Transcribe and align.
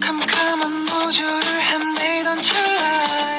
캄캄한 0.00 0.86
노조를 0.86 1.62
헤매던 1.62 2.38
Hola, 2.68 3.37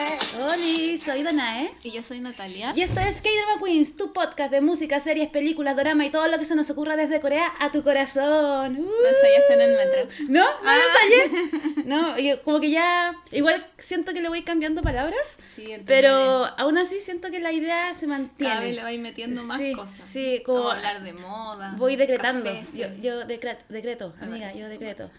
soy 0.99 1.23
Danae. 1.23 1.71
Y 1.83 1.91
yo 1.91 2.03
soy 2.03 2.19
Natalia. 2.19 2.73
Y 2.75 2.81
esto 2.81 2.99
es 2.99 3.21
K-Drama 3.21 3.63
Queens, 3.65 3.95
tu 3.95 4.13
podcast 4.13 4.51
de 4.51 4.61
música, 4.61 4.99
series, 4.99 5.29
películas, 5.29 5.75
drama 5.75 6.05
y 6.05 6.09
todo 6.09 6.27
lo 6.27 6.37
que 6.37 6.45
se 6.45 6.55
nos 6.55 6.69
ocurra 6.69 6.95
desde 6.95 7.19
Corea 7.21 7.45
a 7.59 7.71
tu 7.71 7.83
corazón. 7.83 8.77
Uh. 8.77 8.83
No 8.83 9.07
ensayaste 9.07 9.53
en 9.53 9.61
el 9.61 9.75
metro. 9.77 10.25
¿No? 10.29 10.43
¿No 10.63 10.71
lo 10.75 10.81
ensayé? 10.81 11.83
No, 11.89 12.19
yo 12.19 12.41
como 12.43 12.59
que 12.59 12.69
ya... 12.69 13.15
Igual 13.31 13.65
siento 13.79 14.13
que 14.13 14.21
le 14.21 14.29
voy 14.29 14.43
cambiando 14.43 14.83
palabras, 14.83 15.37
Sí, 15.55 15.73
pero 15.87 16.45
aún 16.59 16.77
así 16.77 16.99
siento 16.99 17.31
que 17.31 17.39
la 17.39 17.51
idea 17.51 17.95
se 17.95 18.05
mantiene. 18.05 18.49
Cada 18.51 18.61
vez 18.61 18.75
le 18.75 18.83
vais 18.83 18.99
metiendo 18.99 19.41
más 19.43 19.57
Sí, 19.57 19.73
cosas. 19.73 19.91
sí, 20.07 20.43
como- 20.45 20.69
hablar 20.69 21.01
de 21.01 21.13
moda. 21.13 21.73
Voy 21.77 21.95
decretando. 21.95 22.45
cafés, 22.45 22.73
Yo, 22.73 22.87
yo 23.01 23.21
decre- 23.25 23.57
decreto, 23.69 24.13
amiga, 24.21 24.53
yo 24.53 24.67
decreto. 24.69 25.09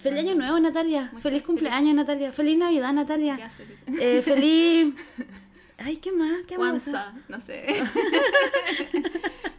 Feliz 0.00 0.20
año 0.20 0.34
nuevo, 0.34 0.58
Natalia. 0.60 1.02
Muchas 1.12 1.22
feliz 1.22 1.42
cumpleaños, 1.42 1.94
Natalia. 1.94 2.32
Feliz 2.32 2.56
Navidad, 2.56 2.92
Natalia. 2.92 3.36
Ya, 3.36 3.50
feliz. 3.50 3.78
Eh, 4.00 4.22
feliz... 4.24 4.94
Ay, 5.78 5.96
¿qué 5.98 6.10
más? 6.12 6.46
¿Qué 6.46 6.56
más? 6.56 6.88
No 7.28 7.40
sé. 7.40 7.66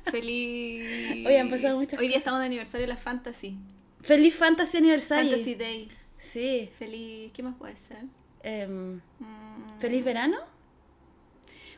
Feliz. 0.05 1.27
Hoy 1.27 1.35
han 1.35 1.49
pasado 1.49 1.77
muchas 1.77 1.99
Hoy 1.99 2.07
día 2.07 2.17
estamos 2.17 2.39
de 2.39 2.45
aniversario 2.45 2.87
de 2.87 2.93
la 2.93 2.97
Fantasy. 2.97 3.57
Feliz 4.01 4.35
Fantasy 4.35 4.77
Aniversario. 4.77 5.31
Fantasy 5.31 5.55
Day. 5.55 5.89
Sí. 6.17 6.69
Feliz. 6.79 7.31
¿Qué 7.33 7.43
más 7.43 7.55
puede 7.55 7.75
ser? 7.75 8.05
Em, 8.43 9.01
Mm, 9.19 9.79
Feliz 9.79 10.03
verano. 10.05 10.37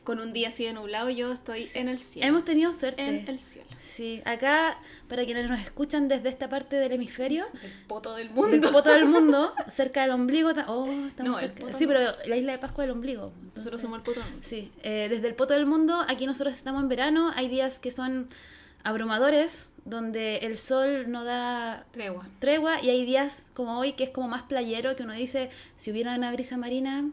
Con 0.09 0.19
un 0.21 0.33
día 0.33 0.47
así 0.47 0.65
de 0.65 0.73
nublado, 0.73 1.11
yo 1.11 1.31
estoy 1.31 1.69
en 1.75 1.87
el 1.87 1.99
cielo. 1.99 2.27
Hemos 2.27 2.43
tenido 2.43 2.73
suerte. 2.73 3.03
En 3.07 3.27
el 3.29 3.37
cielo. 3.37 3.67
Sí, 3.77 4.23
acá, 4.25 4.79
para 5.07 5.23
quienes 5.23 5.47
nos 5.47 5.59
escuchan 5.59 6.07
desde 6.07 6.29
esta 6.29 6.49
parte 6.49 6.77
del 6.77 6.93
hemisferio, 6.93 7.45
El 7.61 7.71
poto 7.85 8.15
del 8.15 8.31
mundo. 8.31 8.71
poto 8.71 8.89
del 8.89 9.05
mundo, 9.05 9.53
cerca 9.69 10.01
del 10.01 10.09
ombligo. 10.09 10.49
Oh, 10.65 10.89
estamos 11.09 11.31
No, 11.33 11.39
el 11.39 11.49
cerca. 11.51 11.77
Sí, 11.77 11.85
pero 11.85 11.99
la 12.25 12.35
isla 12.37 12.53
de 12.53 12.57
Pascua 12.57 12.85
del 12.85 12.91
ombligo. 12.93 13.31
Nosotros 13.55 13.55
entonces- 13.65 13.81
somos 13.83 13.97
el 13.97 14.03
poto 14.03 14.19
del 14.21 14.29
mundo. 14.31 14.47
Sí, 14.49 14.71
eh, 14.81 15.07
desde 15.11 15.27
el 15.27 15.35
poto 15.35 15.53
del 15.53 15.67
mundo, 15.67 16.03
aquí 16.07 16.25
nosotros 16.25 16.55
estamos 16.55 16.81
en 16.81 16.89
verano, 16.89 17.31
hay 17.35 17.47
días 17.47 17.77
que 17.77 17.91
son 17.91 18.27
abrumadores, 18.89 19.69
donde 19.85 20.37
el 20.37 20.57
sol 20.57 21.09
no 21.09 21.23
da 21.23 21.85
Tregua. 21.91 22.27
tregua, 22.39 22.81
y 22.83 22.89
hay 22.89 23.05
días 23.05 23.49
como 23.55 23.79
hoy 23.79 23.93
que 23.93 24.03
es 24.03 24.09
como 24.11 24.27
más 24.27 24.43
playero, 24.43 24.95
que 24.95 25.03
uno 25.03 25.13
dice, 25.13 25.49
si 25.77 25.89
hubiera 25.91 26.13
una 26.15 26.31
brisa 26.31 26.57
marina, 26.57 27.09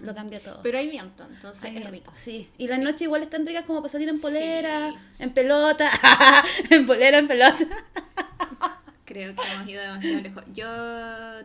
lo 0.00 0.14
cambia 0.14 0.38
todo. 0.40 0.60
Pero 0.62 0.78
hay 0.78 0.88
viento, 0.88 1.24
entonces 1.28 1.72
es 1.74 1.90
rico. 1.90 2.12
Sí, 2.14 2.48
y 2.58 2.68
las 2.68 2.78
Sí. 2.78 2.84
noches 2.84 3.02
igual 3.02 3.22
están 3.22 3.46
ricas 3.46 3.64
como 3.64 3.80
para 3.80 3.90
salir 3.92 4.08
en 4.08 4.20
polera, 4.20 4.90
Sí. 4.92 4.96
en 5.18 5.32
pelota, 5.34 5.90
en 6.70 6.86
polera, 6.86 7.18
en 7.18 7.26
pelota. 7.28 7.64
Creo 9.04 9.34
que 9.34 9.42
hemos 9.54 9.68
ido 9.68 9.82
demasiado 9.82 10.20
lejos. 10.20 10.44
Yo 10.54 10.66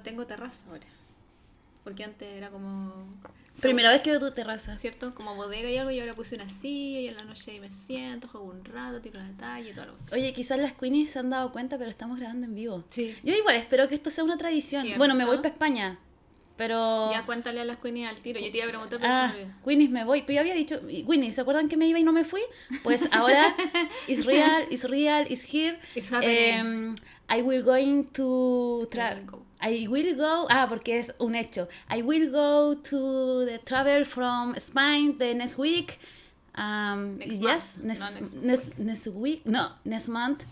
tengo 0.03 0.25
terraza 0.27 0.59
ahora. 0.69 0.85
Porque 1.85 2.03
antes 2.03 2.27
era 2.35 2.49
como. 2.49 3.07
Primera 3.61 3.89
vez 3.89 4.01
que 4.01 4.09
veo 4.11 4.19
tu 4.19 4.31
terraza. 4.31 4.75
¿Cierto? 4.75 5.15
Como 5.15 5.35
bodega 5.35 5.69
y 5.69 5.77
algo, 5.77 5.89
y 5.91 5.99
ahora 6.01 6.13
puse 6.13 6.35
una 6.35 6.49
silla 6.49 6.99
y 6.99 7.07
en 7.07 7.15
la 7.15 7.23
noche 7.23 7.51
ahí 7.51 7.61
me 7.61 7.71
siento, 7.71 8.27
juego 8.27 8.47
un 8.47 8.65
rato, 8.65 8.99
tiro 8.99 9.17
la 9.17 9.31
talla 9.37 9.69
y 9.69 9.73
todo 9.73 9.85
lo 9.85 9.93
Oye, 10.11 10.33
quizás 10.33 10.59
las 10.59 10.73
queenies 10.73 11.11
se 11.11 11.19
han 11.19 11.29
dado 11.29 11.53
cuenta, 11.53 11.77
pero 11.77 11.89
estamos 11.89 12.19
grabando 12.19 12.47
en 12.47 12.53
vivo. 12.55 12.83
Sí. 12.89 13.15
Yo 13.23 13.33
igual 13.33 13.55
espero 13.55 13.87
que 13.87 13.95
esto 13.95 14.09
sea 14.09 14.25
una 14.25 14.37
tradición. 14.37 14.81
¿Cierto? 14.81 14.97
Bueno, 14.97 15.15
me 15.15 15.23
voy 15.25 15.37
para 15.37 15.49
España, 15.49 15.97
pero... 16.57 17.09
Ya 17.11 17.25
cuéntale 17.25 17.61
a 17.61 17.65
las 17.65 17.77
queenies 17.77 18.09
al 18.09 18.17
tiro. 18.17 18.41
Yo 18.41 18.51
te 18.51 18.57
iba 18.57 18.65
a 18.65 18.69
preguntar, 18.69 18.99
pero 18.99 19.13
Ah. 19.13 19.33
Queenies 19.63 19.89
me 19.89 20.03
voy. 20.03 20.23
Pero 20.23 20.35
yo 20.35 20.39
había 20.41 20.55
dicho, 20.55 20.81
Queenies, 20.85 21.35
¿se 21.35 21.41
acuerdan 21.41 21.69
que 21.69 21.77
me 21.77 21.87
iba 21.87 21.97
y 21.99 22.03
no 22.03 22.11
me 22.11 22.25
fui? 22.25 22.41
Pues 22.83 23.07
ahora, 23.13 23.55
it's 24.09 24.25
real, 24.25 24.65
it's 24.69 24.83
real, 24.83 25.25
it's 25.29 25.45
here. 25.53 25.79
It's 25.95 26.11
happening. 26.11 26.35
Em, 26.55 26.95
I 27.29 27.41
will 27.41 27.63
going 27.63 28.03
to 28.13 28.85
tra- 28.91 29.17
I 29.61 29.87
will 29.87 30.15
go. 30.15 30.47
Ah, 30.49 30.65
porque 30.69 30.99
es 30.99 31.13
un 31.19 31.35
hecho. 31.35 31.67
I 31.89 32.01
will 32.01 32.29
go 32.31 32.75
to 32.77 33.45
the 33.45 33.59
travel 33.59 34.05
from 34.05 34.53
Spain 34.55 35.17
the 35.17 35.33
next 35.33 35.57
week. 35.57 35.97
Um, 36.57 37.17
Next 37.17 37.41
yes, 37.41 37.77
month, 37.77 37.83
next, 37.83 38.01
no 38.01 38.09
next 38.21 38.33
next, 38.43 38.79
next 38.79 39.07
week, 39.07 39.45
no, 39.45 39.71
next 39.83 40.07
month. 40.07 40.45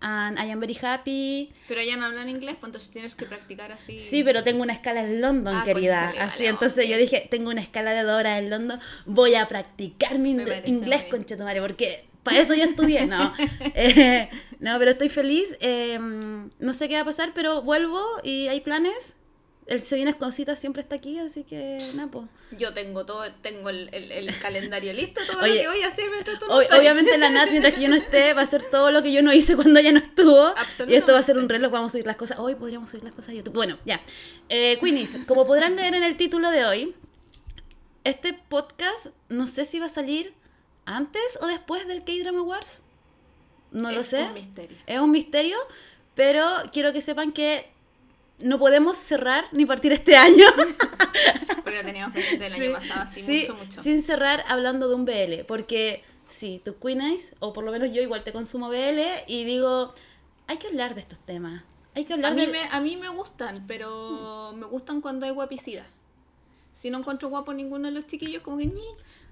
And 0.00 0.38
I 0.38 0.50
am 0.50 0.60
very 0.60 0.74
happy. 0.74 1.52
Pero 1.68 1.80
ella 1.80 1.96
no 1.96 2.04
habla 2.06 2.22
en 2.22 2.28
inglés, 2.30 2.56
pues 2.60 2.68
entonces 2.68 2.90
tienes 2.90 3.14
que 3.14 3.24
practicar 3.26 3.72
así. 3.72 3.98
Sí, 3.98 4.22
pero 4.24 4.42
tengo 4.42 4.62
una 4.62 4.72
escala 4.74 5.02
en 5.02 5.20
London, 5.20 5.54
Ah, 5.56 5.62
querida. 5.64 6.12
Así, 6.20 6.46
entonces 6.46 6.84
ok. 6.84 6.90
yo 6.90 6.96
dije, 6.98 7.26
tengo 7.30 7.50
una 7.50 7.60
escala 7.62 7.92
de 7.92 8.02
dos 8.02 8.18
horas 8.18 8.38
en 8.38 8.50
London, 8.50 8.80
voy 9.06 9.34
a 9.34 9.46
practicar 9.48 10.18
mi 10.18 10.34
Me 10.34 10.62
inglés 10.66 11.04
con. 11.04 11.24
Chetumare, 11.24 11.60
porque 11.60 12.04
para 12.24 12.40
eso 12.40 12.54
yo 12.54 12.64
estudié, 12.64 13.06
no. 13.06 13.32
Eh, 13.74 14.28
no, 14.58 14.78
pero 14.78 14.90
estoy 14.92 15.08
feliz. 15.08 15.56
eh, 15.60 15.98
no 16.58 16.72
sé 16.72 16.88
qué 16.88 16.94
va 16.96 17.02
a 17.02 17.04
pasar, 17.04 17.32
pero 17.34 17.62
vuelvo 17.62 18.02
y 18.22 18.48
hay 18.48 18.60
planes. 18.60 19.16
El 19.66 19.82
Se 19.82 19.96
Vienes 19.96 20.16
Cositas 20.16 20.60
siempre 20.60 20.82
está 20.82 20.96
aquí, 20.96 21.18
así 21.18 21.42
que 21.42 21.78
nada, 21.94 22.10
pues. 22.10 22.26
Yo 22.58 22.74
tengo 22.74 23.06
todo, 23.06 23.24
tengo 23.40 23.70
el, 23.70 23.88
el, 23.92 24.12
el 24.12 24.38
calendario 24.38 24.92
listo, 24.92 25.22
todo 25.26 25.40
Oye, 25.42 25.54
lo 25.54 25.60
que 25.62 25.68
voy 25.68 25.82
a 25.82 25.88
hacer 25.88 26.04
mientras 26.10 26.38
tú 26.38 26.46
no 26.46 26.58
Ob- 26.58 26.62
estás. 26.64 26.78
obviamente 26.78 27.16
la 27.16 27.30
Nat, 27.30 27.48
mientras 27.50 27.72
que 27.74 27.80
yo 27.80 27.88
no 27.88 27.96
esté, 27.96 28.34
va 28.34 28.42
a 28.42 28.44
hacer 28.44 28.62
todo 28.70 28.90
lo 28.90 29.02
que 29.02 29.10
yo 29.10 29.22
no 29.22 29.32
hice 29.32 29.54
cuando 29.56 29.80
ella 29.80 29.92
no 29.92 30.00
estuvo. 30.00 30.52
Y 30.86 30.94
esto 30.94 31.12
va 31.14 31.18
a 31.20 31.22
ser 31.22 31.38
un 31.38 31.48
reloj, 31.48 31.72
vamos 31.72 31.90
a 31.90 31.92
subir 31.92 32.06
las 32.06 32.16
cosas. 32.16 32.38
Hoy 32.40 32.56
podríamos 32.56 32.90
subir 32.90 33.04
las 33.04 33.14
cosas 33.14 33.30
a 33.30 33.32
YouTube. 33.32 33.54
Bueno, 33.54 33.78
ya. 33.86 34.02
Eh, 34.50 34.76
Queenies, 34.82 35.20
como 35.26 35.46
podrán 35.46 35.76
leer 35.76 35.94
en 35.94 36.02
el 36.02 36.18
título 36.18 36.50
de 36.50 36.66
hoy, 36.66 36.94
este 38.04 38.34
podcast 38.34 39.06
no 39.30 39.46
sé 39.46 39.64
si 39.64 39.78
va 39.78 39.86
a 39.86 39.88
salir 39.88 40.34
antes 40.86 41.38
o 41.40 41.46
después 41.46 41.86
del 41.86 42.04
K-Drama 42.04 42.40
Awards. 42.40 42.82
No 43.70 43.90
lo 43.90 44.00
Es 44.00 44.06
sé. 44.06 44.22
un 44.24 44.34
misterio. 44.34 44.76
Es 44.86 45.00
un 45.00 45.10
misterio, 45.10 45.58
pero 46.14 46.46
quiero 46.72 46.92
que 46.92 47.00
sepan 47.02 47.32
que 47.32 47.68
no 48.38 48.58
podemos 48.58 48.96
cerrar 48.96 49.44
ni 49.52 49.66
partir 49.66 49.92
este 49.92 50.16
año. 50.28 50.44
Porque 51.62 51.78
lo 51.78 51.84
teníamos 51.84 52.12
presente 52.12 52.46
el 52.46 52.52
año 52.54 52.72
pasado, 52.74 53.00
así 53.02 53.22
sí, 53.22 53.40
mucho, 53.48 53.54
mucho. 53.64 53.82
Sin 53.82 54.02
cerrar 54.02 54.44
hablando 54.48 54.88
de 54.88 54.94
un 54.94 55.04
BL, 55.04 55.44
porque 55.46 56.04
sí, 56.28 56.60
tú 56.64 56.76
Queen 56.78 57.00
Eyes, 57.00 57.34
o 57.40 57.52
por 57.52 57.64
lo 57.64 57.72
menos 57.72 57.90
yo 57.92 58.02
igual 58.02 58.22
te 58.24 58.32
consumo 58.32 58.68
BL, 58.68 59.00
y 59.26 59.44
digo, 59.44 59.94
hay 60.46 60.56
que 60.58 60.68
hablar 60.68 60.94
de 60.94 61.00
estos 61.00 61.20
temas. 61.20 61.62
Hay 61.96 62.04
que 62.04 62.12
A 62.12 62.16
hablar 62.16 62.34
mí, 62.34 62.46
de... 62.46 62.52
me, 62.52 62.62
a 62.70 62.80
mí 62.80 62.96
me 62.96 63.08
gustan, 63.08 63.64
pero 63.68 64.52
me 64.56 64.66
gustan 64.66 65.00
cuando 65.00 65.26
hay 65.26 65.32
guapicidad. 65.32 65.86
Si 66.74 66.90
no 66.90 66.98
encuentro 66.98 67.28
guapo 67.28 67.52
ninguno 67.52 67.86
de 67.86 67.92
los 67.94 68.06
chiquillos, 68.06 68.42
como 68.42 68.58
que 68.58 68.66
ni. 68.66 68.82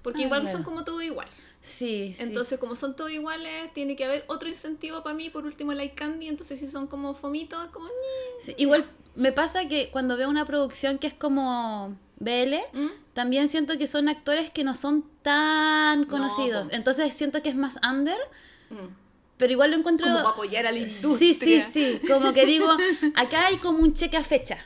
Porque 0.01 0.21
Ah, 0.23 0.25
igual 0.25 0.41
claro. 0.41 0.55
son 0.57 0.63
como 0.63 0.83
todo 0.85 1.01
igual. 1.01 1.27
Sí, 1.65 2.11
sí. 2.11 2.23
Entonces, 2.23 2.59
como 2.59 2.75
son 2.75 2.93
todos 2.93 3.09
iguales, 3.11 3.71
tiene 3.73 3.95
que 3.95 4.03
haber 4.03 4.25
otro 4.27 4.49
incentivo 4.49 5.01
para 5.01 5.15
mí. 5.15 5.29
Por 5.29 5.45
último, 5.45 5.71
like 5.73 5.95
candy. 5.95 6.27
Entonces, 6.27 6.59
si 6.59 6.67
son 6.67 6.87
como 6.87 7.13
fomitos, 7.13 7.63
es 7.63 7.71
como. 7.71 7.87
Sí, 8.41 8.53
igual 8.57 8.85
me 9.15 9.31
pasa 9.31 9.65
que 9.69 9.89
cuando 9.89 10.17
veo 10.17 10.29
una 10.29 10.45
producción 10.45 10.97
que 10.97 11.07
es 11.07 11.13
como 11.13 11.97
BL, 12.19 12.55
¿Mm? 12.73 12.87
también 13.13 13.47
siento 13.47 13.77
que 13.77 13.87
son 13.87 14.09
actores 14.09 14.49
que 14.49 14.65
no 14.65 14.75
son 14.75 15.05
tan 15.21 16.03
conocidos. 16.05 16.67
Entonces 16.71 17.13
siento 17.13 17.41
que 17.41 17.49
es 17.49 17.55
más 17.55 17.79
under, 17.89 18.17
Mm. 18.69 18.87
pero 19.37 19.53
igual 19.53 19.71
lo 19.71 19.77
encuentro... 19.77 20.05
Como 20.07 20.17
para 20.19 20.29
apoyar 20.31 20.65
a 20.67 20.71
la 20.71 20.79
industria. 20.79 21.15
Sí, 21.17 21.33
sí, 21.33 21.61
sí. 21.61 22.01
Como 22.07 22.33
que 22.33 22.45
digo, 22.45 22.67
acá 23.15 23.47
hay 23.47 23.57
como 23.57 23.79
un 23.79 23.93
cheque 23.93 24.17
a 24.17 24.23
fecha. 24.23 24.57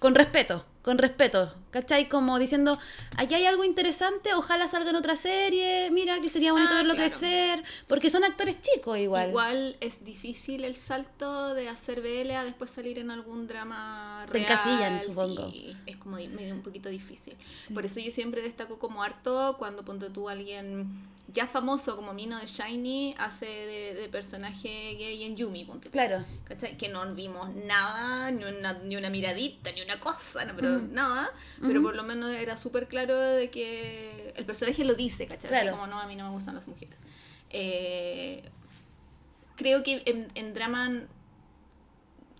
Con 0.00 0.14
respeto, 0.14 0.66
con 0.82 0.98
respeto. 0.98 1.54
¿Cachai? 1.70 2.08
Como 2.08 2.38
diciendo, 2.38 2.78
aquí 3.18 3.34
hay 3.34 3.44
algo 3.44 3.62
interesante, 3.64 4.32
ojalá 4.34 4.66
salga 4.68 4.90
en 4.90 4.96
otra 4.96 5.14
serie, 5.16 5.90
mira 5.90 6.20
que 6.20 6.28
sería 6.30 6.52
bonito 6.52 6.70
Ah, 6.72 6.76
verlo 6.76 6.94
claro. 6.94 7.10
crecer. 7.10 7.64
Porque 7.86 8.08
son 8.08 8.24
actores 8.24 8.56
chicos 8.62 8.96
igual. 8.98 9.28
Igual 9.28 9.76
es 9.80 10.04
difícil 10.04 10.64
el 10.64 10.74
salto 10.76 11.52
de 11.54 11.68
hacer 11.68 12.00
BL 12.00 12.30
a 12.32 12.44
después 12.44 12.70
salir 12.70 12.98
en 12.98 13.10
algún 13.10 13.46
drama 13.46 14.22
Te 14.26 14.32
real. 14.34 14.44
encasillan, 14.44 15.02
supongo. 15.02 15.50
Sí, 15.50 15.76
es 15.86 15.96
como 15.98 16.16
di- 16.16 16.28
medio 16.28 16.54
un 16.54 16.62
poquito 16.62 16.88
difícil. 16.88 17.36
Por 17.74 17.84
eso 17.84 18.00
yo 18.00 18.10
siempre 18.10 18.40
destaco 18.40 18.78
como 18.78 19.02
harto 19.02 19.56
cuando 19.58 19.84
ponte 19.84 20.08
tú 20.08 20.28
a 20.28 20.32
alguien 20.32 21.04
ya 21.28 21.48
famoso 21.48 21.96
como 21.96 22.14
Mino 22.14 22.38
de 22.38 22.46
Shiny 22.46 23.16
hace 23.18 23.46
de, 23.46 23.94
de 23.94 24.08
personaje 24.08 24.94
gay 24.96 25.24
en 25.24 25.34
Yumi, 25.36 25.64
tú. 25.82 25.90
Claro. 25.90 26.24
¿Cachai? 26.44 26.78
Que 26.78 26.88
no 26.88 27.04
vimos 27.16 27.52
nada, 27.52 28.30
ni 28.30 28.44
una, 28.44 28.74
ni 28.74 28.94
una 28.96 29.10
miradita, 29.10 29.72
ni 29.72 29.82
una 29.82 29.98
cosa, 29.98 30.44
no, 30.44 30.54
pero 30.54 30.78
nada. 30.78 31.28
Pero 31.66 31.82
por 31.82 31.96
lo 31.96 32.02
menos 32.02 32.30
era 32.32 32.56
súper 32.56 32.88
claro 32.88 33.18
de 33.20 33.50
que 33.50 34.32
el 34.36 34.44
personaje 34.44 34.84
lo 34.84 34.94
dice, 34.94 35.26
¿cachai? 35.26 35.50
Así 35.50 35.60
Claro. 35.62 35.72
como 35.72 35.86
no, 35.86 35.98
a 36.00 36.06
mí 36.06 36.16
no 36.16 36.24
me 36.24 36.30
gustan 36.30 36.54
las 36.54 36.66
mujeres. 36.68 36.96
Eh, 37.50 38.42
creo 39.56 39.82
que 39.82 40.02
en, 40.06 40.28
en 40.34 40.54
drama 40.54 40.90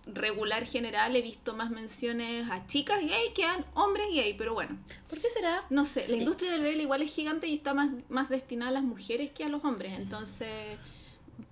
regular 0.05 0.65
general 0.65 1.15
he 1.15 1.21
visto 1.21 1.53
más 1.53 1.69
menciones 1.69 2.49
a 2.49 2.65
chicas 2.67 3.01
gay 3.01 3.33
que 3.35 3.43
a 3.43 3.63
hombres 3.73 4.07
gay, 4.13 4.33
pero 4.37 4.53
bueno, 4.53 4.77
¿Por 5.09 5.19
qué 5.19 5.29
será? 5.29 5.65
no 5.69 5.83
sé, 5.83 6.07
la 6.07 6.15
industria 6.15 6.49
del 6.51 6.61
BL 6.61 6.79
igual 6.81 7.01
es 7.01 7.11
gigante 7.13 7.47
y 7.47 7.55
está 7.55 7.73
más, 7.73 7.89
más 8.07 8.29
destinada 8.29 8.69
a 8.69 8.73
las 8.73 8.83
mujeres 8.83 9.31
que 9.31 9.43
a 9.43 9.49
los 9.49 9.63
hombres, 9.65 9.99
entonces... 9.99 10.49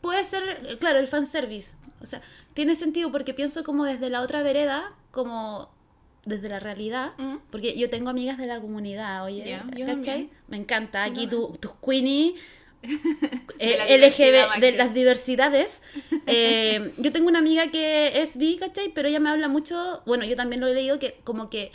Puede 0.01 0.23
ser, 0.23 0.77
claro, 0.79 0.97
el 0.99 1.07
fanservice. 1.07 1.75
O 2.01 2.05
sea, 2.07 2.21
tiene 2.55 2.73
sentido 2.75 3.11
porque 3.11 3.33
pienso 3.35 3.63
como 3.63 3.83
desde 3.85 4.09
la 4.09 4.21
otra 4.21 4.41
vereda, 4.41 4.95
como 5.11 5.69
desde 6.25 6.49
la 6.49 6.59
realidad, 6.59 7.13
Mm. 7.17 7.35
porque 7.51 7.77
yo 7.77 7.89
tengo 7.89 8.09
amigas 8.09 8.37
de 8.37 8.47
la 8.47 8.59
comunidad, 8.59 9.23
oye, 9.25 9.59
¿cachai? 9.85 10.29
Me 10.47 10.57
encanta. 10.57 11.03
Aquí 11.03 11.27
tu- 11.27 11.53
tus 11.59 11.71
Queenie 11.85 12.35
eh, 13.59 13.77
la 13.77 13.85
LGB, 13.85 13.97
diversidad, 13.97 14.55
de 14.59 14.71
las 14.73 14.93
diversidades. 14.93 15.81
Eh, 16.27 16.91
yo 16.97 17.11
tengo 17.11 17.27
una 17.27 17.37
amiga 17.39 17.69
que 17.69 18.19
es 18.21 18.37
bi, 18.37 18.57
¿cachai? 18.57 18.89
Pero 18.89 19.07
ella 19.07 19.19
me 19.19 19.29
habla 19.29 19.47
mucho, 19.47 20.01
bueno, 20.07 20.25
yo 20.25 20.35
también 20.35 20.59
lo 20.59 20.67
he 20.67 20.73
leído, 20.73 20.97
que 20.97 21.19
como 21.23 21.49
que 21.51 21.71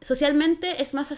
socialmente 0.00 0.80
es 0.82 0.94
más 0.94 1.10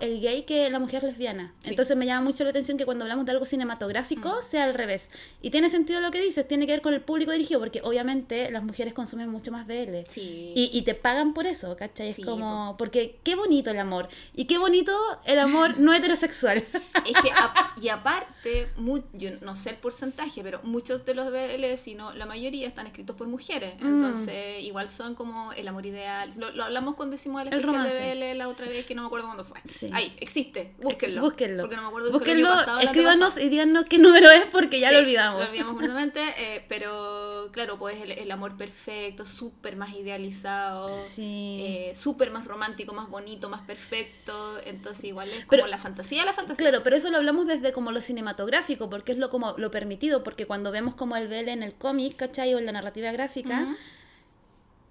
el 0.00 0.20
gay 0.20 0.42
que 0.44 0.70
la 0.70 0.78
mujer 0.78 1.02
lesbiana. 1.04 1.52
Sí. 1.62 1.70
Entonces 1.70 1.96
me 1.96 2.06
llama 2.06 2.22
mucho 2.24 2.44
la 2.44 2.50
atención 2.50 2.78
que 2.78 2.84
cuando 2.84 3.04
hablamos 3.04 3.24
de 3.26 3.32
algo 3.32 3.44
cinematográfico 3.44 4.42
sea 4.42 4.64
al 4.64 4.74
revés. 4.74 5.10
Y 5.42 5.50
tiene 5.50 5.68
sentido 5.68 6.00
lo 6.00 6.10
que 6.10 6.20
dices, 6.20 6.46
tiene 6.48 6.66
que 6.66 6.72
ver 6.72 6.82
con 6.82 6.94
el 6.94 7.00
público 7.02 7.32
dirigido, 7.32 7.60
porque 7.60 7.80
obviamente 7.84 8.50
las 8.50 8.62
mujeres 8.62 8.94
consumen 8.94 9.28
mucho 9.30 9.52
más 9.52 9.66
BL. 9.66 10.04
Sí. 10.08 10.52
Y, 10.56 10.70
y 10.72 10.82
te 10.82 10.94
pagan 10.94 11.34
por 11.34 11.46
eso, 11.46 11.76
¿cachai? 11.76 12.10
Es 12.10 12.16
Sí, 12.16 12.22
como, 12.22 12.76
porque 12.78 13.18
qué 13.22 13.34
bonito 13.36 13.70
el 13.70 13.78
amor. 13.78 14.08
Y 14.34 14.46
qué 14.46 14.58
bonito 14.58 14.92
el 15.24 15.38
amor 15.38 15.78
no 15.78 15.92
heterosexual. 15.94 16.64
Es 17.06 17.20
que, 17.22 17.30
a- 17.30 17.74
y 17.80 17.88
aparte, 17.88 18.68
mu- 18.76 19.02
yo 19.14 19.30
no 19.40 19.54
sé 19.54 19.70
el 19.70 19.76
porcentaje, 19.76 20.42
pero 20.42 20.60
muchos 20.64 21.04
de 21.06 21.14
los 21.14 21.30
BL, 21.30 21.76
si 21.78 21.94
no 21.94 22.12
la 22.12 22.26
mayoría, 22.26 22.68
están 22.68 22.86
escritos 22.86 23.16
por 23.16 23.26
mujeres. 23.26 23.74
Mm. 23.80 23.86
Entonces, 23.86 24.62
igual 24.62 24.88
son 24.88 25.14
como 25.14 25.52
el 25.54 25.66
amor 25.66 25.86
ideal. 25.86 26.30
Lo, 26.36 26.50
lo 26.50 26.64
hablamos 26.64 26.94
cuando 26.94 27.14
hicimos 27.16 27.40
el 27.42 27.48
El 27.48 27.54
especial 27.54 27.76
romance. 27.84 28.02
de 28.02 28.14
BL 28.32 28.38
la 28.38 28.48
otra 28.48 28.66
vez, 28.66 28.84
que 28.86 28.94
no 28.94 29.02
me 29.02 29.06
acuerdo 29.06 29.26
cuándo 29.28 29.44
fue. 29.44 29.49
Sí. 29.68 29.88
Ahí, 29.92 30.16
existe, 30.20 30.74
búsquenlo. 30.82 31.22
Búsquenlo. 31.22 31.62
Porque 31.64 31.76
no 31.76 31.82
me 31.82 31.88
acuerdo 31.88 32.08
el 32.08 32.12
Búsquenlo, 32.12 32.48
año 32.48 32.58
pasado 32.58 32.78
escríbanos 32.80 33.38
y 33.38 33.48
díganos 33.48 33.84
qué 33.86 33.98
número 33.98 34.30
es 34.30 34.44
porque 34.46 34.80
ya 34.80 34.88
Sí, 34.88 34.94
lo 34.94 35.00
olvidamos. 35.00 35.40
Lo 35.40 35.46
olvidamos 35.48 35.72
completamente, 35.74 36.20
eh, 36.38 36.64
pero 36.68 37.48
claro, 37.52 37.78
pues 37.78 38.00
el, 38.02 38.12
el 38.12 38.30
amor 38.30 38.56
perfecto, 38.56 39.24
súper 39.24 39.76
más 39.76 39.92
idealizado, 39.94 40.88
Sí. 40.88 41.58
eh, 41.62 41.94
súper 41.96 42.30
más 42.30 42.46
romántico, 42.46 42.92
más 42.94 43.08
bonito, 43.08 43.48
más 43.48 43.62
perfecto. 43.62 44.58
Entonces, 44.66 45.04
igual 45.04 45.28
es 45.28 45.36
como 45.40 45.48
Pero- 45.50 45.66
la 45.66 45.78
fantasía, 45.78 46.24
la 46.24 46.32
fantasía. 46.32 46.56
Claro, 46.68 46.82
pero 46.82 46.96
eso 46.96 47.10
lo 47.10 47.16
hablamos 47.18 47.46
desde 47.46 47.72
como 47.72 47.92
lo 47.92 48.00
cinematográfico, 48.02 48.88
porque 48.90 49.12
es 49.12 49.18
lo 49.18 49.30
como 49.30 49.54
lo 49.58 49.70
permitido, 49.70 50.22
porque 50.22 50.46
cuando 50.46 50.70
vemos 50.70 50.94
como 50.94 51.16
el 51.16 51.28
BL 51.28 51.48
en 51.48 51.62
el 51.62 51.74
cómic, 51.74 52.16
¿cachai? 52.16 52.54
O 52.54 52.58
en 52.58 52.66
la 52.66 52.72
narrativa 52.72 53.10
gráfica. 53.12 53.74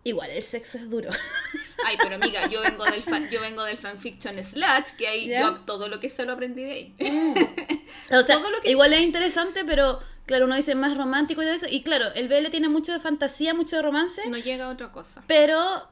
Igual 0.04 0.30
el 0.32 0.44
sexo 0.44 0.78
es 0.78 0.90
duro. 0.90 1.10
Ay, 1.86 1.96
pero 2.02 2.16
amiga, 2.16 2.48
yo 2.50 2.62
vengo 2.62 2.84
del 2.86 3.02
fan, 3.02 3.30
yo 3.30 3.40
vengo 3.42 3.64
del 3.64 3.78
fanfiction 3.78 4.44
slash, 4.44 4.92
que 4.98 5.08
ahí 5.08 5.28
¿Ya? 5.28 5.42
yo 5.42 5.56
todo 5.66 5.88
lo 5.88 6.00
que 6.00 6.10
sé 6.10 6.26
lo 6.26 6.34
aprendí 6.34 6.64
de 6.64 6.72
ahí. 6.72 6.96
O 8.12 8.24
sea, 8.24 8.38
Todo 8.38 8.50
lo 8.50 8.60
que 8.62 8.72
igual 8.72 8.92
es 8.94 9.02
interesante, 9.02 9.64
pero 9.66 10.00
claro, 10.26 10.46
uno 10.46 10.56
dice 10.56 10.74
más 10.76 10.98
romántico 10.98 11.42
y 11.44 11.46
de 11.46 11.56
eso. 11.56 11.68
Y 11.70 11.82
claro, 11.84 12.06
el 12.16 12.28
BL 12.28 12.50
tiene 12.50 12.68
mucho 12.70 12.92
de 12.92 13.00
fantasía, 13.00 13.54
mucho 13.54 13.76
de 13.76 13.82
romance, 13.84 14.28
No 14.30 14.38
llega 14.38 14.66
a 14.66 14.70
otra 14.70 14.92
cosa. 14.92 15.24
pero 15.28 15.88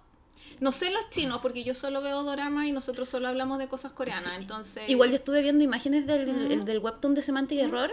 No 0.59 0.71
sé 0.71 0.89
los 0.89 1.09
chinos, 1.11 1.39
porque 1.41 1.63
yo 1.63 1.75
solo 1.75 2.01
veo 2.01 2.23
doramas 2.23 2.65
y 2.65 2.71
nosotros 2.71 3.07
solo 3.07 3.27
hablamos 3.27 3.59
de 3.59 3.67
cosas 3.67 3.91
coreanas, 3.91 4.33
entonces... 4.37 4.89
igual 4.89 5.09
yo 5.09 5.15
estuve 5.15 5.41
viendo 5.43 5.63
imágenes 5.63 6.07
del, 6.07 6.51
el- 6.51 6.65
del 6.65 6.79
webtoon 6.79 7.13
de 7.13 7.21
Semantic 7.21 7.59
Error. 7.59 7.91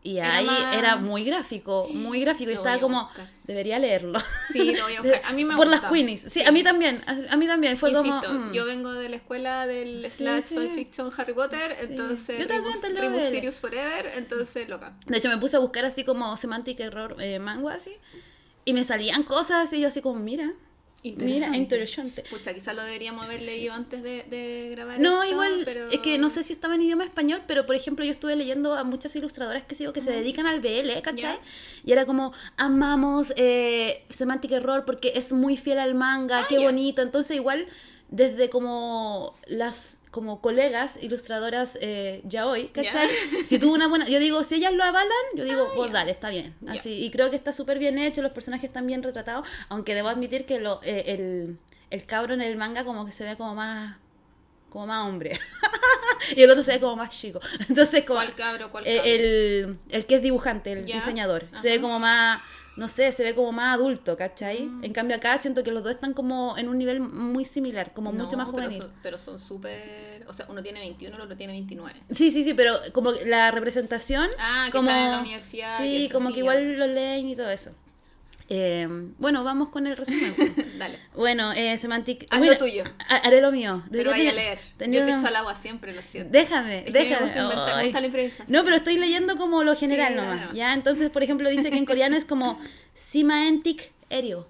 Y 0.00 0.18
Era 0.18 0.36
ahí 0.36 0.46
más- 0.46 0.76
era 0.76 0.96
muy 0.96 1.24
gráfico, 1.24 1.88
muy 1.92 2.20
gráfico. 2.20 2.50
Y 2.50 2.54
Lo 2.54 2.60
estaba 2.60 2.78
como, 2.78 3.04
buscar. 3.06 3.28
debería 3.44 3.78
leerlo. 3.80 4.20
Sí, 4.52 4.74
lo 4.76 4.84
voy 4.84 4.94
a 4.94 5.00
buscar. 5.02 5.22
A 5.24 5.32
mí 5.32 5.44
me 5.44 5.56
Por 5.56 5.66
gusta. 5.68 5.82
las 5.82 5.92
Queenies. 5.92 6.20
Sí, 6.22 6.42
a 6.44 6.52
mí 6.52 6.62
también. 6.62 7.02
A, 7.28 7.36
mí 7.36 7.46
también. 7.48 7.76
Fue 7.76 7.90
Insisto, 7.90 8.20
como. 8.28 8.46
mm. 8.46 8.52
yo 8.52 8.64
vengo 8.64 8.92
de 8.92 9.08
la 9.08 9.16
escuela 9.16 9.66
del 9.66 10.04
Sí, 10.04 10.10
slash 10.24 10.42
sí. 10.44 10.54
fanfiction 10.54 11.10
Harry 11.16 11.34
Potter, 11.34 11.76
entonces 11.82 12.38
Yo 12.38 12.46
Rebus, 12.46 12.80
te 12.80 12.90
leo 12.90 13.02
Rebus 13.02 13.24
Sirius 13.24 13.56
Forever, 13.56 14.06
entonces 14.16 14.68
loca. 14.68 14.96
De 15.06 15.18
hecho, 15.18 15.28
me 15.28 15.36
puse 15.38 15.56
a 15.56 15.60
buscar 15.60 15.84
así 15.84 16.04
como 16.04 16.36
Semantic 16.36 16.78
Error 16.80 17.16
eh, 17.20 17.40
así. 17.72 17.90
Y 18.64 18.72
me 18.74 18.84
salían 18.84 19.24
cosas 19.24 19.72
y 19.72 19.80
yo 19.80 19.88
así 19.88 20.00
como, 20.00 20.20
mira. 20.20 20.52
Mira, 21.04 21.56
interesante. 21.56 22.24
Pucha, 22.28 22.52
quizás 22.52 22.74
lo 22.74 22.82
deberíamos 22.82 23.24
haber 23.24 23.42
leído 23.42 23.72
antes 23.72 24.02
de, 24.02 24.24
de 24.28 24.68
grabar 24.72 24.98
No, 24.98 25.22
esto, 25.22 25.32
igual, 25.32 25.62
pero... 25.64 25.88
es 25.90 26.00
que 26.00 26.18
no 26.18 26.28
sé 26.28 26.42
si 26.42 26.52
estaba 26.52 26.74
en 26.74 26.82
idioma 26.82 27.04
español, 27.04 27.42
pero 27.46 27.66
por 27.66 27.76
ejemplo 27.76 28.04
yo 28.04 28.10
estuve 28.10 28.34
leyendo 28.36 28.74
a 28.74 28.82
muchas 28.84 29.14
ilustradoras 29.16 29.62
que 29.64 29.74
sigo 29.74 29.92
que 29.92 30.00
se 30.00 30.10
dedican 30.12 30.46
al 30.46 30.60
BL, 30.60 31.00
¿cachai? 31.02 31.36
Ya. 31.36 31.40
Y 31.84 31.92
era 31.92 32.04
como, 32.04 32.32
amamos 32.56 33.32
eh, 33.36 34.04
Semantic 34.10 34.50
Error 34.52 34.84
porque 34.84 35.12
es 35.14 35.32
muy 35.32 35.56
fiel 35.56 35.78
al 35.78 35.94
manga, 35.94 36.46
qué 36.48 36.56
Ah, 36.56 36.60
ya. 36.60 36.64
bonito. 36.66 37.00
Entonces 37.00 37.36
igual, 37.36 37.66
desde 38.10 38.50
como 38.50 39.34
las 39.46 39.97
como 40.10 40.40
colegas 40.40 40.98
ilustradoras 41.02 41.78
eh, 41.80 42.20
ya 42.24 42.46
hoy, 42.46 42.68
¿cachai? 42.68 43.08
Si 43.44 43.58
tuvo 43.58 43.74
una 43.74 43.88
buena, 43.88 44.08
yo 44.08 44.18
digo, 44.18 44.42
si 44.44 44.56
ellas 44.56 44.72
lo 44.72 44.84
avalan, 44.84 45.10
yo 45.34 45.44
digo, 45.44 45.70
pues 45.74 45.88
ya. 45.88 45.94
dale, 45.94 46.12
está 46.12 46.30
bien. 46.30 46.54
Así, 46.66 47.04
y 47.04 47.10
creo 47.10 47.30
que 47.30 47.36
está 47.36 47.52
súper 47.52 47.78
bien 47.78 47.98
hecho, 47.98 48.22
los 48.22 48.32
personajes 48.32 48.68
están 48.68 48.86
bien 48.86 49.02
retratados, 49.02 49.46
aunque 49.68 49.94
debo 49.94 50.08
admitir 50.08 50.46
que 50.46 50.60
lo, 50.60 50.80
eh, 50.82 51.04
el, 51.08 51.58
el 51.90 52.04
cabro 52.06 52.34
en 52.34 52.40
el 52.40 52.56
manga 52.56 52.84
como 52.84 53.04
que 53.06 53.12
se 53.12 53.24
ve 53.24 53.36
como 53.36 53.54
más 53.54 53.96
como 54.70 54.86
más 54.86 55.06
hombre. 55.08 55.38
y 56.36 56.42
el 56.42 56.50
otro 56.50 56.62
se 56.62 56.72
ve 56.72 56.80
como 56.80 56.96
más 56.96 57.08
chico. 57.10 57.40
Entonces, 57.68 58.04
como 58.04 58.20
¿Cuál 58.20 58.34
cabro, 58.34 58.70
cuál 58.70 58.86
eh, 58.86 58.96
cabro? 58.96 59.10
el, 59.10 59.78
el 59.90 60.06
que 60.06 60.16
es 60.16 60.22
dibujante, 60.22 60.72
el 60.72 60.84
diseñador. 60.84 61.46
Se 61.56 61.70
ve 61.70 61.80
como 61.80 61.98
más, 61.98 62.42
no 62.78 62.86
sé, 62.86 63.10
se 63.10 63.24
ve 63.24 63.34
como 63.34 63.50
más 63.50 63.74
adulto, 63.74 64.16
¿cachai? 64.16 64.62
Mm. 64.62 64.84
En 64.84 64.92
cambio 64.92 65.16
acá 65.16 65.36
siento 65.36 65.64
que 65.64 65.72
los 65.72 65.82
dos 65.82 65.92
están 65.94 66.14
como 66.14 66.56
en 66.56 66.68
un 66.68 66.78
nivel 66.78 67.00
muy 67.00 67.44
similar, 67.44 67.92
como 67.92 68.12
mucho 68.12 68.36
más 68.36 68.46
juvenil. 68.46 68.84
Pero 69.02 69.18
son 69.18 69.40
súper... 69.40 70.24
O 70.28 70.32
sea, 70.32 70.46
uno 70.48 70.62
tiene 70.62 70.78
21, 70.78 71.16
el 71.16 71.20
otro 71.20 71.36
tiene 71.36 71.54
29. 71.54 72.00
Sí, 72.10 72.30
sí, 72.30 72.44
sí, 72.44 72.54
pero 72.54 72.78
como 72.92 73.10
la 73.10 73.50
representación, 73.50 74.28
Ah, 74.38 74.66
que 74.66 74.72
como 74.72 74.90
están 74.90 75.06
en 75.06 75.10
la 75.10 75.18
universidad 75.18 75.78
Sí, 75.78 76.08
como 76.12 76.28
sí, 76.28 76.34
que 76.34 76.40
igual 76.40 76.78
lo 76.78 76.86
leen 76.86 77.28
y 77.28 77.34
todo 77.34 77.50
eso. 77.50 77.72
Eh, 78.50 78.88
bueno, 79.18 79.44
vamos 79.44 79.68
con 79.68 79.86
el 79.86 79.96
resumen. 79.96 80.34
Dale. 80.78 80.98
bueno, 81.14 81.52
eh, 81.52 81.76
Semantic... 81.76 82.26
Haz 82.30 82.38
bueno, 82.38 82.54
lo 82.54 82.58
tuyo. 82.58 82.84
ha- 83.08 83.16
Haré 83.16 83.40
lo 83.42 83.52
mío. 83.52 83.84
Pero 83.92 84.10
vaya 84.10 84.30
a 84.30 84.34
leer. 84.34 84.58
Yo 84.78 85.04
te 85.04 85.12
echo 85.12 85.26
al 85.26 85.36
agua 85.36 85.54
siempre, 85.54 85.92
lo 85.94 86.00
siento. 86.00 86.30
Déjame, 86.32 86.78
Es 86.78 86.84
que 86.86 86.92
me 86.92 86.98
déjame. 87.00 87.24
gusta 87.26 87.42
inventar, 87.42 87.66
me 87.74 87.80
Ay. 87.80 87.86
gusta 87.88 88.00
la 88.00 88.06
improvisación. 88.06 88.46
No, 88.50 88.64
pero 88.64 88.76
estoy 88.76 88.96
leyendo 88.98 89.36
como 89.36 89.64
lo 89.64 89.76
general 89.76 90.14
Sí, 90.14 90.18
nomás. 90.18 90.40
nomás. 90.40 90.54
¿ya? 90.56 90.72
Entonces, 90.72 91.10
por 91.10 91.22
ejemplo, 91.22 91.50
dice 91.50 91.70
que 91.70 91.76
en 91.76 91.84
coreano 91.84 92.16
es 92.16 92.24
como 92.24 92.58
Simaentic 92.94 93.92
Ereo. 94.08 94.48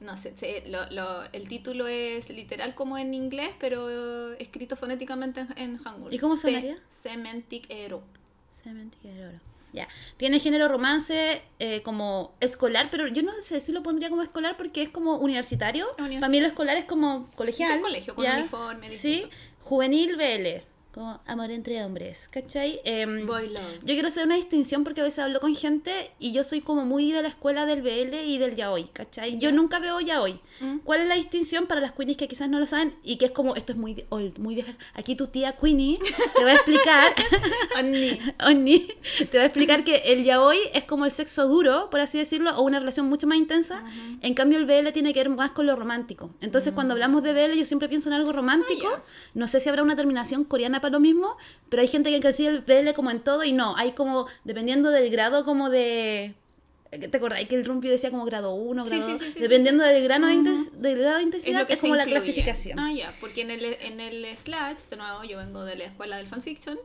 No 0.00 0.16
sé, 0.16 0.64
lo- 0.66 0.90
lo- 0.90 1.22
el 1.32 1.48
título 1.48 1.86
es 1.86 2.30
literal 2.30 2.74
como 2.74 2.98
en 2.98 3.14
inglés, 3.14 3.50
pero 3.60 4.32
escrito 4.34 4.74
fonéticamente 4.76 5.40
en, 5.40 5.48
en 5.56 5.76
Hangul. 5.78 6.12
¿Y 6.12 6.18
cómo 6.18 6.36
Se- 6.36 6.48
sonaría? 6.48 6.76
Semantic 7.02 7.66
Ero. 7.68 8.02
Semantic 8.50 9.04
Ereo. 9.04 9.40
Ya. 9.72 9.88
Tiene 10.18 10.38
género 10.38 10.68
romance 10.68 11.42
eh, 11.58 11.82
como 11.82 12.34
escolar, 12.40 12.88
pero 12.90 13.06
yo 13.08 13.22
no 13.22 13.32
sé 13.42 13.60
si 13.60 13.72
lo 13.72 13.82
pondría 13.82 14.10
como 14.10 14.22
escolar 14.22 14.56
porque 14.56 14.82
es 14.82 14.88
como 14.90 15.16
universitario. 15.16 15.86
Para 15.96 16.28
mí 16.28 16.40
lo 16.40 16.46
escolar 16.46 16.76
es 16.76 16.84
como 16.84 17.26
colegial. 17.34 17.76
Es 17.76 17.82
colegio, 17.82 18.14
con 18.14 18.24
¿ya? 18.24 18.38
uniforme, 18.38 18.88
Sí. 18.90 19.28
Juvenil 19.64 20.16
BL. 20.16 20.71
Como 20.94 21.18
amor 21.26 21.50
entre 21.50 21.82
hombres. 21.82 22.28
¿Cachai? 22.30 22.78
Em, 22.84 23.26
Boy 23.26 23.48
Love. 23.48 23.78
Yo 23.80 23.94
quiero 23.94 24.08
hacer 24.08 24.26
una 24.26 24.36
distinción 24.36 24.84
porque 24.84 25.00
a 25.00 25.04
veces 25.04 25.20
hablo 25.20 25.40
con 25.40 25.54
gente 25.56 25.90
y 26.18 26.32
yo 26.32 26.44
soy 26.44 26.60
como 26.60 26.84
muy 26.84 27.10
de 27.12 27.22
la 27.22 27.28
escuela 27.28 27.64
del 27.64 27.80
BL 27.80 28.14
y 28.26 28.36
del 28.36 28.54
yaoi, 28.56 28.84
¿cachai? 28.92 29.38
Yo 29.38 29.48
Ya. 29.48 29.52
nunca 29.52 29.78
veo 29.78 30.00
yaoi. 30.00 30.38
Mm. 30.60 30.78
¿Cuál 30.84 31.00
es 31.00 31.08
la 31.08 31.14
distinción 31.14 31.66
para 31.66 31.80
las 31.80 31.92
queenies 31.92 32.18
que 32.18 32.28
quizás 32.28 32.50
no 32.50 32.58
lo 32.60 32.66
saben 32.66 32.94
y 33.02 33.16
que 33.16 33.24
es 33.24 33.30
como, 33.30 33.54
esto 33.54 33.72
es 33.72 33.78
muy 33.78 34.04
old, 34.10 34.38
muy 34.38 34.54
vieja? 34.54 34.74
Aquí 34.92 35.16
tu 35.16 35.28
tía 35.28 35.52
Queenie 35.56 35.98
te 36.36 36.44
va 36.44 36.50
a 36.50 36.54
explicar, 36.54 37.14
Oni. 37.78 38.18
Oni, 38.46 38.86
te 39.30 39.38
va 39.38 39.44
a 39.44 39.46
explicar 39.46 39.84
que 39.84 39.96
el 40.12 40.24
yaoi 40.24 40.58
es 40.74 40.84
como 40.84 41.06
el 41.06 41.10
sexo 41.10 41.48
duro, 41.48 41.88
por 41.88 42.00
así 42.00 42.18
decirlo, 42.18 42.54
o 42.58 42.62
una 42.64 42.78
relación 42.80 43.06
mucho 43.08 43.26
más 43.26 43.38
intensa. 43.38 43.82
En 44.20 44.34
cambio 44.34 44.58
el 44.58 44.66
BL 44.66 44.92
tiene 44.92 45.14
que 45.14 45.20
ver 45.20 45.30
más 45.30 45.52
con 45.52 45.64
lo 45.66 45.74
romántico. 45.74 46.34
Entonces 46.42 46.74
cuando 46.74 46.92
hablamos 46.92 47.22
de 47.22 47.32
BL 47.32 47.56
yo 47.56 47.64
siempre 47.64 47.88
pienso 47.88 48.10
en 48.10 48.14
algo 48.14 48.30
romántico. 48.30 48.88
Ah, 48.94 49.02
No 49.32 49.46
sé 49.46 49.58
si 49.58 49.70
habrá 49.70 49.82
una 49.82 49.96
terminación 49.96 50.44
coreana 50.44 50.81
para 50.82 50.92
lo 50.92 51.00
mismo, 51.00 51.38
pero 51.70 51.80
hay 51.80 51.88
gente 51.88 52.10
que 52.10 52.20
consigue 52.20 52.50
el 52.50 52.60
BL 52.60 52.92
como 52.94 53.10
en 53.10 53.20
todo 53.20 53.42
y 53.44 53.52
no, 53.52 53.74
hay 53.78 53.92
como, 53.92 54.26
dependiendo 54.44 54.90
del 54.90 55.08
grado 55.10 55.46
como 55.46 55.70
de... 55.70 56.34
¿Te 56.90 57.16
acordáis 57.16 57.48
que 57.48 57.54
el 57.54 57.64
Rumpi 57.64 57.88
decía 57.88 58.10
como 58.10 58.26
grado 58.26 58.52
1, 58.54 58.84
Sí, 58.84 58.96
grado 58.96 59.06
sí, 59.06 59.12
2? 59.12 59.22
sí, 59.22 59.32
sí, 59.32 59.40
Dependiendo 59.40 59.82
del, 59.82 60.02
grano 60.04 60.26
de 60.26 60.34
Ujú. 60.36 60.44
inten- 60.46 60.70
del 60.72 60.98
grado 60.98 61.14
de 61.16 61.20
Es 61.22 61.26
intensidad, 61.26 61.54
lo 61.54 61.60
es, 61.62 61.66
que 61.68 61.74
se 61.76 61.80
como 61.80 61.96
la 61.96 62.02
incluye. 62.02 62.20
clasificación. 62.20 62.78
Ah, 62.78 62.92
ya, 62.92 63.10
porque 63.18 63.40
en 63.40 63.50
el, 63.50 63.64
en 63.64 64.00
el 64.00 64.26
Slash, 64.36 64.76
de 64.90 64.96
nuevo, 64.98 65.24
yo 65.24 65.38
vengo 65.38 65.64
de 65.64 65.76
la 65.76 65.84
escuela 65.84 66.18
del 66.18 66.26
fanfiction, 66.26 66.78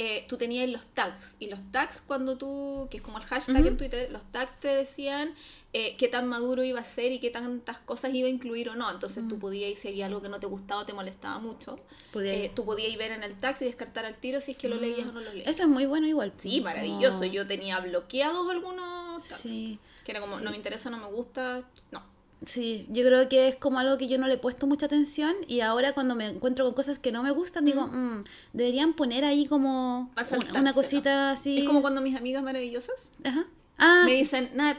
eh, 0.00 0.24
tú 0.28 0.36
tenías 0.36 0.68
los 0.68 0.86
tags. 0.86 1.34
Y 1.40 1.48
los 1.48 1.60
tags, 1.72 2.00
cuando 2.00 2.38
tú, 2.38 2.86
que 2.88 2.98
es 2.98 3.02
como 3.02 3.18
el 3.18 3.24
hashtag 3.24 3.66
en 3.66 3.76
Twitter, 3.76 4.08
los 4.12 4.22
tags 4.30 4.52
te 4.60 4.68
decían 4.68 5.34
eh, 5.72 5.96
qué 5.96 6.06
tan 6.06 6.28
maduro 6.28 6.62
iba 6.62 6.78
a 6.78 6.84
ser 6.84 7.10
y 7.10 7.18
qué 7.18 7.30
tantas 7.30 7.78
cosas 7.78 8.14
iba 8.14 8.28
a 8.28 8.30
incluir 8.30 8.68
o 8.68 8.76
no. 8.76 8.88
Entonces 8.92 9.26
tú 9.28 9.40
podías, 9.40 9.76
si 9.76 9.88
había 9.88 10.06
algo 10.06 10.22
que 10.22 10.28
no 10.28 10.38
te 10.38 10.46
gustaba 10.46 10.82
o 10.82 10.86
te 10.86 10.92
molestaba 10.92 11.40
mucho, 11.40 11.80
eh, 12.14 12.52
tú 12.54 12.64
podías 12.64 12.96
ver 12.96 13.10
en 13.10 13.24
el 13.24 13.34
tag 13.34 13.56
y 13.60 13.64
descartar 13.64 14.04
al 14.04 14.16
tiro 14.16 14.40
si 14.40 14.52
es 14.52 14.56
que 14.56 14.68
lo 14.68 14.76
leías 14.76 15.08
o 15.08 15.10
no 15.10 15.20
lo 15.20 15.32
leías. 15.32 15.48
Eso 15.48 15.64
es 15.64 15.68
muy 15.68 15.86
bueno 15.86 16.06
igual. 16.06 16.32
Sí, 16.36 16.60
maravilloso. 16.60 17.24
Yo 17.24 17.44
tenía 17.48 17.80
bloqueados 17.80 18.48
algunos 18.48 19.26
tags. 19.26 19.40
Sí. 19.40 19.80
Que 20.04 20.12
era 20.12 20.20
como, 20.20 20.38
no 20.38 20.52
me 20.52 20.56
interesa, 20.56 20.90
no 20.90 20.98
me 20.98 21.08
gusta, 21.08 21.68
no. 21.90 22.17
Sí, 22.46 22.86
yo 22.88 23.04
creo 23.04 23.28
que 23.28 23.48
es 23.48 23.56
como 23.56 23.78
algo 23.80 23.98
que 23.98 24.06
yo 24.06 24.16
no 24.18 24.26
le 24.28 24.34
he 24.34 24.38
puesto 24.38 24.66
mucha 24.66 24.86
atención 24.86 25.34
y 25.48 25.60
ahora 25.60 25.92
cuando 25.92 26.14
me 26.14 26.26
encuentro 26.26 26.64
con 26.64 26.74
cosas 26.74 26.98
que 27.00 27.10
no 27.10 27.22
me 27.24 27.32
gustan 27.32 27.64
digo, 27.64 27.88
"Mm, 27.88 28.22
deberían 28.52 28.94
poner 28.94 29.24
ahí 29.24 29.46
como 29.46 30.12
una 30.56 30.72
cosita 30.72 31.32
así. 31.32 31.58
Es 31.58 31.64
como 31.64 31.80
cuando 31.82 32.00
mis 32.00 32.16
amigas 32.16 32.42
maravillosas 32.44 33.10
Ajá. 33.24 33.44
Ah, 33.76 34.02
me 34.04 34.12
sí. 34.12 34.16
dicen, 34.18 34.50
Nat, 34.54 34.76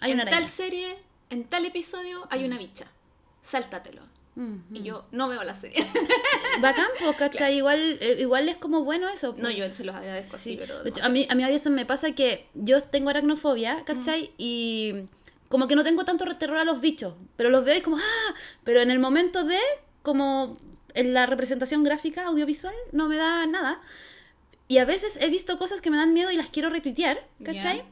Hay 0.00 0.10
en 0.10 0.16
una 0.16 0.24
tal 0.24 0.34
araña". 0.34 0.48
serie, 0.48 0.96
en 1.30 1.44
tal 1.44 1.64
episodio 1.66 2.26
hay 2.30 2.44
una 2.44 2.58
bicha. 2.58 2.86
Sáltatelo. 3.42 4.02
Y 4.72 4.82
yo 4.82 5.04
no 5.10 5.26
veo 5.28 5.42
la 5.42 5.56
serie. 5.56 5.84
Bacán, 6.60 6.86
pues, 7.00 7.16
¿cachai? 7.18 7.56
Igual, 7.56 7.98
eh, 8.00 8.18
igual 8.20 8.48
es 8.48 8.56
como 8.56 8.84
bueno 8.84 9.08
eso. 9.08 9.34
no, 9.36 9.50
yo 9.50 9.70
se 9.72 9.82
los 9.82 9.96
agradezco 9.96 10.36
así, 10.36 10.50
Sí, 10.52 10.56
pero... 10.56 10.82
de 10.84 10.90
hecho, 10.90 11.02
a 11.04 11.08
mí, 11.08 11.26
a 11.28 11.34
mí 11.34 11.42
a 11.42 11.48
veces 11.48 11.72
me 11.72 11.84
pasa 11.84 12.12
que 12.12 12.46
yo 12.54 12.80
tengo 12.80 13.10
aracnofobia, 13.10 13.84
¿cachai? 13.84 14.30
Y 14.38 14.94
como 15.48 15.66
que 15.68 15.74
no 15.76 15.84
tengo 15.84 16.04
tanto 16.04 16.24
terror 16.36 16.58
a 16.58 16.64
los 16.64 16.80
bichos, 16.80 17.14
pero 17.36 17.50
los 17.50 17.64
veo 17.64 17.76
y 17.76 17.80
como, 17.80 17.96
¡ah! 17.98 18.34
Pero 18.64 18.80
en 18.80 18.90
el 18.90 18.98
momento 18.98 19.44
de, 19.44 19.58
como 20.02 20.56
en 20.94 21.14
la 21.14 21.26
representación 21.26 21.84
gráfica, 21.84 22.26
audiovisual, 22.26 22.74
no 22.92 23.08
me 23.08 23.16
da 23.16 23.46
nada. 23.46 23.80
Y 24.66 24.78
a 24.78 24.84
veces 24.84 25.18
he 25.22 25.30
visto 25.30 25.58
cosas 25.58 25.80
que 25.80 25.90
me 25.90 25.96
dan 25.96 26.12
miedo 26.12 26.30
y 26.30 26.36
las 26.36 26.50
quiero 26.50 26.68
retuitear, 26.68 27.26
¿cachai? 27.42 27.78
Ya. 27.78 27.84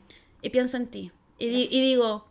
Y 0.42 0.50
pienso 0.50 0.76
en 0.76 0.86
ti. 0.88 1.10
Y, 1.38 1.48
di- 1.48 1.68
y 1.70 1.80
digo, 1.80 2.26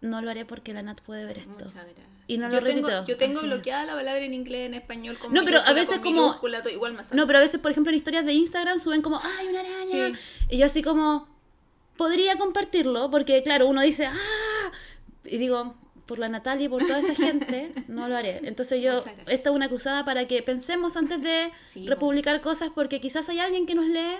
no 0.00 0.22
lo 0.22 0.30
haré 0.30 0.44
porque 0.46 0.72
la 0.72 0.82
Nat 0.82 1.00
puede 1.02 1.24
ver 1.26 1.38
esto. 1.38 1.50
Muchas 1.64 1.74
gracias. 1.74 2.06
Y 2.28 2.38
no 2.38 2.48
yo 2.48 2.60
lo 2.60 2.66
tengo, 2.66 2.88
repito, 2.88 3.04
Yo 3.06 3.16
tengo 3.18 3.38
así. 3.40 3.46
bloqueada 3.48 3.84
la 3.84 3.94
palabra 3.94 4.20
en 4.24 4.32
inglés, 4.32 4.66
en 4.66 4.74
español, 4.74 5.18
con 5.18 5.34
No, 5.34 5.44
pero 5.44 5.58
a 5.58 5.72
veces 5.74 5.98
como- 5.98 6.38
igual 6.72 6.94
me. 6.94 7.02
No, 7.12 7.26
pero 7.26 7.38
a 7.40 7.42
veces, 7.42 7.60
por 7.60 7.70
ejemplo, 7.72 7.90
en 7.90 7.96
historias 7.96 8.24
de 8.24 8.32
Instagram 8.32 8.78
suben 8.78 9.02
como, 9.02 9.20
¡ay, 9.22 9.48
una 9.48 9.60
araña! 9.60 9.86
Sí. 10.18 10.46
Y 10.48 10.58
yo 10.58 10.64
así 10.66 10.82
como, 10.82 11.28
podría 11.96 12.38
compartirlo, 12.38 13.10
porque 13.10 13.42
claro, 13.42 13.66
uno 13.68 13.82
dice, 13.82 14.06
¡ah! 14.06 14.14
Y 15.24 15.38
digo, 15.38 15.74
por 16.06 16.18
la 16.18 16.28
Natalia 16.28 16.66
y 16.66 16.68
por 16.68 16.82
toda 16.86 16.98
esa 16.98 17.14
gente, 17.14 17.72
no 17.88 18.08
lo 18.08 18.16
haré. 18.16 18.40
Entonces 18.44 18.82
yo, 18.82 19.02
esta 19.28 19.50
es 19.50 19.54
una 19.56 19.66
acusada 19.66 20.04
para 20.04 20.26
que 20.26 20.42
pensemos 20.42 20.96
antes 20.96 21.22
de 21.22 21.50
Sí, 21.68 21.86
republicar 21.88 22.40
cosas, 22.40 22.70
porque 22.74 23.00
quizás 23.00 23.28
hay 23.28 23.38
alguien 23.38 23.66
que 23.66 23.74
nos 23.74 23.86
lee 23.86 24.16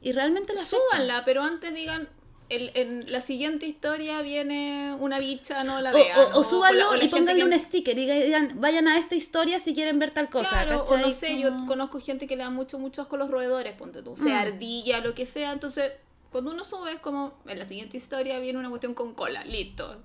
y 0.00 0.12
realmente 0.12 0.54
la. 0.54 0.62
Súbanla, 0.64 1.24
pero 1.24 1.42
antes 1.42 1.74
digan, 1.74 2.08
el, 2.50 2.70
en 2.74 3.10
la 3.10 3.20
siguiente 3.22 3.66
historia 3.66 4.20
viene 4.22 4.94
una 5.00 5.18
bicha, 5.18 5.64
no 5.64 5.80
la 5.80 5.90
O, 5.92 5.94
vean. 5.94 6.18
o, 6.34 6.38
o 6.40 6.44
súbanlo 6.44 6.78
la- 6.78 6.88
o 6.90 6.92
la 6.92 6.98
y 6.98 7.00
gente 7.00 7.16
pónganle 7.16 7.42
que- 7.42 7.48
un 7.48 7.58
sticker 7.58 7.98
y 7.98 8.06
digan, 8.06 8.60
vayan 8.60 8.86
a 8.86 8.98
esta 8.98 9.14
historia 9.16 9.58
si 9.58 9.74
quieren 9.74 9.98
ver 9.98 10.10
tal 10.10 10.28
cosa. 10.28 10.50
Claro, 10.50 10.84
o 10.84 10.96
no 10.98 11.10
sé, 11.10 11.40
yo 11.40 11.56
conozco 11.66 12.00
gente 12.00 12.26
que 12.26 12.36
le 12.36 12.42
da 12.44 12.50
mucho, 12.50 12.78
mucho 12.78 13.08
a 13.10 13.16
los 13.16 13.30
roedores, 13.30 13.72
ponte 13.74 14.02
tú, 14.02 14.14
sea 14.16 14.40
Mm. 14.44 14.46
ardilla, 14.46 15.00
lo 15.00 15.14
que 15.14 15.24
sea, 15.26 15.52
entonces 15.52 15.90
cuando 16.30 16.50
uno 16.50 16.64
sube 16.64 16.92
es 16.92 16.98
como, 17.00 17.32
en 17.46 17.58
la 17.58 17.64
siguiente 17.64 17.96
historia 17.96 18.38
viene 18.40 18.58
una 18.58 18.68
cuestión 18.68 18.92
con 18.94 19.14
cola, 19.14 19.42
listo. 19.44 20.02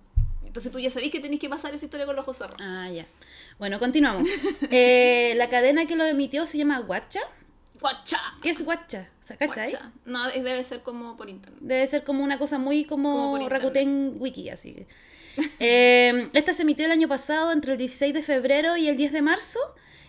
Entonces 0.50 0.72
tú 0.72 0.79
ya 0.79 0.89
sabés 0.89 1.12
que 1.12 1.20
tenés 1.20 1.39
que 1.39 1.48
pasar 1.48 1.75
esa 1.75 1.86
historia 1.86 2.08
con 2.08 2.15
los 2.15 2.24
ojos 2.24 2.38
cerrados. 2.38 2.58
Ah, 2.60 2.89
ya. 2.89 3.06
Bueno, 3.60 3.77
continuamos. 3.79 4.27
Eh, 4.72 5.34
la 5.38 5.48
cadena 5.48 5.86
que 5.86 5.96
lo 5.96 6.06
emitió 6.06 6.48
se 6.48 6.58
llama 6.58 6.79
Guacha. 6.79 7.20
¡Guacha! 7.79 8.20
¿Qué 8.41 8.50
es 8.50 8.65
Guacha? 8.65 9.08
O 9.22 9.24
sea, 9.24 9.38
¿cachai? 9.38 9.70
Guacha. 9.70 9.91
No, 10.06 10.27
debe 10.27 10.63
ser 10.63 10.82
como 10.82 11.15
por 11.18 11.29
internet. 11.29 11.60
Debe 11.62 11.86
ser 11.86 12.03
como 12.03 12.24
una 12.24 12.39
cosa 12.39 12.58
muy 12.58 12.84
Como 12.86 13.32
como. 13.34 13.48
Rakuten 13.48 14.15
Wiki, 14.18 14.50
así. 14.50 14.74
que. 14.74 14.88
Eh, 15.60 16.29
esta 16.34 16.56
se 16.56 16.63
emitió 16.63 16.86
el 16.86 16.91
año 16.91 17.08
pasado 17.08 17.51
entre 17.51 17.74
el 17.74 17.77
16 17.77 18.12
de 18.12 18.24
febrero 18.24 18.75
y 18.75 18.88
el 18.88 18.98
10 18.98 19.12
de 19.13 19.22
marzo. 19.22 19.60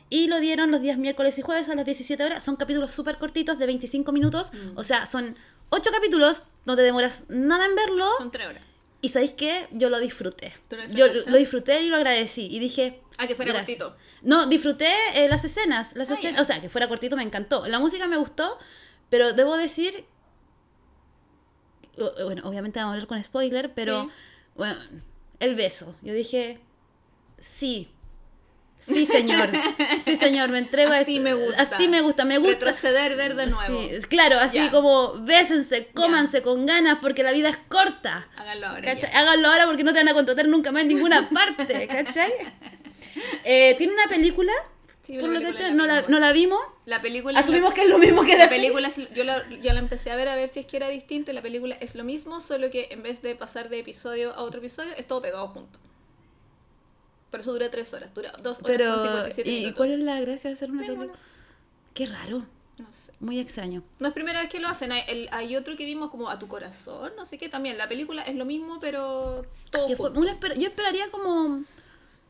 Y 0.09 0.27
lo 0.29 0.41
dieron 0.41 0.71
los 0.71 0.81
días 0.81 0.97
miércoles 0.97 1.39
y 1.39 1.43
jueves 1.43 1.69
a 1.69 1.75
las 1.75 1.85
17 1.85 2.25
horas. 2.25 2.43
Son 2.43 2.57
capítulos 2.57 2.93
súper 2.93 3.19
cortitos 3.19 3.59
de 3.59 3.67
25 3.67 4.11
minutos. 4.11 4.53
Mm. 4.55 4.79
O 4.79 4.83
sea, 4.85 5.05
son 5.05 5.37
8 5.69 5.91
capítulos. 5.93 6.45
No 6.65 6.77
te 6.77 6.83
demoras 6.83 7.25
nada 7.29 7.67
en 7.67 7.75
verlo. 7.77 8.07
Son 8.17 8.31
tres 8.31 8.49
horas. 8.49 8.63
Y 9.03 9.09
¿sabéis 9.09 9.33
qué? 9.33 9.67
Yo 9.71 9.89
lo 9.91 9.99
disfruté. 9.99 10.53
¿Tú 10.69 10.77
lo 10.77 10.85
Yo 10.89 11.07
lo 11.13 11.37
disfruté 11.39 11.81
y 11.83 11.89
lo 11.89 11.97
agradecí. 11.97 12.47
Y 12.51 12.59
dije... 12.59 13.01
Ah, 13.17 13.27
que 13.27 13.35
fuera 13.35 13.53
gracias. 13.53 13.79
cortito. 13.79 13.97
No, 14.23 14.47
disfruté 14.47 14.89
eh, 15.15 15.29
las 15.29 15.45
escenas. 15.45 15.97
Las 15.97 16.11
Ah, 16.11 16.15
escenas. 16.15 16.41
O 16.41 16.45
sea, 16.45 16.61
que 16.61 16.69
fuera 16.69 16.89
cortito 16.89 17.17
me 17.17 17.23
encantó. 17.23 17.67
La 17.67 17.79
música 17.79 18.07
me 18.07 18.17
gustó, 18.17 18.59
pero 19.09 19.33
debo 19.33 19.57
decir... 19.57 20.05
Bueno, 22.25 22.43
obviamente 22.49 22.79
vamos 22.79 22.93
a 22.93 22.95
hablar 22.95 23.09
con 23.09 23.23
spoiler, 23.25 23.73
pero... 23.75 24.05
Sí. 24.05 24.11
Bueno, 24.55 24.77
el 25.39 25.55
beso. 25.55 25.95
Yo 26.03 26.13
dije... 26.13 26.61
Sí. 27.39 27.91
Sí, 28.81 29.05
señor. 29.07 29.49
Sí, 30.03 30.17
señor, 30.17 30.49
me 30.51 30.59
entrego 30.59 30.93
a 30.93 30.99
Así 30.99 31.19
esto. 31.19 31.23
me 31.23 31.35
gusta. 31.35 31.63
Así 31.63 31.87
me 31.89 32.01
gusta, 32.01 32.25
me 32.25 32.39
gusta. 32.39 32.53
Retroceder, 32.67 33.15
ver 33.15 33.37
de 33.37 33.47
nuevo. 33.47 33.83
Sí, 33.83 34.01
claro, 34.09 34.39
así 34.41 34.59
como 34.71 35.13
bésense, 35.23 35.89
cómanse 35.95 36.41
con 36.43 36.65
ganas 36.67 36.99
porque 37.03 37.23
la 37.23 37.33
vida 37.33 37.51
es 37.51 37.59
corta. 37.69 38.27
Háganlo 38.37 38.67
ahora. 38.69 38.95
Ya. 38.95 39.09
Háganlo 39.21 39.49
ahora 39.49 39.67
porque 39.67 39.85
no 39.85 39.93
te 39.93 39.99
van 39.99 40.09
a 40.09 40.15
contratar 40.15 40.49
nunca 40.49 40.73
más 40.73 40.83
en 40.83 40.89
ninguna 40.89 41.29
parte, 41.57 41.87
¿cachai? 41.89 42.33
Eh, 43.45 43.75
Tiene 43.79 43.93
una 43.93 44.07
película, 44.09 44.53
Sí, 45.03 45.15
por 45.19 45.25
lo 45.29 45.41
que 45.41 45.47
película 45.47 45.59
estoy- 45.59 45.71
la 45.71 45.75
no, 45.77 45.87
la, 45.87 45.95
vimos. 45.97 46.11
no 46.11 46.19
la 46.21 46.33
vimos. 46.33 46.61
La 46.87 47.03
película. 47.03 47.39
Asumimos 47.39 47.71
la- 47.71 47.75
que 47.75 47.83
es 47.83 47.89
lo 47.89 47.99
mismo 47.99 48.23
que 48.25 48.37
la 48.39 48.49
película, 48.49 48.89
es- 48.89 49.13
yo 49.15 49.25
la, 49.25 49.45
ya 49.61 49.73
la 49.73 49.81
empecé 49.81 50.11
a 50.11 50.17
ver 50.17 50.29
a 50.29 50.37
ver 50.37 50.49
si 50.49 50.61
es 50.61 50.67
que 50.67 50.77
era 50.77 50.89
distinto. 50.89 51.31
y 51.31 51.35
La 51.35 51.43
película 51.43 51.77
es 51.81 51.95
lo 51.95 52.05
mismo, 52.05 52.41
solo 52.41 52.71
que 52.71 52.89
en 52.93 53.03
vez 53.03 53.21
de 53.23 53.35
pasar 53.35 53.69
de 53.69 53.79
episodio 53.81 54.33
a 54.35 54.43
otro 54.43 54.61
episodio, 54.61 54.91
es 54.97 55.07
todo 55.07 55.21
pegado 55.21 55.49
junto. 55.49 55.79
Por 57.31 57.41
eso 57.41 57.53
dura 57.53 57.71
tres 57.71 57.93
horas, 57.95 58.13
dura 58.15 58.33
dos 58.43 58.59
horas 58.61 58.67
Pero, 58.67 58.93
con 58.95 59.03
57 59.03 59.51
¿y 59.51 59.55
minutos. 59.61 59.77
cuál 59.77 59.91
es 59.93 59.99
la 60.01 60.21
gracia 60.21 60.51
de 60.51 60.55
hacer 60.55 60.71
una 60.71 60.83
película? 60.85 61.13
Qué 61.95 62.07
raro, 62.07 62.39
No 62.79 62.93
sé. 62.93 63.13
muy 63.21 63.39
extraño. 63.39 63.83
No 64.01 64.09
es 64.09 64.15
primera 64.15 64.41
vez 64.41 64.51
que 64.51 64.59
lo 64.61 64.69
hacen. 64.69 64.91
Hay, 64.93 65.03
el- 65.09 65.29
hay 65.33 65.55
otro 65.57 65.77
que 65.77 65.85
vimos 65.85 66.11
como 66.11 66.29
A 66.29 66.39
tu 66.39 66.49
corazón, 66.49 67.13
no 67.17 67.27
sé 67.27 67.39
qué 67.39 67.49
también. 67.49 67.79
La 67.79 67.89
película 67.89 68.23
es 68.23 68.35
lo 68.35 68.45
mismo, 68.45 68.79
pero 68.81 69.45
todo 69.71 69.87
Que 69.87 69.97
fue- 69.97 70.07
junto. 70.11 70.21
uno 70.21 70.31
esper- 70.31 70.57
yo 70.59 70.67
esperaría 70.69 71.11
como 71.11 71.63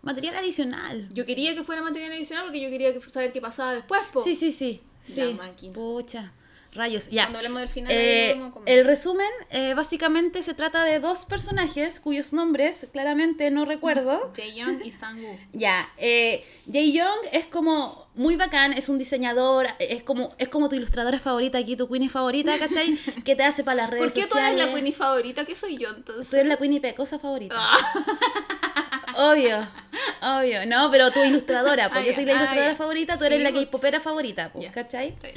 material 0.03 0.35
adicional. 0.37 1.09
Yo 1.13 1.25
quería 1.27 1.55
que 1.55 1.63
fuera 1.65 1.83
material 1.83 2.13
adicional 2.13 2.45
porque 2.45 2.61
yo 2.61 2.69
quería 2.71 2.93
que- 2.93 3.01
saber 3.11 3.33
qué 3.33 3.41
pasaba 3.41 3.73
después. 3.75 4.03
po. 4.13 4.23
Sí, 4.23 4.35
sí, 4.35 4.53
sí. 4.53 4.81
La 5.09 5.15
sí. 5.15 5.35
máquina. 5.35 5.73
Pucha. 5.73 6.33
Rayos, 6.73 7.09
ya. 7.11 7.25
Cuando 7.25 7.39
hablemos 7.41 7.61
del 7.61 7.69
final, 7.69 7.93
Eh, 7.93 8.33
ahí 8.33 8.51
el 8.67 8.85
resumen, 8.85 9.27
eh, 9.51 9.75
básicamente 9.75 10.41
se 10.43 10.55
trata 10.55 10.85
de 10.85 11.01
dos 11.01 11.25
personajes 11.25 11.99
cuyos 11.99 12.33
nombres 12.33 12.87
claramente 12.93 13.51
no 13.51 13.65
recuerdo. 13.65 14.31
Jae-young 14.37 14.81
y 14.85 14.93
Sang-woo. 14.93 15.37
Ya, 15.53 15.91
eh, 15.99 16.45
Jae 16.73 16.93
Young 16.93 17.19
es 17.33 17.47
como 17.47 18.09
muy 18.15 18.37
bacán, 18.37 18.73
es 18.73 18.89
un 18.89 18.99
diseñador, 18.99 19.67
es 19.81 20.03
como, 20.05 20.35
es 20.39 20.49
como 20.49 20.69
tu 20.69 20.77
ilustradora 20.77 21.19
favorita 21.19 21.59
aquí, 21.59 21.75
tu 21.77 21.89
Queenie 21.89 22.09
favorita, 22.09 22.57
¿cachai? 22.59 22.97
que 23.25 23.35
te 23.35 23.43
hace 23.43 23.65
para 23.65 23.77
las 23.83 23.91
redes 23.91 24.05
¿Por 24.05 24.13
qué 24.13 24.21
tú 24.23 24.29
sociales. 24.29 24.53
eres 24.55 24.67
la 24.67 24.73
Queenie 24.73 24.93
favorita? 24.93 25.45
¿Qué 25.45 25.55
soy 25.57 25.77
yo 25.77 25.89
entonces? 25.91 26.29
Tú 26.29 26.37
eres 26.37 26.49
la 26.49 26.57
Queenie 26.57 26.81
Pecosa 26.81 27.19
favorita. 27.19 27.57
Ah. 27.59 27.79
Obvio, 29.17 29.67
obvio. 30.23 30.67
No, 30.67 30.89
pero 30.91 31.11
tu 31.11 31.23
ilustradora, 31.23 31.87
Ah, 31.87 31.91
porque 31.93 32.07
yo 32.09 32.15
soy 32.15 32.25
la 32.25 32.35
Ah, 32.35 32.37
ilustradora 32.37 32.77
favorita, 32.77 33.15
tú 33.15 33.21
Sí, 33.21 33.27
eres 33.27 33.41
la 33.43 33.51
pues. 33.51 33.65
K-popera 33.67 34.01
favorita, 34.01 34.51
pues, 34.53 34.65
Ya. 34.67 34.73
¿cachai? 34.73 35.17
Sí. 35.21 35.29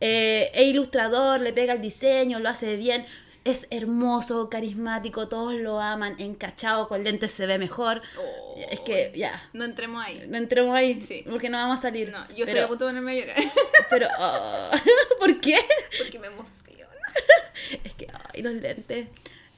Eh, 0.00 0.50
es 0.54 0.62
ilustrador, 0.68 1.40
le 1.40 1.52
pega 1.52 1.74
el 1.74 1.80
diseño, 1.82 2.40
lo 2.40 2.48
hace 2.48 2.76
bien. 2.76 3.06
Es 3.42 3.66
hermoso, 3.70 4.50
carismático, 4.50 5.28
todos 5.28 5.54
lo 5.54 5.80
aman, 5.80 6.14
encachado, 6.18 6.88
con 6.88 7.02
lentes 7.04 7.32
se 7.32 7.46
ve 7.46 7.56
mejor. 7.58 8.02
Oh. 8.18 8.54
Es 8.70 8.80
que 8.80 9.12
ya, 9.16 9.48
No 9.54 9.64
entremos 9.64 10.04
ahí. 10.04 10.24
no 10.28 10.36
entremos 10.36 10.74
ahí, 10.74 11.00
Sí. 11.00 11.24
porque 11.28 11.48
no 11.48 11.56
vamos 11.56 11.78
a 11.78 11.82
salir. 11.82 12.10
No, 12.10 12.18
yo 12.28 12.44
estoy 12.44 12.46
pero, 12.52 12.64
a 12.64 12.68
punto 12.68 12.84
de 12.86 12.90
ponerme 12.90 13.12
a 13.12 13.20
llorar. 13.20 13.52
pero, 13.88 14.08
ah, 14.18 14.70
¿por 15.18 15.40
qué? 15.40 15.58
Porque 15.98 16.18
me 16.18 16.26
emociona. 16.28 16.70
Es 17.84 17.94
que, 17.94 18.08
ay, 18.34 18.42
los 18.42 18.54
lentes. 18.54 19.06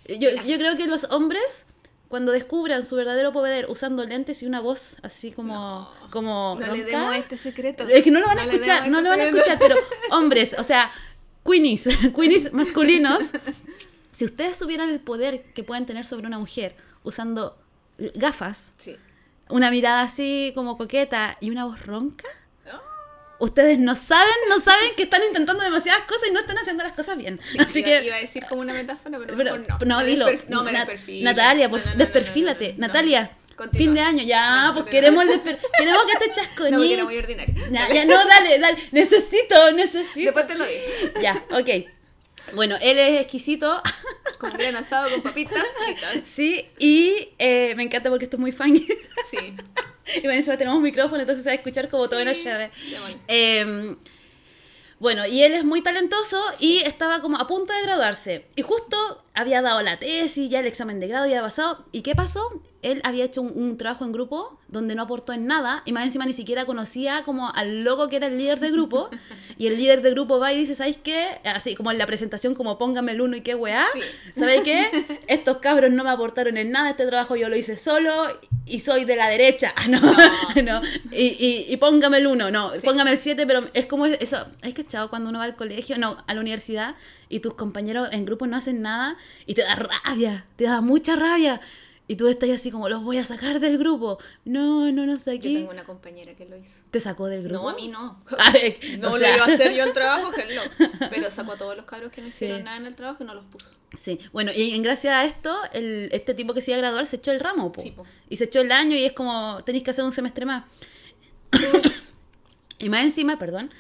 Yo, 0.09 0.31
yo 0.31 0.59
creo 0.59 0.77
que 0.77 0.87
los 0.87 1.05
hombres, 1.05 1.67
cuando 2.09 2.33
descubran 2.33 2.85
su 2.85 2.97
verdadero 2.97 3.33
poder 3.33 3.67
usando 3.69 4.05
lentes 4.05 4.43
y 4.43 4.47
una 4.47 4.61
voz 4.61 4.97
así 5.03 5.33
como, 5.33 5.91
como 6.13 6.57
No 6.61 6.73
le 6.75 6.85
demos 6.85 7.15
este 7.17 7.37
secreto. 7.37 7.89
Es 7.89 8.05
que 8.05 8.11
no 8.11 8.21
lo 8.21 8.27
van 8.27 8.39
a 8.39 8.45
escuchar, 8.45 8.87
no 8.89 8.99
este 8.99 9.03
lo 9.03 9.09
van 9.11 9.21
a 9.21 9.25
escuchar, 9.25 9.59
pero 9.59 9.75
hombres, 10.11 10.55
o 10.59 10.63
sea, 10.63 10.93
queenies, 11.45 11.89
queenies 12.17 12.53
masculinos, 12.53 13.31
si 14.13 14.25
ustedes 14.27 14.57
supieran 14.57 14.91
el 14.91 15.01
poder 15.01 15.43
que 15.55 15.65
pueden 15.65 15.87
tener 15.87 16.05
sobre 16.05 16.27
una 16.27 16.39
mujer 16.39 16.77
usando 17.03 17.59
gafas, 18.15 18.73
Sí. 18.77 18.97
una 19.49 19.71
mirada 19.71 20.03
así 20.03 20.53
como 20.55 20.77
coqueta 20.77 21.37
y 21.41 21.51
una 21.51 21.65
voz 21.65 21.85
ronca, 21.87 22.29
Ah. 22.71 22.81
ustedes 23.41 23.79
no 23.79 23.95
saben, 23.95 24.33
no 24.49 24.61
saben 24.61 24.91
que 24.97 25.05
están 25.05 25.23
intentando 25.27 25.65
demasiadas 25.65 26.03
cosas 26.03 26.29
y 26.29 26.33
no 26.33 26.41
están 26.41 26.59
haciendo 26.59 26.85
las 26.85 26.93
cosas 26.93 27.17
bien. 27.17 27.41
Sí, 27.51 27.59
Así 27.59 27.79
iba, 27.81 27.89
que 27.89 28.05
iba 28.07 28.17
a 28.17 28.21
decir 28.21 28.45
como 28.49 28.61
una 28.61 28.75
metáfora, 28.75 29.19
pero, 29.37 29.59
no. 29.59 29.79
no, 29.85 29.99
Me 29.99 30.05
dilo. 30.05 30.27
no, 30.49 30.63
me 30.63 30.73
Na- 30.73 30.81
desperfilo. 30.81 31.25
Natalia, 31.25 31.69
pues 31.71 31.87
no, 31.87 31.95
desperfílate. 31.97 32.75
Natalia, 32.79 33.37
Continúa. 33.63 33.79
fin 33.87 33.95
de 33.95 34.01
año. 34.01 34.23
Ya, 34.25 34.67
No, 34.67 34.75
pues 34.75 34.87
queremos, 34.87 35.25
queremos 35.25 36.03
que 36.07 36.27
te 36.27 36.33
chascoñes. 36.35 36.73
No, 36.73 36.79
porque 36.79 36.95
era 36.95 37.05
muy 37.05 37.17
ordinario. 37.17 37.55
Ya, 37.71 37.93
ya, 37.93 38.05
no, 38.05 38.17
dale, 38.27 38.59
dale. 38.59 38.79
Necesito, 38.91 39.73
necesito. 39.73 40.33
Después 40.33 40.47
te 40.47 40.55
lo 40.57 40.65
digo. 40.65 41.21
Ya, 41.21 41.45
ok. 41.51 41.69
Bueno, 42.55 42.77
él 42.81 42.99
es 42.99 43.21
exquisito. 43.21 43.81
Con 44.39 44.51
un 44.51 44.57
gran 44.59 44.77
asado 44.77 45.09
con 45.11 45.23
papitas. 45.23 45.65
Sí, 46.25 46.69
y 46.79 47.29
eh, 47.39 47.75
me 47.77 47.85
encanta 47.85 48.11
porque 48.11 48.25
esto 48.25 48.37
es 48.37 48.41
muy 48.41 48.53
funky. 48.53 48.89
Sí. 49.31 49.55
y 50.17 50.21
bueno, 50.23 50.33
encima 50.33 50.57
tenemos 50.57 50.77
un 50.79 50.83
micrófono, 50.83 51.21
entonces 51.21 51.45
se 51.45 51.51
va 51.51 51.53
a 51.53 51.57
escuchar 51.57 51.89
como 51.89 52.09
todo 52.09 52.19
en 52.19 52.27
la 52.27 52.33
llave. 52.33 52.71
Eh, 53.29 53.97
bueno, 55.03 55.27
y 55.27 55.43
él 55.43 55.53
es 55.55 55.65
muy 55.65 55.83
talentoso 55.83 56.41
y 56.61 56.79
estaba 56.79 57.21
como 57.21 57.37
a 57.37 57.49
punto 57.49 57.73
de 57.73 57.83
graduarse. 57.83 58.47
Y 58.55 58.63
justo 58.63 59.25
había 59.35 59.61
dado 59.61 59.83
la 59.83 59.97
tesis, 59.97 60.49
ya 60.49 60.61
el 60.61 60.67
examen 60.67 61.01
de 61.01 61.09
grado 61.09 61.27
ya 61.27 61.33
había 61.39 61.43
pasado. 61.43 61.85
¿Y 61.91 62.03
qué 62.03 62.15
pasó? 62.15 62.63
Él 62.83 63.01
había 63.05 63.25
hecho 63.25 63.41
un, 63.43 63.53
un 63.55 63.77
trabajo 63.79 64.05
en 64.05 64.13
grupo 64.13 64.59
donde 64.69 64.95
no 64.95 65.03
aportó 65.03 65.33
en 65.33 65.47
nada 65.47 65.83
y 65.85 65.93
más 65.93 66.05
encima 66.05 66.27
ni 66.27 66.33
siquiera 66.33 66.65
conocía 66.65 67.23
como 67.25 67.51
al 67.51 67.85
loco 67.85 68.09
que 68.09 68.17
era 68.17 68.27
el 68.27 68.37
líder 68.39 68.59
de 68.59 68.71
grupo 68.71 69.09
y 69.59 69.67
el 69.69 69.77
líder 69.77 70.03
de 70.03 70.11
grupo 70.11 70.39
va 70.41 70.53
y 70.53 70.59
dice, 70.59 70.75
¿sabéis 70.75 70.97
qué? 71.03 71.27
Así 71.45 71.75
como 71.77 71.91
en 71.93 71.99
la 71.99 72.07
presentación 72.07 72.55
como 72.55 72.79
póngame 72.79 73.13
el 73.13 73.21
uno 73.21 73.37
y 73.37 73.43
qué 73.43 73.55
weá, 73.55 73.85
Sí. 73.93 74.01
¿sabéis 74.41 74.63
qué? 74.65 75.21
Estos 75.29 75.59
cabros 75.59 75.93
no 75.93 76.03
me 76.05 76.11
aportaron 76.11 76.57
en 76.57 76.71
nada, 76.71 76.91
este 76.91 77.07
trabajo 77.07 77.37
yo 77.37 77.49
lo 77.49 77.57
hice 77.57 77.77
solo 77.77 78.13
y 78.67 78.81
soy 78.81 79.05
de 79.05 79.17
la 79.17 79.29
derecha, 79.29 79.73
no, 79.89 80.01
no, 80.63 80.81
Y, 81.13 81.37
y, 81.39 81.67
y 81.73 81.77
póngame 81.77 82.19
el 82.19 82.27
uno, 82.27 82.51
no, 82.51 82.73
Sí. 82.75 82.81
póngame 82.85 83.11
el 83.13 83.19
7, 83.19 83.47
pero 83.47 83.69
es 83.75 83.87
como 83.87 84.07
eso, 84.07 84.47
¿es 84.63 84.75
que 84.75 84.85
chavo 84.87 85.09
cuando 85.11 85.31
uno 85.31 85.39
va 85.39 85.45
al 85.45 85.55
colegio, 85.57 85.99
no, 85.99 86.17
a 86.27 86.35
la 86.35 86.41
universidad 86.41 86.97
y 87.29 87.41
tus 87.41 87.55
compañeros 87.55 88.09
en 88.13 88.25
grupo 88.25 88.47
no 88.47 88.57
hacen 88.57 88.83
nada 88.83 89.17
y 89.47 89.55
te 89.55 89.63
da 89.63 89.77
rabia, 89.77 90.45
te 90.57 90.65
da 90.65 90.81
mucha 90.81 91.15
rabia. 91.17 91.61
Y 92.13 92.17
tú 92.17 92.29
estás 92.29 92.51
así 92.51 92.71
como, 92.71 92.91
los 92.91 93.03
voy 93.03 93.17
a 93.17 93.25
sacar 93.25 93.59
del 93.59 93.79
grupo. 93.79 94.19
No, 94.45 94.93
no, 94.93 95.07
no 95.07 95.17
sé 95.17 95.37
Yo 95.39 95.45
qué. 95.45 95.55
tengo 95.55 95.71
una 95.71 95.85
compañera 95.85 96.35
que 96.35 96.45
lo 96.45 96.59
hizo. 96.59 96.83
¿Te 96.91 97.01
sacó 97.01 97.25
del 97.27 97.43
grupo? 97.43 97.63
No, 97.63 97.69
a 97.71 97.75
mí 97.75 97.89
no. 97.89 98.23
Ay, 98.39 98.77
No 99.01 99.09
o 99.09 99.13
lo 99.13 99.19
sea, 99.19 99.35
iba 99.35 99.47
a 99.47 99.49
hacer 99.55 99.73
yo 99.73 99.85
el 99.85 99.95
trabajo, 99.95 100.31
hello. 100.37 100.61
Pero 101.09 101.31
sacó 101.31 101.53
a 101.53 101.57
todos 101.57 101.75
los 101.75 101.87
cabros 101.87 102.13
que 102.13 102.21
no 102.21 102.27
Sí. 102.27 102.33
hicieron 102.35 102.65
nada 102.65 102.77
en 102.77 102.85
el 102.85 102.95
trabajo 102.95 103.25
y 103.25 103.27
no 103.27 103.33
los 103.33 103.47
puso. 103.47 103.71
Sí, 103.99 104.19
bueno, 104.31 104.53
y 104.55 104.75
en 104.75 104.83
gracia 104.83 105.21
a 105.21 105.25
esto, 105.25 105.57
el, 105.73 106.11
este 106.13 106.35
tipo 106.35 106.53
que 106.53 106.61
se 106.61 106.73
iba 106.73 106.77
a 106.77 106.81
graduar 106.83 107.07
se 107.07 107.17
echó 107.17 107.33
el 107.33 107.41
ramo, 107.41 107.73
po. 107.73 107.81
Sí, 107.81 107.93
po. 107.93 108.05
Y 108.29 108.37
se 108.37 108.45
echó 108.45 108.61
el 108.61 108.73
año 108.73 108.95
y 108.95 109.05
es 109.07 109.13
como, 109.15 109.65
tenéis 109.65 109.83
que 109.83 109.93
hacer 109.93 110.05
un 110.05 110.13
semestre 110.13 110.45
más. 110.45 110.65
y 112.79 112.91
más 112.91 113.05
encima, 113.05 113.39
perdón, 113.39 113.71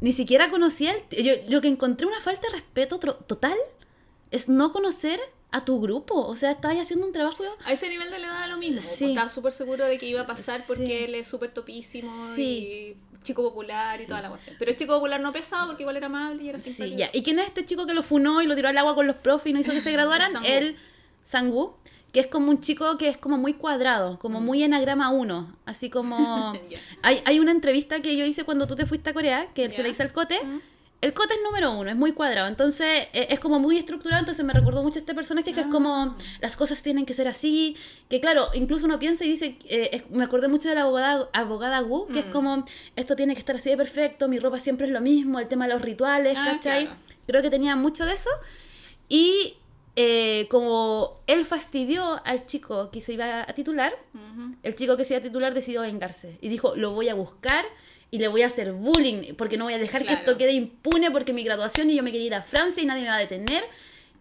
ni 0.00 0.12
siquiera 0.12 0.48
conocía 0.50 0.94
el... 1.10 1.24
Yo 1.24 1.34
lo 1.50 1.60
que 1.60 1.68
encontré 1.68 2.06
una 2.06 2.20
falta 2.22 2.48
de 2.48 2.54
respeto 2.54 2.98
total 2.98 3.56
es 4.30 4.48
no 4.48 4.72
conocer 4.72 5.20
a 5.52 5.64
tu 5.64 5.80
grupo. 5.80 6.26
O 6.26 6.34
sea, 6.34 6.50
estabas 6.52 6.78
haciendo 6.78 7.06
un 7.06 7.12
trabajo... 7.12 7.44
A 7.64 7.72
ese 7.72 7.88
nivel 7.88 8.10
de 8.10 8.18
le 8.18 8.26
daba 8.26 8.46
lo 8.48 8.56
mismo. 8.56 8.80
Sí. 8.80 9.10
Estaba 9.10 9.28
súper 9.30 9.52
seguro 9.52 9.84
de 9.84 9.98
que 9.98 10.06
iba 10.06 10.22
a 10.22 10.26
pasar 10.26 10.60
porque 10.66 10.86
Sí. 10.86 11.04
él 11.04 11.14
es 11.14 11.26
súper 11.28 11.52
topísimo 11.54 12.10
Sí. 12.34 12.42
y 12.42 13.22
chico 13.22 13.42
popular 13.42 14.00
y 14.00 14.06
toda 14.06 14.20
la 14.22 14.30
cuestión. 14.30 14.56
Pero 14.58 14.70
es 14.70 14.76
chico 14.76 14.94
popular 14.94 15.20
no 15.20 15.30
pesado 15.32 15.66
porque 15.68 15.82
igual 15.84 15.96
era 15.96 16.06
amable 16.06 16.42
y 16.42 16.48
era 16.48 16.58
Sí, 16.58 16.70
simpático. 16.72 16.98
ya. 16.98 17.10
¿Y 17.12 17.22
quién 17.22 17.38
es 17.38 17.46
este 17.46 17.64
chico 17.64 17.86
que 17.86 17.94
lo 17.94 18.02
funó 18.02 18.42
y 18.42 18.46
lo 18.46 18.54
tiró 18.56 18.68
al 18.68 18.78
agua 18.78 18.94
con 18.96 19.06
los 19.06 19.16
profes 19.16 19.50
y 19.50 19.52
no 19.52 19.60
hizo 19.60 19.72
que 19.72 19.80
se 19.80 19.92
graduaran? 19.92 20.32
El 20.44 20.76
Sang-woo, 21.22 21.76
que 22.12 22.20
es 22.20 22.26
como 22.26 22.50
un 22.50 22.60
chico 22.60 22.98
que 22.98 23.08
es 23.08 23.16
como 23.16 23.38
muy 23.38 23.54
cuadrado, 23.54 24.18
como 24.18 24.40
muy 24.40 24.62
enagrama 24.62 25.10
1, 25.10 25.54
así 25.66 25.88
como... 25.90 26.52
Hay, 27.02 27.20
hay 27.24 27.40
una 27.40 27.52
entrevista 27.52 28.00
que 28.00 28.16
yo 28.16 28.24
hice 28.24 28.44
cuando 28.44 28.66
tú 28.66 28.74
te 28.76 28.86
fuiste 28.86 29.10
a 29.10 29.14
Corea, 29.14 29.48
que 29.54 29.70
se 29.70 29.76
Ya. 29.78 29.82
la 29.84 29.88
hice 29.90 30.02
al 30.02 30.12
Cote. 30.12 30.38
Mm. 30.44 30.60
El 31.02 31.12
Cote 31.14 31.34
es 31.34 31.40
número 31.42 31.72
uno, 31.72 31.90
es 31.90 31.96
muy 31.96 32.12
cuadrado, 32.12 32.46
entonces 32.46 33.08
eh, 33.12 33.26
es 33.30 33.40
como 33.40 33.58
muy 33.58 33.76
estructurado, 33.76 34.20
entonces 34.20 34.44
me 34.46 34.52
recordó 34.52 34.82
mucho 34.84 34.98
a 34.98 35.00
este 35.00 35.14
personaje 35.14 35.52
que 35.52 35.60
es 35.60 35.66
Ah. 35.66 35.70
como 35.70 36.14
las 36.40 36.56
cosas 36.56 36.80
tienen 36.82 37.04
que 37.06 37.12
ser 37.12 37.26
así, 37.26 37.76
que 38.08 38.20
claro, 38.20 38.48
incluso 38.54 38.86
uno 38.86 38.98
piensa 39.00 39.24
y 39.24 39.28
dice, 39.30 39.58
eh, 39.68 39.90
es- 39.92 40.10
me 40.10 40.22
acordé 40.24 40.46
mucho 40.46 40.68
de 40.68 40.76
la 40.76 40.82
abogada, 40.82 41.28
abogada 41.32 41.82
Wu, 41.82 42.06
que 42.06 42.20
es 42.20 42.26
Mm. 42.26 42.30
como 42.32 42.64
esto 42.94 43.16
tiene 43.16 43.34
que 43.34 43.40
estar 43.40 43.56
así 43.56 43.68
de 43.70 43.76
perfecto, 43.76 44.28
mi 44.28 44.38
ropa 44.38 44.60
siempre 44.60 44.86
es 44.86 44.92
lo 44.92 45.00
mismo, 45.00 45.40
el 45.40 45.48
tema 45.48 45.66
de 45.66 45.72
los 45.74 45.82
rituales, 45.82 46.36
Ah, 46.38 46.52
¿cachai? 46.52 46.84
claro. 46.84 47.00
Creo 47.26 47.42
que 47.42 47.50
tenía 47.50 47.74
mucho 47.76 48.06
de 48.06 48.12
eso. 48.14 48.30
Y 49.08 49.56
eh, 49.94 50.46
como 50.50 51.20
él 51.26 51.44
fastidió 51.44 52.22
al 52.24 52.46
chico 52.46 52.90
que 52.90 53.02
se 53.02 53.12
iba 53.12 53.42
a 53.42 53.46
titular, 53.52 53.92
Ujú. 54.14 54.54
el 54.62 54.74
chico 54.74 54.96
que 54.96 55.04
se 55.04 55.12
iba 55.14 55.18
a 55.18 55.22
titular 55.22 55.52
decidió 55.52 55.82
vengarse. 55.82 56.38
Y 56.40 56.48
dijo, 56.48 56.74
lo 56.76 56.92
voy 56.92 57.10
a 57.10 57.14
buscar 57.14 57.62
y 58.12 58.18
le 58.18 58.28
voy 58.28 58.42
a 58.42 58.46
hacer 58.46 58.72
bullying, 58.72 59.34
porque 59.36 59.56
no 59.56 59.64
voy 59.64 59.72
a 59.74 59.78
dejar 59.78 60.04
que 60.04 60.12
esto 60.12 60.36
quede 60.38 60.52
impune 60.52 61.10
porque 61.10 61.32
mi 61.32 61.42
graduación 61.42 61.90
y 61.90 61.96
yo 61.96 62.02
me 62.04 62.12
quería 62.12 62.26
ir 62.28 62.34
a 62.34 62.42
Francia 62.42 62.82
y 62.82 62.86
nadie 62.86 63.02
me 63.02 63.08
va 63.08 63.16
a 63.16 63.18
detener. 63.18 63.64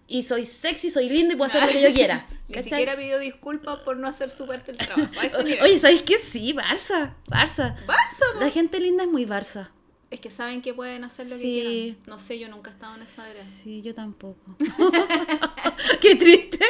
Y 0.07 0.23
soy 0.23 0.45
sexy, 0.45 0.89
soy 0.89 1.07
lindo 1.09 1.33
y 1.33 1.37
puedo 1.37 1.49
hacer 1.49 1.61
lo 1.61 1.67
que 1.69 1.81
yo 1.81 1.93
quiera. 1.93 2.25
Ni 2.47 2.55
¿cachai? 2.55 2.69
siquiera 2.69 2.95
pidió 2.97 3.19
disculpas 3.19 3.79
por 3.79 3.97
no 3.97 4.07
hacer 4.07 4.29
su 4.31 4.47
parte 4.47 4.71
del 4.73 4.85
trabajo. 4.85 5.09
A 5.21 5.25
ese 5.25 5.43
nivel. 5.43 5.61
Oye, 5.61 5.77
¿sabéis 5.77 6.01
qué? 6.03 6.17
Sí, 6.19 6.53
Barça, 6.53 7.13
Barça. 7.27 7.75
Barça. 7.85 8.39
La 8.39 8.49
gente 8.49 8.79
linda 8.79 9.03
es 9.03 9.09
muy 9.09 9.25
Barça. 9.25 9.69
Es 10.09 10.19
que 10.19 10.29
saben 10.29 10.61
que 10.61 10.73
pueden 10.73 11.03
hacer 11.05 11.27
lo 11.27 11.35
Sí. 11.37 11.41
que 11.41 11.69
quieran. 11.69 11.97
No 12.07 12.17
sé, 12.17 12.39
yo 12.39 12.47
nunca 12.49 12.71
he 12.71 12.73
estado 12.73 12.95
en 12.95 13.01
esa 13.03 13.23
área. 13.29 13.43
Sí, 13.43 13.81
yo 13.81 13.93
tampoco. 13.93 14.57
Qué 16.01 16.15
triste. 16.15 16.65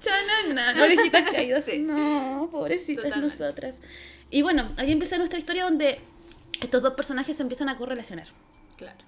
Chanana, 0.00 0.82
orejitas 0.82 1.30
caídas. 1.30 1.64
Sí. 1.64 1.78
No, 1.78 2.48
pobrecitas 2.50 3.04
Totalmente. 3.04 3.36
nosotras. 3.38 3.80
Y 4.30 4.42
bueno, 4.42 4.72
ahí 4.76 4.90
empieza 4.92 5.16
nuestra 5.18 5.38
historia 5.38 5.64
donde 5.64 6.00
estos 6.60 6.82
dos 6.82 6.94
personajes 6.94 7.36
se 7.36 7.42
empiezan 7.42 7.68
a 7.68 7.76
correlacionar. 7.76 8.28
Claro. 8.76 8.98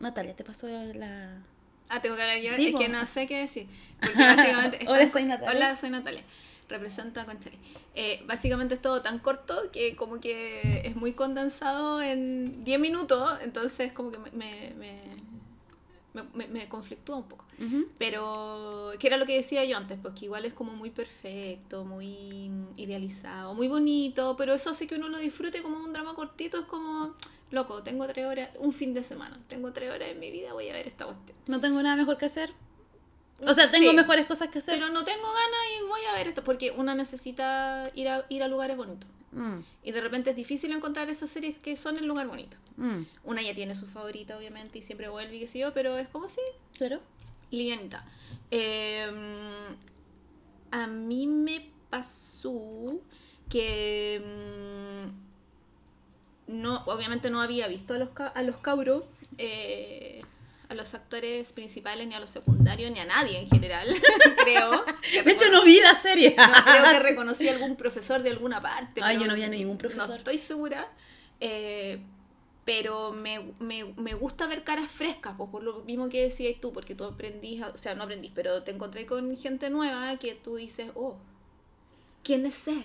Natalia, 0.00 0.34
te 0.34 0.44
pasó 0.44 0.68
la... 0.68 1.42
Ah, 1.88 2.00
tengo 2.00 2.16
que 2.16 2.22
hablar 2.22 2.38
yo. 2.38 2.52
Sí, 2.54 2.68
es 2.68 2.74
que 2.74 2.88
no 2.88 3.04
sé 3.06 3.26
qué 3.26 3.38
decir. 3.38 3.68
Porque 4.00 4.18
básicamente. 4.18 4.78
Hola, 4.88 5.08
soy 5.08 5.24
Natalia. 5.24 5.54
Hola, 5.54 5.76
soy 5.76 5.90
Natalia. 5.90 6.22
Representa 6.68 7.22
a 7.22 7.24
Conchari. 7.26 7.58
Eh, 7.94 8.24
básicamente 8.26 8.74
es 8.74 8.82
todo 8.82 9.02
tan 9.02 9.20
corto 9.20 9.70
que 9.70 9.94
como 9.94 10.18
que 10.18 10.82
es 10.84 10.96
muy 10.96 11.12
condensado 11.12 12.02
en 12.02 12.64
10 12.64 12.80
minutos. 12.80 13.38
Entonces 13.42 13.92
como 13.92 14.10
que 14.10 14.18
me, 14.18 14.30
me, 14.76 15.00
me, 16.34 16.46
me, 16.46 16.68
conflictúa 16.68 17.16
un 17.16 17.28
poco. 17.28 17.44
Pero, 17.98 18.92
que 18.98 19.06
era 19.06 19.16
lo 19.16 19.26
que 19.26 19.36
decía 19.36 19.64
yo 19.64 19.76
antes, 19.76 19.98
pues 20.00 20.14
que 20.14 20.26
igual 20.26 20.44
es 20.44 20.54
como 20.54 20.72
muy 20.72 20.90
perfecto, 20.90 21.84
muy 21.84 22.50
idealizado, 22.76 23.54
muy 23.54 23.68
bonito, 23.68 24.36
pero 24.36 24.54
eso 24.54 24.70
hace 24.70 24.86
que 24.86 24.96
uno 24.96 25.08
lo 25.08 25.18
disfrute 25.18 25.62
como 25.62 25.78
un 25.78 25.92
drama 25.92 26.14
cortito, 26.14 26.58
es 26.58 26.66
como, 26.66 27.14
loco, 27.50 27.82
tengo 27.82 28.06
tres 28.06 28.26
horas, 28.26 28.50
un 28.58 28.72
fin 28.72 28.94
de 28.94 29.02
semana, 29.02 29.38
tengo 29.48 29.72
tres 29.72 29.92
horas 29.92 30.10
en 30.10 30.20
mi 30.20 30.30
vida, 30.30 30.52
voy 30.52 30.68
a 30.68 30.72
ver 30.72 30.86
esta 30.86 31.06
cuestión. 31.06 31.36
No 31.46 31.60
tengo 31.60 31.82
nada 31.82 31.96
mejor 31.96 32.18
que 32.18 32.26
hacer. 32.26 32.52
O 33.46 33.52
sea, 33.52 33.70
tengo 33.70 33.90
Sí, 33.90 33.96
mejores 33.96 34.26
cosas 34.26 34.48
que 34.48 34.58
hacer. 34.58 34.74
Pero 34.74 34.88
no 34.90 35.04
tengo 35.04 35.26
ganas 35.26 35.60
y 35.78 35.86
voy 35.86 36.00
a 36.10 36.14
ver 36.14 36.28
esto, 36.28 36.42
porque 36.42 36.70
una 36.70 36.94
necesita 36.94 37.90
ir 37.94 38.08
a, 38.08 38.24
ir 38.28 38.42
a 38.42 38.48
lugares 38.48 38.76
bonitos. 38.76 39.08
Mm, 39.36 39.58
Y 39.84 39.92
de 39.92 40.00
repente 40.00 40.30
es 40.30 40.36
difícil 40.36 40.72
encontrar 40.72 41.08
esas 41.10 41.28
series 41.30 41.58
que 41.58 41.76
son 41.76 41.96
el 41.98 42.06
lugar 42.06 42.26
bonito. 42.26 42.56
mm, 42.78 43.02
Una 43.24 43.42
ya 43.42 43.54
tiene 43.54 43.74
su 43.74 43.86
favorita, 43.86 44.36
obviamente, 44.36 44.78
y 44.78 44.82
siempre 44.82 45.08
vuelve 45.08 45.36
y 45.36 45.40
qué 45.40 45.46
sé 45.46 45.58
yo, 45.60 45.72
pero 45.74 45.96
es 45.98 46.08
como 46.08 46.28
si 46.28 46.40
claro. 46.78 47.00
livianita. 47.50 48.04
Eh, 48.50 49.06
a 50.70 50.86
mí 50.86 51.26
me 51.26 51.70
pasó 51.90 52.98
que 53.48 54.20
mm, 56.48 56.52
no, 56.62 56.82
obviamente 56.86 57.30
no 57.30 57.40
había 57.40 57.68
visto 57.68 57.94
a 57.94 57.98
los, 57.98 58.08
a 58.18 58.42
los 58.42 58.56
cabros, 58.56 59.04
eh, 59.38 60.22
a 60.68 60.74
los 60.74 60.94
actores 60.94 61.52
principales, 61.52 62.06
ni 62.06 62.14
a 62.14 62.20
los 62.20 62.30
secundarios, 62.30 62.90
ni 62.90 62.98
a 62.98 63.04
nadie 63.04 63.38
en 63.38 63.48
general, 63.48 63.88
creo. 64.44 64.84
De 65.24 65.32
hecho, 65.32 65.50
no 65.50 65.62
vi 65.64 65.80
la 65.80 65.94
serie. 65.94 66.34
no, 66.36 66.44
creo 66.64 66.84
que 66.92 66.98
reconocí 67.10 67.48
a 67.48 67.52
algún 67.52 67.76
profesor 67.76 68.22
de 68.22 68.30
alguna 68.30 68.60
parte. 68.60 69.00
Ay, 69.02 69.16
pero 69.16 69.20
yo 69.22 69.28
no 69.28 69.34
vi 69.34 69.42
a 69.44 69.48
ningún 69.48 69.78
profesor. 69.78 70.08
No 70.08 70.14
estoy 70.16 70.38
segura. 70.38 70.88
eh, 71.40 72.00
pero 72.64 73.12
me, 73.12 73.52
me, 73.60 73.84
me 73.96 74.14
gusta 74.14 74.48
ver 74.48 74.64
caras 74.64 74.90
frescas, 74.90 75.34
pues, 75.38 75.48
por 75.50 75.62
lo 75.62 75.84
mismo 75.84 76.08
que 76.08 76.22
decías 76.22 76.58
tú, 76.60 76.72
porque 76.72 76.96
tú 76.96 77.04
aprendís, 77.04 77.62
o 77.62 77.76
sea, 77.76 77.94
no 77.94 78.02
aprendís, 78.02 78.32
pero 78.34 78.64
te 78.64 78.72
encontré 78.72 79.06
con 79.06 79.36
gente 79.36 79.70
nueva 79.70 80.16
que 80.18 80.34
tú 80.34 80.56
dices, 80.56 80.90
oh, 80.96 81.16
¿quién 82.24 82.44
es 82.46 82.66
él? 82.68 82.84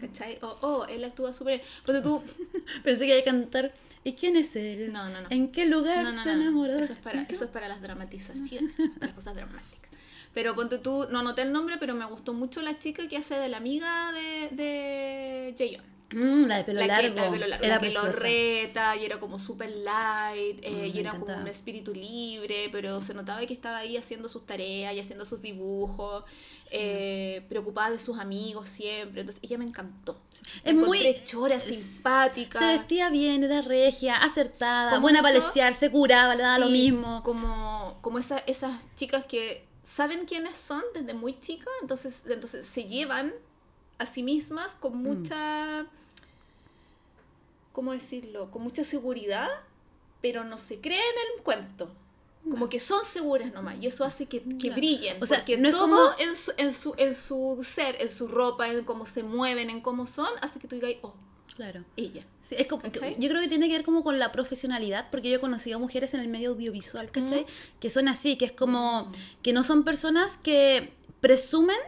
¿Cachai? 0.00 0.38
O, 0.42 0.56
oh, 0.62 0.86
él 0.86 1.04
actúa 1.04 1.32
súper. 1.34 1.62
Cuando 1.84 2.02
tú, 2.02 2.22
Pensé 2.84 3.06
que 3.06 3.12
iba 3.12 3.20
a 3.20 3.24
cantar. 3.24 3.72
¿Y 4.02 4.12
quién 4.14 4.36
es 4.36 4.54
él? 4.56 4.92
No, 4.92 5.08
no, 5.08 5.22
no. 5.22 5.28
¿En 5.30 5.50
qué 5.50 5.66
lugar 5.66 6.04
no, 6.04 6.12
no, 6.12 6.22
se 6.22 6.32
enamoró? 6.32 6.78
Eso 6.78 6.92
es 6.92 6.98
para, 6.98 7.22
eso 7.22 7.44
es 7.44 7.50
para 7.50 7.68
las 7.68 7.80
dramatizaciones, 7.80 8.74
para 8.94 9.06
las 9.06 9.14
cosas 9.14 9.34
dramáticas. 9.34 9.90
Pero 10.34 10.54
ponte 10.54 10.78
tú, 10.78 11.06
no 11.10 11.22
noté 11.22 11.42
el 11.42 11.52
nombre, 11.52 11.76
pero 11.78 11.94
me 11.94 12.04
gustó 12.06 12.32
mucho 12.34 12.60
la 12.60 12.78
chica 12.78 13.08
que 13.08 13.16
hace 13.16 13.36
de 13.36 13.48
la 13.48 13.58
amiga 13.58 14.12
de, 14.12 14.48
de 14.54 15.54
Jaeyeon. 15.56 15.94
Mm, 16.12 16.46
la 16.46 16.58
de 16.58 16.64
pelo 16.64 16.80
la, 16.80 16.86
largo. 16.86 17.08
que, 17.08 17.14
la 17.14 17.24
de 17.24 17.30
pelo 17.30 17.46
largo, 17.46 17.64
Era 17.64 17.74
la 17.76 17.80
que 17.80 17.90
lo 17.90 18.12
reta 18.12 18.96
y 18.96 19.04
era 19.04 19.18
como 19.18 19.38
super 19.38 19.70
light 19.70 20.58
eh, 20.62 20.90
Mm, 20.92 20.96
y 20.96 20.98
era 20.98 21.10
como 21.18 21.26
un 21.34 21.48
espíritu 21.48 21.92
libre, 21.94 22.68
pero 22.70 23.00
se 23.00 23.14
notaba 23.14 23.44
que 23.46 23.54
estaba 23.54 23.78
ahí 23.78 23.96
haciendo 23.96 24.28
sus 24.28 24.46
tareas 24.46 24.94
y 24.94 25.00
haciendo 25.00 25.24
sus 25.24 25.40
dibujos, 25.40 26.24
eh, 26.70 27.44
preocupada 27.48 27.90
de 27.90 27.98
sus 27.98 28.18
amigos 28.18 28.68
siempre. 28.68 29.20
Entonces 29.20 29.42
ella 29.44 29.58
me 29.58 29.64
encantó. 29.64 30.18
Me 30.64 30.70
Es 30.70 30.76
muy- 30.76 31.22
chora, 31.24 31.60
simpática. 31.60 32.58
Se 32.58 32.66
vestía 32.66 33.10
bien, 33.10 33.44
era 33.44 33.60
regia, 33.60 34.16
acertada, 34.16 34.90
Como 34.90 35.02
buena 35.02 35.22
para 35.22 35.34
lesear, 35.38 35.74
se 35.74 35.90
curaba, 35.90 36.34
le 36.34 36.42
daba 36.42 36.58
lo 36.58 36.68
mismo. 36.68 37.22
Como, 37.22 37.98
como 38.00 38.18
esa- 38.18 38.42
esas 38.46 38.86
chicas 38.96 39.24
que 39.26 39.64
saben 39.84 40.24
quiénes 40.26 40.56
son 40.56 40.82
desde 40.94 41.14
muy 41.14 41.38
chicas, 41.40 41.68
entonces, 41.82 42.22
entonces 42.28 42.66
se 42.66 42.84
llevan 42.84 43.32
a 43.98 44.06
sí 44.06 44.22
mismas 44.22 44.74
Mm. 44.74 44.80
con 44.80 44.96
mucha, 44.96 45.86
¿cómo 47.72 47.92
decirlo? 47.92 48.50
Con 48.50 48.62
mucha 48.62 48.84
seguridad, 48.84 49.48
pero 50.20 50.44
no 50.44 50.56
se 50.58 50.80
creen 50.80 51.02
el 51.36 51.42
cuento. 51.42 51.90
Como 52.50 52.68
que 52.68 52.78
son 52.78 53.04
seguras 53.04 53.52
nomás, 53.52 53.76
y 53.80 53.86
eso 53.86 54.04
hace 54.04 54.26
que, 54.26 54.42
que 54.58 54.70
brillen. 54.70 55.22
O 55.22 55.26
sea, 55.26 55.38
porque 55.38 55.56
no 55.56 55.70
todo 55.70 55.80
como- 55.80 56.10
en, 56.18 56.36
su, 56.36 56.52
en, 56.58 56.72
su, 56.74 56.94
en 56.98 57.14
su 57.14 57.66
ser, 57.66 57.96
en 58.00 58.10
su 58.10 58.28
ropa, 58.28 58.68
en 58.70 58.84
cómo 58.84 59.06
se 59.06 59.22
mueven, 59.22 59.70
en 59.70 59.80
cómo 59.80 60.04
son, 60.06 60.28
hace 60.42 60.58
que 60.60 60.68
tú 60.68 60.76
digas, 60.76 60.92
oh, 61.02 61.14
Claro. 61.56 61.84
ella. 61.96 62.26
Sí, 62.42 62.56
es 62.58 62.66
como- 62.66 62.82
¿Cachai? 62.82 63.16
yo 63.18 63.28
creo 63.28 63.40
que 63.40 63.48
tiene 63.48 63.68
que 63.68 63.74
ver 63.76 63.84
como 63.84 64.02
con 64.04 64.18
la 64.18 64.30
profesionalidad, 64.32 65.08
porque 65.10 65.30
yo 65.30 65.36
he 65.36 65.40
conocido 65.40 65.78
mujeres 65.78 66.12
en 66.14 66.20
el 66.20 66.28
medio 66.28 66.50
audiovisual, 66.50 67.10
¿cachai? 67.10 67.46
Que 67.80 67.88
son 67.90 68.08
así, 68.08 68.36
que 68.36 68.44
es 68.46 68.52
como 68.52 69.10
que 69.42 69.52
no 69.52 69.62
son 69.62 69.84
personas 69.84 70.36
que 70.36 70.92
presumen 71.20 71.78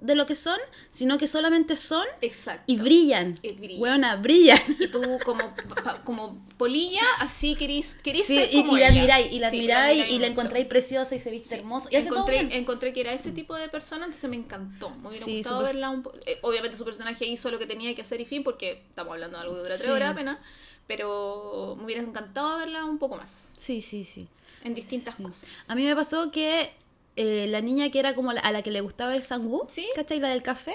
de 0.00 0.14
lo 0.14 0.24
que 0.26 0.34
son, 0.34 0.58
sino 0.92 1.18
que 1.18 1.28
solamente 1.28 1.76
son 1.76 2.06
Exacto. 2.22 2.62
y 2.66 2.76
brillan. 2.76 3.38
Y 3.42 3.52
brillan. 3.52 3.82
Weona, 3.82 4.16
brillan. 4.16 4.58
Y 4.78 4.88
tú 4.88 5.18
como, 5.24 5.40
pa- 5.84 6.02
como 6.04 6.38
polilla, 6.56 7.02
así 7.18 7.54
querís, 7.54 7.96
querís 8.02 8.26
Sí, 8.26 8.36
ser 8.36 8.48
y, 8.52 8.56
como 8.62 8.76
y 8.76 8.80
la 8.80 8.86
admiráis, 8.88 9.30
y 9.32 9.38
la 9.38 9.50
Sí, 9.50 9.56
admiráis, 9.58 10.10
y 10.10 10.18
la 10.18 10.26
encontráis 10.28 10.66
preciosa 10.66 11.14
y 11.14 11.18
se 11.18 11.30
viste 11.30 11.50
Sí. 11.50 11.54
hermoso. 11.56 11.88
Y 11.90 11.96
hace 11.96 12.08
todo 12.08 12.18
encontré, 12.20 12.44
bien. 12.44 12.52
encontré 12.60 12.92
que 12.92 13.00
era 13.02 13.12
ese 13.12 13.30
tipo 13.32 13.54
de 13.54 13.68
persona, 13.68 14.06
entonces 14.06 14.28
me 14.30 14.36
encantó. 14.36 14.90
Me 15.02 15.08
hubiera 15.10 15.26
gustado 15.26 15.62
verla 15.62 15.90
un 15.90 16.02
po- 16.02 16.12
eh, 16.26 16.38
Obviamente 16.42 16.76
su 16.78 16.84
personaje 16.84 17.26
hizo 17.26 17.50
lo 17.50 17.58
que 17.58 17.66
tenía 17.66 17.94
que 17.94 18.02
hacer 18.02 18.20
y 18.20 18.24
fin, 18.24 18.42
porque 18.42 18.82
estamos 18.88 19.12
hablando 19.12 19.36
de 19.36 19.42
algo 19.42 19.54
que 19.56 19.60
dura 19.62 19.76
tres 19.76 19.90
horas 19.90 20.12
apenas. 20.12 20.38
Pero 20.86 21.74
me 21.78 21.84
hubiera 21.84 22.02
encantado 22.02 22.58
verla 22.58 22.84
un 22.84 22.98
poco 22.98 23.16
más. 23.16 23.48
Sí, 23.56 23.80
sí, 23.80 24.04
sí. 24.04 24.26
En 24.64 24.74
distintas 24.74 25.14
cosas. 25.16 25.46
A 25.68 25.74
mí 25.74 25.84
me 25.84 25.94
pasó 25.94 26.30
que 26.30 26.72
eh, 27.16 27.46
la 27.48 27.60
niña 27.60 27.90
que 27.90 27.98
era 27.98 28.14
como 28.14 28.32
la- 28.32 28.40
a 28.40 28.52
la 28.52 28.62
que 28.62 28.70
le 28.70 28.80
gustaba 28.80 29.14
el 29.14 29.22
sangú, 29.22 29.66
Sí. 29.68 29.86
¿cachai? 29.94 30.20
La 30.20 30.28
del 30.30 30.42
café, 30.42 30.74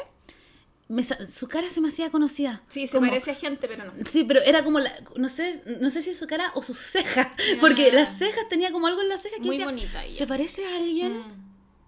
me 0.88 1.04
su 1.04 1.48
cara 1.48 1.67
se 1.69 1.82
me 1.82 1.88
hacía 1.88 2.12
conocida. 2.12 2.62
Sí, 2.69 2.86
se 2.88 2.98
Como- 2.98 3.10
parece 3.10 3.32
a 3.32 3.36
gente, 3.36 3.67
pero 3.67 3.86
no. 3.86 3.91
Sí, 4.10 4.24
pero 4.24 4.41
era 4.41 4.63
como 4.63 4.80
la, 4.80 4.93
no 5.15 5.30
sé, 5.30 5.63
no 5.82 5.89
sé 5.89 6.02
si 6.04 6.13
su 6.13 6.28
cara 6.28 6.52
o 6.54 6.62
sus 6.62 6.78
cejas, 6.78 7.28
porque 7.60 7.91
las 7.91 8.17
cejas 8.17 8.48
tenía 8.50 8.71
como 8.71 8.86
algo 8.88 9.02
en 9.02 9.10
las 9.10 9.21
cejas 9.24 9.39
que 9.39 9.45
Muy 9.45 9.56
decía, 9.58 9.65
bonita 9.65 10.04
ella. 10.06 10.15
se 10.15 10.28
parece 10.28 10.63
a 10.67 10.76
alguien 10.76 11.17
Mm. 11.19 11.45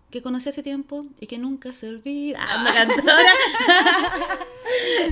que 0.09 0.21
conocí 0.23 0.49
hace 0.49 0.63
tiempo 0.63 1.05
y 1.19 1.27
que 1.27 1.37
nunca 1.37 1.71
se 1.73 1.89
olvida. 1.89 2.39
Ah, 2.41 2.61
una 2.61 2.73
cantora. 2.73 3.31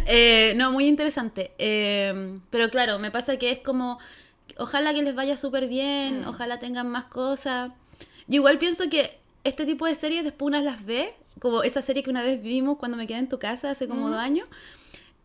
Eh, 0.07 0.53
no, 0.57 0.71
muy 0.71 0.85
interesante. 0.87 1.51
Eh, 1.57 2.39
pero 2.49 2.69
claro, 2.69 2.99
me 2.99 3.11
pasa 3.11 3.37
que 3.37 3.51
es 3.51 3.59
como, 3.59 3.99
ojalá 4.57 4.93
que 4.93 5.01
les 5.01 5.15
vaya 5.15 5.37
súper 5.37 5.67
bien, 5.67 6.21
Mm. 6.23 6.27
ojalá 6.27 6.59
tengan 6.59 6.89
más 6.89 7.05
cosas. 7.05 7.71
Yo 8.27 8.35
igual 8.35 8.57
pienso 8.57 8.89
que 8.89 9.17
este 9.45 9.65
tipo 9.65 9.85
de 9.85 9.95
series 9.95 10.23
después 10.25 10.47
uno 10.47 10.59
las 10.61 10.85
ve, 10.85 11.13
como 11.39 11.63
esa 11.63 11.81
serie 11.81 12.03
que 12.03 12.09
una 12.09 12.23
vez 12.23 12.41
vimos 12.41 12.77
cuando 12.77 12.97
me 12.97 13.07
quedé 13.07 13.19
en 13.19 13.29
tu 13.29 13.39
casa 13.39 13.69
hace 13.71 13.87
como 13.87 14.07
Mm. 14.07 14.11
dos 14.11 14.19
años. 14.19 14.47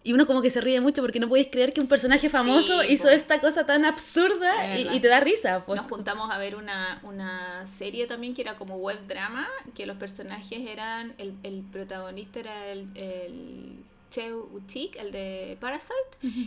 Y 0.02 0.14
uno 0.14 0.26
como 0.26 0.40
que 0.40 0.48
se 0.48 0.62
ríe 0.62 0.80
mucho 0.80 1.02
porque 1.02 1.20
no 1.20 1.28
podéis 1.28 1.48
creer 1.50 1.74
que 1.74 1.80
un 1.82 1.86
personaje 1.86 2.30
famoso 2.30 2.80
Sí, 2.80 2.92
hizo 2.94 3.10
esta 3.10 3.38
cosa 3.38 3.66
tan 3.66 3.84
absurda 3.84 4.78
y, 4.78 4.98
te 4.98 5.08
da 5.08 5.20
risa. 5.20 5.66
Pues. 5.66 5.78
Nos 5.78 5.90
juntamos 5.90 6.30
a 6.30 6.38
ver 6.38 6.56
una, 6.56 7.00
una 7.02 7.66
serie 7.66 8.06
también 8.06 8.32
que 8.32 8.40
era 8.40 8.56
como 8.56 8.76
web 8.78 8.98
drama, 9.06 9.46
que 9.74 9.84
los 9.84 9.98
personajes 9.98 10.58
eran, 10.66 11.14
el, 11.18 11.34
el 11.42 11.62
protagonista 11.70 12.40
era 12.40 12.68
el, 12.68 12.88
el 12.94 13.74
Cheo 14.10 14.48
Uchik, 14.52 14.96
el 14.96 15.12
de 15.12 15.56
Parasite. 15.60 15.94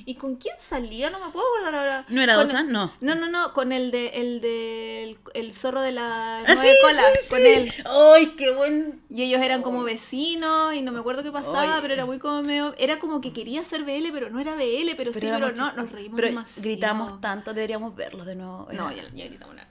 ¿Y 0.06 0.16
con 0.16 0.36
quién 0.36 0.56
salía? 0.60 1.10
No 1.10 1.20
me 1.26 1.32
puedo 1.32 1.46
acordar 1.56 1.76
ahora. 1.76 2.06
¿No 2.10 2.22
era 2.22 2.40
el- 2.42 2.72
No. 2.72 2.94
No, 3.02 3.16
no, 3.16 3.28
no, 3.30 3.54
con 3.54 3.72
el 3.72 3.90
de 3.92 4.08
el 4.10 4.42
del 4.42 5.18
el 5.34 5.54
zorro 5.54 5.82
de 5.82 5.94
la 5.94 6.40
Ah, 6.40 6.44
nueve 6.46 6.62
sí, 6.72 6.78
colas, 6.82 7.06
sí, 7.24 7.30
con 7.30 7.40
él. 7.46 7.74
¡Ay, 7.86 8.28
qué 8.38 8.52
buen! 8.52 9.02
Y 9.16 9.22
ellos 9.22 9.42
eran 9.44 9.62
como 9.62 9.84
vecinos 9.84 10.74
y 10.74 10.82
no 10.82 10.92
me 10.92 11.00
acuerdo 11.00 11.22
qué 11.22 11.32
pasaba, 11.32 11.78
pero 11.84 11.94
era 11.94 12.04
muy 12.06 12.18
como 12.18 12.42
medio, 12.42 12.74
era 12.80 12.98
como 12.98 13.22
que 13.22 13.32
quería 13.32 13.64
ser 13.64 13.84
BL, 13.84 14.12
pero 14.12 14.32
no 14.32 14.40
era 14.40 14.56
BL, 14.56 14.96
pero, 14.98 15.14
sí, 15.14 15.20
pero 15.22 15.52
no, 15.52 15.72
nos 15.74 15.92
reímos 15.92 16.16
Pero 16.16 16.28
demasiado. 16.30 16.62
gritamos 16.64 17.22
tanto, 17.22 17.54
deberíamos 17.54 17.96
verlo 17.96 18.26
de 18.26 18.34
nuevo. 18.36 18.68
No, 18.74 18.92
ya, 18.92 19.04
ya 19.14 19.26
gritamos 19.28 19.56
nada. 19.56 19.70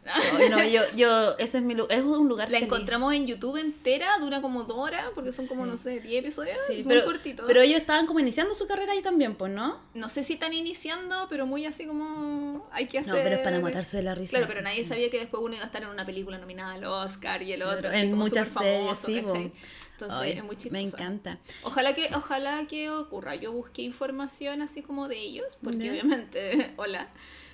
No, 0.49 0.63
yo, 0.65 0.83
yo, 0.95 1.37
ese 1.39 1.59
es 1.59 1.65
mi 1.65 1.75
lugar, 1.75 1.99
es 1.99 2.05
un 2.05 2.29
lugar 2.29 2.51
La 2.53 2.59
feliz. 2.59 2.67
encontramos 2.73 3.13
en 3.15 3.27
YouTube 3.27 3.57
entera, 3.57 4.17
dura 4.21 4.41
como 4.41 4.63
dos 4.63 4.79
horas, 4.79 5.07
porque 5.13 5.33
son 5.33 5.49
como, 5.49 5.65
Sí. 5.65 5.71
no 5.71 5.77
sé, 5.77 5.99
10 5.99 6.23
episodios, 6.25 6.57
Sí, 6.69 6.85
muy 6.85 6.95
pero, 6.95 7.05
cortito. 7.05 7.43
pero 7.45 7.63
ellos 7.63 7.81
estaban 7.81 8.07
como 8.07 8.21
iniciando 8.21 8.55
su 8.55 8.69
carrera 8.69 8.93
ahí 8.93 9.03
también, 9.03 9.35
pues, 9.35 9.53
¿no? 9.53 9.81
No 9.95 10.09
sé 10.09 10.23
si 10.23 10.35
están 10.35 10.53
iniciando, 10.53 11.27
pero 11.29 11.47
muy 11.47 11.67
así 11.67 11.85
como 11.85 12.65
hay 12.71 12.87
que 12.87 12.99
hacer... 13.01 13.13
No, 13.15 13.21
pero 13.25 13.35
es 13.37 13.43
para 13.43 13.59
matarse 13.59 13.97
de 13.97 14.03
la 14.05 14.15
risa. 14.15 14.31
Claro, 14.37 14.47
pero 14.47 14.63
nadie 14.63 14.85
sabía 14.85 15.11
que 15.11 15.19
después 15.19 15.43
uno 15.43 15.55
iba 15.55 15.65
a 15.65 15.67
estar 15.67 15.83
en 15.83 15.89
una 15.89 16.07
película 16.07 16.39
nominada 16.39 16.75
al 16.75 16.85
Oscar 16.85 17.43
y 17.43 17.53
el 17.53 17.63
otro 17.65 17.89
así 17.89 17.99
En 17.99 18.15
muchas 18.15 18.47
series, 18.49 18.99
sí, 18.99 19.21
Entonces 19.37 20.19
Ay, 20.21 20.33
es 20.33 20.45
muy 20.45 20.57
chistoso. 20.57 20.73
Me 20.73 20.81
encanta. 20.83 21.39
Ojalá 21.63 21.95
que, 21.95 22.09
ojalá 22.15 22.67
que 22.67 22.91
ocurra. 22.91 23.35
Yo 23.37 23.53
busqué 23.53 23.83
información 23.83 24.63
así 24.63 24.83
como 24.83 25.09
de 25.09 25.19
ellos, 25.19 25.59
porque 25.63 25.91
obviamente, 25.91 26.73
hola, 26.77 27.09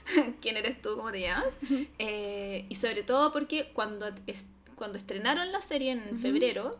¿quién 0.40 0.56
eres 0.56 0.80
tú? 0.80 0.96
¿Cómo 0.96 1.10
te 1.12 1.20
llamas? 1.20 1.58
Eh, 1.98 2.64
y 2.68 2.74
sobre 2.76 3.02
todo 3.02 3.32
porque 3.32 3.70
cuando, 3.74 4.06
cuando 4.76 4.98
estrenaron 4.98 5.52
la 5.52 5.60
serie 5.60 5.92
en 5.92 6.18
febrero, 6.18 6.78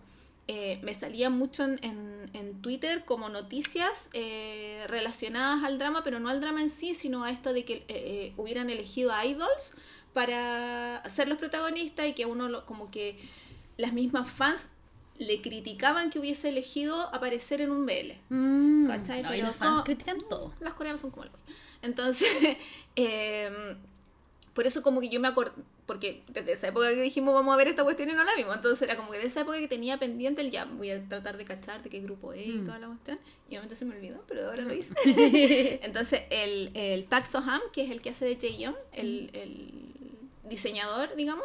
eh, 0.51 0.79
me 0.83 0.95
salía 0.95 1.29
mucho 1.29 1.65
en, 1.65 1.79
en- 1.83 2.31
en 2.33 2.63
Twitter 2.63 3.05
como 3.05 3.29
noticias 3.29 4.09
eh, 4.15 4.83
relacionadas 4.89 5.63
al 5.65 5.79
drama, 5.79 6.03
pero 6.05 6.21
no 6.21 6.29
al 6.31 6.41
drama 6.41 6.63
en 6.63 6.71
sí, 6.71 6.95
sino 6.95 7.25
a 7.25 7.31
esto 7.31 7.53
de 7.53 7.65
que 7.67 8.33
hubieran 8.39 8.71
elegido 8.71 9.13
a 9.13 9.27
idols 9.27 9.75
para 10.15 11.03
ser 11.09 11.29
los 11.29 11.37
protagonistas 11.39 12.07
y 12.09 12.13
que 12.15 12.25
uno 12.27 12.49
lo- 12.49 12.65
como 12.67 12.91
que 12.91 13.19
las 13.77 13.93
mismas 13.93 14.31
fans 14.31 14.69
le 15.19 15.41
criticaban 15.43 16.11
que 16.11 16.19
hubiese 16.19 16.49
elegido 16.51 17.13
aparecer 17.15 17.61
en 17.61 17.71
un 17.71 17.85
BL. 17.87 18.13
Mm. 18.29 18.87
¿Cachai? 18.89 19.23
No, 19.23 19.35
y 19.35 19.43
los 19.43 19.55
fans 19.57 19.79
no- 19.79 19.85
critican 19.85 20.19
todo. 20.29 20.55
Las 20.61 20.75
coreanas 20.75 21.01
son 21.01 21.11
como 21.11 21.25
el 21.25 21.31
Entonces, 21.83 22.29
em, 22.97 23.77
por 24.55 24.67
eso 24.67 24.83
como 24.83 25.01
que 25.01 25.09
yo 25.09 25.21
me 25.21 25.29
acuerdo, 25.29 25.55
porque 25.87 26.23
desde 26.33 26.53
esa 26.53 26.69
época 26.69 26.91
que 26.91 27.01
dijimos 27.01 27.33
vamos 27.33 27.55
a 27.55 27.57
ver 27.57 27.69
esta 27.69 27.83
cuestión 27.85 28.11
y 28.11 28.13
no 28.13 28.23
la 28.25 28.35
vimos, 28.35 28.55
entonces 28.57 28.83
era 28.83 28.97
como 28.97 29.11
que 29.11 29.19
de 29.19 29.27
esa 29.27 29.41
época 29.43 29.59
que 29.59 29.69
tenía 29.69 29.99
pendiente 29.99 30.41
el 30.43 30.51
ya, 30.51 30.65
voy 30.67 30.91
a 30.91 31.03
tratar 31.09 31.37
de 31.37 31.45
cachar 31.45 31.83
de 31.83 31.91
qué 31.91 32.01
grupo 32.01 32.33
es 32.33 32.47
y 32.47 32.53
Mm. 32.53 32.65
toda 32.65 32.79
la 32.79 32.87
cuestión, 32.89 33.19
y 33.49 33.53
obviamente 33.53 33.77
se 33.77 33.85
me 33.85 33.97
olvidó, 33.97 34.23
pero 34.29 34.47
ahora 34.49 34.63
lo 34.63 34.75
hice. 34.75 34.93
entonces 35.85 36.23
el, 36.31 36.71
el 36.75 37.05
Park 37.05 37.27
Soham, 37.27 37.61
que 37.73 37.83
es 37.85 37.91
el 37.91 38.03
que 38.03 38.11
hace 38.11 38.25
de 38.25 38.37
Jaeyoung, 38.37 38.77
el, 38.93 39.31
el 39.33 39.88
diseñador, 40.49 41.15
digamos, 41.17 41.45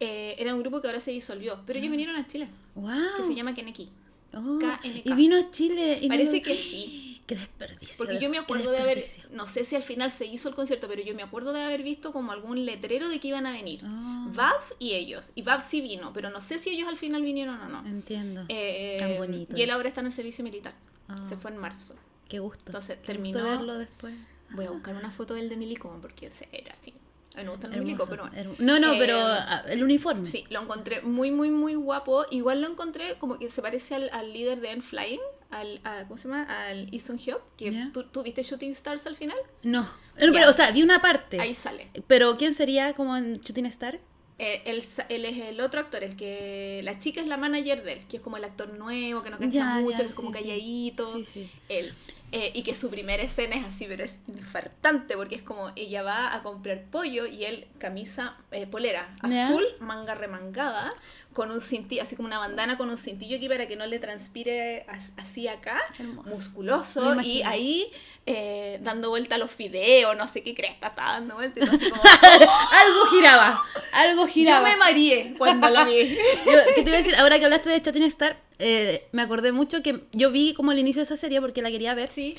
eh, 0.00 0.36
era 0.38 0.54
un 0.54 0.60
grupo 0.60 0.80
que 0.80 0.88
ahora 0.88 1.00
se 1.00 1.10
disolvió, 1.10 1.60
pero 1.66 1.78
ellos 1.78 1.90
vinieron 1.90 2.16
a 2.16 2.26
Chile, 2.26 2.48
Wow. 2.74 2.90
que 3.16 3.22
se 3.22 3.34
llama 3.34 3.54
Keneki. 3.54 3.88
Oh. 4.34 4.58
Y 4.82 5.12
vino 5.14 5.36
a 5.38 5.50
Chile. 5.50 5.98
y 6.02 6.08
Parece 6.08 6.32
vino- 6.32 6.44
que 6.44 6.56
sí. 6.56 7.02
Qué 7.26 7.34
desperdicio. 7.34 7.96
Porque 7.98 8.20
yo 8.20 8.30
me 8.30 8.38
acuerdo 8.38 8.70
de 8.70 8.78
haber, 8.78 9.02
no 9.32 9.46
sé 9.46 9.64
si 9.64 9.74
al 9.74 9.82
final 9.82 10.12
se 10.12 10.26
hizo 10.26 10.48
el 10.48 10.54
concierto, 10.54 10.86
pero 10.86 11.02
yo 11.02 11.12
me 11.14 11.24
acuerdo 11.24 11.52
de 11.52 11.60
haber 11.62 11.82
visto 11.82 12.12
como 12.12 12.30
algún 12.30 12.64
letrero 12.64 13.08
de 13.08 13.18
que 13.18 13.28
iban 13.28 13.46
a 13.46 13.52
venir. 13.52 13.80
Ah. 13.84 14.28
Vav 14.32 14.54
y 14.78 14.92
ellos. 14.92 15.32
Y 15.34 15.42
Vav 15.42 15.64
sí 15.64 15.80
vino, 15.80 16.12
pero 16.12 16.30
no 16.30 16.40
sé 16.40 16.58
si 16.60 16.70
ellos 16.70 16.86
al 16.86 16.96
final 16.96 17.22
vinieron 17.22 17.58
o 17.58 17.68
no. 17.68 17.84
Entiendo. 17.86 18.44
Eh, 18.48 18.96
Tan 19.00 19.16
bonito. 19.16 19.56
Y 19.56 19.62
él 19.62 19.70
ahora 19.70 19.88
está 19.88 20.02
en 20.02 20.06
el 20.06 20.12
servicio 20.12 20.44
militar. 20.44 20.74
Ah. 21.08 21.16
Se 21.28 21.36
fue 21.36 21.50
en 21.50 21.56
marzo. 21.56 21.96
Qué 22.28 22.38
gusto. 22.38 22.62
Entonces, 22.66 22.98
Qué 23.02 23.12
gusto 23.12 23.12
terminó- 23.12 23.42
verlo 23.42 23.76
después. 23.78 24.14
Voy 24.50 24.66
a 24.66 24.70
buscar 24.70 24.94
una 24.94 25.10
foto 25.10 25.34
del 25.34 25.48
de 25.48 25.56
Milico 25.56 25.98
porque 26.00 26.30
era 26.52 26.72
así. 26.74 26.94
A 27.36 27.40
mí 27.40 27.44
me 27.44 27.50
gustan 27.50 27.70
los 27.70 27.80
Milico, 27.80 28.04
Hermoso, 28.04 28.30
pero 28.32 28.44
bueno. 28.44 28.56
No, 28.58 28.80
no, 28.80 28.94
Eh, 28.94 28.96
pero 28.98 29.18
ah, 29.20 29.62
el 29.68 29.84
uniforme. 29.84 30.26
Sí, 30.26 30.44
lo 30.48 30.62
encontré 30.62 31.02
muy, 31.02 31.30
muy, 31.30 31.50
muy 31.50 31.74
guapo. 31.74 32.24
Igual 32.30 32.62
lo 32.62 32.68
encontré 32.68 33.14
como 33.18 33.38
que 33.38 33.50
se 33.50 33.60
parece 33.62 33.94
al, 33.94 34.08
al 34.12 34.32
líder 34.32 34.60
de 34.60 34.70
N-Flying, 34.72 35.20
al, 35.50 35.80
a- 35.84 36.04
¿cómo 36.08 36.16
se 36.16 36.28
llama? 36.28 36.44
Al 36.66 36.88
Eason 36.92 37.18
Hyuk, 37.18 37.40
que. 37.56 37.88
¿tú, 37.92 38.04
tú 38.04 38.22
viste 38.22 38.42
Shooting 38.42 38.72
Stars 38.72 39.06
al 39.06 39.16
final. 39.16 39.36
No. 39.62 39.82
No, 39.82 40.32
pero, 40.32 40.48
o 40.48 40.52
sea, 40.54 40.70
vi 40.70 40.82
una 40.82 41.00
parte. 41.02 41.38
Ahí 41.40 41.52
sale. 41.52 41.90
Pero 42.06 42.36
¿quién 42.38 42.54
sería 42.54 42.94
como 42.94 43.16
en 43.16 43.36
Shooting 43.40 43.66
Star? 43.66 44.00
Eh, 44.38 44.62
él, 44.66 44.78
es 44.78 44.98
el 45.38 45.60
otro 45.60 45.80
actor, 45.80 46.02
el 46.04 46.16
que. 46.16 46.80
La 46.84 46.98
chica 46.98 47.20
es 47.20 47.26
la 47.26 47.36
manager 47.36 47.82
de 47.84 47.92
él, 47.94 48.06
que 48.06 48.16
es 48.18 48.22
como 48.22 48.36
el 48.36 48.44
actor 48.44 48.72
nuevo, 48.72 49.22
que 49.22 49.30
no 49.30 49.38
cacha 49.38 49.76
mucho, 49.80 49.96
que 49.98 50.02
es 50.04 50.14
como 50.14 50.32
sí. 50.32 50.38
calladito. 50.40 51.12
Sí, 51.14 51.22
sí. 51.24 51.50
Él. 51.68 51.92
Eh, 52.38 52.50
y 52.54 52.62
que 52.62 52.74
su 52.74 52.90
primera 52.90 53.22
escena 53.22 53.56
es 53.56 53.64
así, 53.64 53.86
pero 53.88 54.04
es 54.04 54.16
infartante, 54.28 55.16
porque 55.16 55.36
es 55.36 55.42
como 55.42 55.70
ella 55.74 56.02
va 56.02 56.34
a 56.34 56.42
comprar 56.42 56.82
pollo 56.90 57.24
y 57.26 57.46
él 57.46 57.66
camisa, 57.78 58.36
eh, 58.50 58.66
polera 58.66 59.08
azul, 59.22 59.64
manga 59.80 60.14
remangada, 60.14 60.92
con 61.32 61.50
un 61.50 61.62
cintillo, 61.62 62.02
así 62.02 62.14
como 62.14 62.26
una 62.26 62.38
bandana 62.38 62.76
con 62.76 62.90
un 62.90 62.98
cintillo 62.98 63.36
aquí 63.38 63.48
para 63.48 63.66
que 63.66 63.76
no 63.76 63.86
le 63.86 63.98
transpire 63.98 64.84
as- 64.88 65.12
así 65.16 65.48
acá, 65.48 65.80
Hermoso. 65.98 66.28
musculoso, 66.28 67.20
y 67.22 67.42
ahí 67.42 67.90
eh, 68.26 68.80
dando 68.82 69.08
vuelta 69.08 69.36
a 69.36 69.38
los 69.38 69.50
fideos, 69.50 70.14
no 70.16 70.26
sé 70.28 70.42
qué 70.42 70.54
cresta 70.54 70.88
está 70.88 71.04
dando 71.12 71.36
vuelta, 71.36 71.60
y 71.60 71.64
todo 71.64 71.74
así 71.76 71.88
como, 71.90 72.02
algo 72.02 73.06
giraba. 73.10 73.64
Algo 73.92 74.26
yo 74.26 74.32
giraba. 74.32 74.68
me 74.68 74.76
mareé 74.76 75.34
cuando 75.38 75.70
la 75.70 75.84
vi. 75.84 76.16
Yo, 76.44 76.52
¿Qué 76.74 76.82
te 76.82 76.88
iba 76.90 76.94
a 76.98 77.02
decir? 77.02 77.14
Ahora 77.16 77.38
que 77.38 77.44
hablaste 77.46 77.70
de 77.70 77.80
Shooting 77.80 78.02
Star, 78.04 78.38
eh, 78.58 79.06
me 79.12 79.22
acordé 79.22 79.52
mucho 79.52 79.82
que 79.82 80.00
yo 80.12 80.30
vi 80.30 80.54
como 80.54 80.72
el 80.72 80.78
inicio 80.78 81.00
de 81.00 81.04
esa 81.04 81.16
serie 81.16 81.40
porque 81.40 81.62
la 81.62 81.70
quería 81.70 81.94
ver. 81.94 82.10
Sí. 82.10 82.34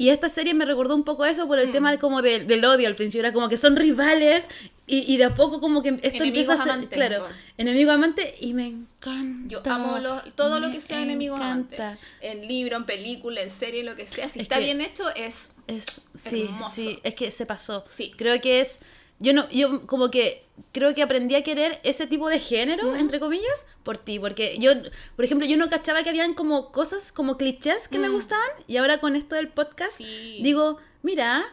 Y 0.00 0.10
esta 0.10 0.28
serie 0.28 0.54
me 0.54 0.64
recordó 0.64 0.94
un 0.94 1.02
poco 1.02 1.24
eso 1.24 1.48
por 1.48 1.58
el 1.58 1.68
Mm. 1.70 1.72
tema 1.72 1.90
de 1.90 1.98
como 1.98 2.22
del- 2.22 2.46
del 2.46 2.64
odio 2.64 2.86
al 2.86 2.94
principio. 2.94 3.20
Era 3.26 3.32
como 3.32 3.48
que 3.48 3.56
son 3.56 3.74
rivales 3.74 4.46
y, 4.86 5.12
y 5.12 5.16
de 5.16 5.24
a 5.24 5.34
poco 5.34 5.60
como 5.60 5.82
que 5.82 5.88
esto 5.88 6.06
Enemigos 6.22 6.26
empieza 6.50 6.52
a 6.52 6.76
ser... 6.78 6.88
claro, 6.88 7.26
enemigo 7.56 7.90
amante 7.90 8.36
y 8.40 8.52
me 8.54 8.66
encanta. 8.66 9.48
Yo 9.48 9.60
amo 9.72 9.98
lo- 9.98 10.22
todo 10.36 10.60
lo 10.60 10.70
que 10.70 10.80
sea 10.80 11.02
enemigos 11.02 11.40
amantes. 11.40 11.80
encanta. 11.80 11.98
En 12.20 12.46
libro, 12.46 12.76
en 12.76 12.84
película, 12.84 13.42
en 13.42 13.50
serie, 13.50 13.82
lo 13.82 13.96
que 13.96 14.06
sea. 14.06 14.28
Si 14.28 14.38
Es 14.38 14.42
está 14.44 14.58
que- 14.58 14.64
bien 14.66 14.80
hecho, 14.80 15.04
es 15.16 15.48
Es, 15.66 16.02
sí, 16.14 16.42
Hermoso. 16.44 16.70
sí, 16.70 16.98
es 17.02 17.14
que 17.16 17.30
se 17.32 17.44
pasó. 17.44 17.84
Sí. 17.88 18.12
Creo 18.16 18.40
que 18.40 18.60
es, 18.60 18.80
yo 19.20 19.32
no, 19.32 19.48
yo 19.50 19.86
como 19.86 20.10
que 20.10 20.44
creo 20.72 20.94
que 20.94 21.02
aprendí 21.02 21.34
a 21.34 21.42
querer 21.44 21.80
ese 21.84 22.06
tipo 22.06 22.28
de 22.28 22.38
género, 22.40 22.94
entre 22.96 23.20
comillas, 23.20 23.66
por 23.82 23.96
ti, 23.96 24.18
porque 24.18 24.56
yo, 24.58 24.72
por 25.16 25.24
ejemplo, 25.24 25.46
yo 25.46 25.56
no 25.56 25.68
cachaba 25.68 26.02
que 26.02 26.10
habían 26.10 26.34
como 26.34 26.72
cosas, 26.72 27.12
como 27.12 27.36
clichés 27.36 27.88
que 27.88 27.98
me 27.98 28.08
Mm. 28.08 28.12
gustaban, 28.12 28.48
y 28.66 28.76
ahora 28.76 28.98
con 29.00 29.16
esto 29.16 29.34
del 29.36 29.48
podcast, 29.48 29.92
Sí. 29.98 30.40
digo, 30.42 30.78
mira, 31.02 31.44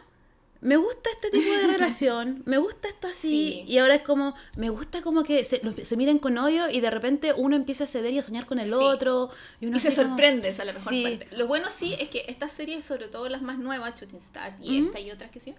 me 0.60 0.76
gusta 0.76 1.08
este 1.10 1.30
tipo 1.30 1.48
de 1.48 1.66
relación, 1.68 2.42
me 2.46 2.58
gusta 2.58 2.88
esto 2.88 3.06
así, 3.08 3.28
Sí. 3.28 3.64
y 3.68 3.78
ahora 3.78 3.94
es 3.96 4.02
como, 4.02 4.34
me 4.56 4.70
gusta 4.70 5.02
como 5.02 5.22
que 5.22 5.44
se, 5.44 5.60
se 5.84 5.96
miren 5.96 6.18
con 6.18 6.36
odio 6.38 6.68
y 6.70 6.80
de 6.80 6.90
repente 6.90 7.32
uno 7.36 7.54
empieza 7.54 7.84
a 7.84 7.86
ceder 7.86 8.12
y 8.14 8.18
a 8.18 8.22
soñar 8.22 8.46
con 8.46 8.58
el 8.58 8.68
Sí. 8.68 8.74
otro. 8.74 9.30
Y, 9.60 9.66
uno 9.66 9.76
Y 9.76 9.80
se 9.80 9.94
como- 9.94 10.08
sorprende, 10.08 10.48
esa 10.48 10.62
es 10.64 10.68
la 10.68 10.72
mejor 10.72 10.92
Sí. 10.92 11.02
parte. 11.04 11.36
Lo 11.36 11.46
bueno 11.46 11.66
sí 11.70 11.94
es 12.00 12.08
que 12.08 12.24
estas 12.28 12.50
series, 12.52 12.84
sobre 12.84 13.06
todo 13.08 13.28
las 13.28 13.42
más 13.42 13.58
nuevas, 13.58 14.00
Shooting 14.00 14.18
Stars 14.18 14.56
y 14.60 14.86
esta 14.86 14.98
y 14.98 15.10
otras 15.12 15.30
que 15.30 15.38
sí, 15.40 15.54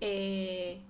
eh, 0.00 0.80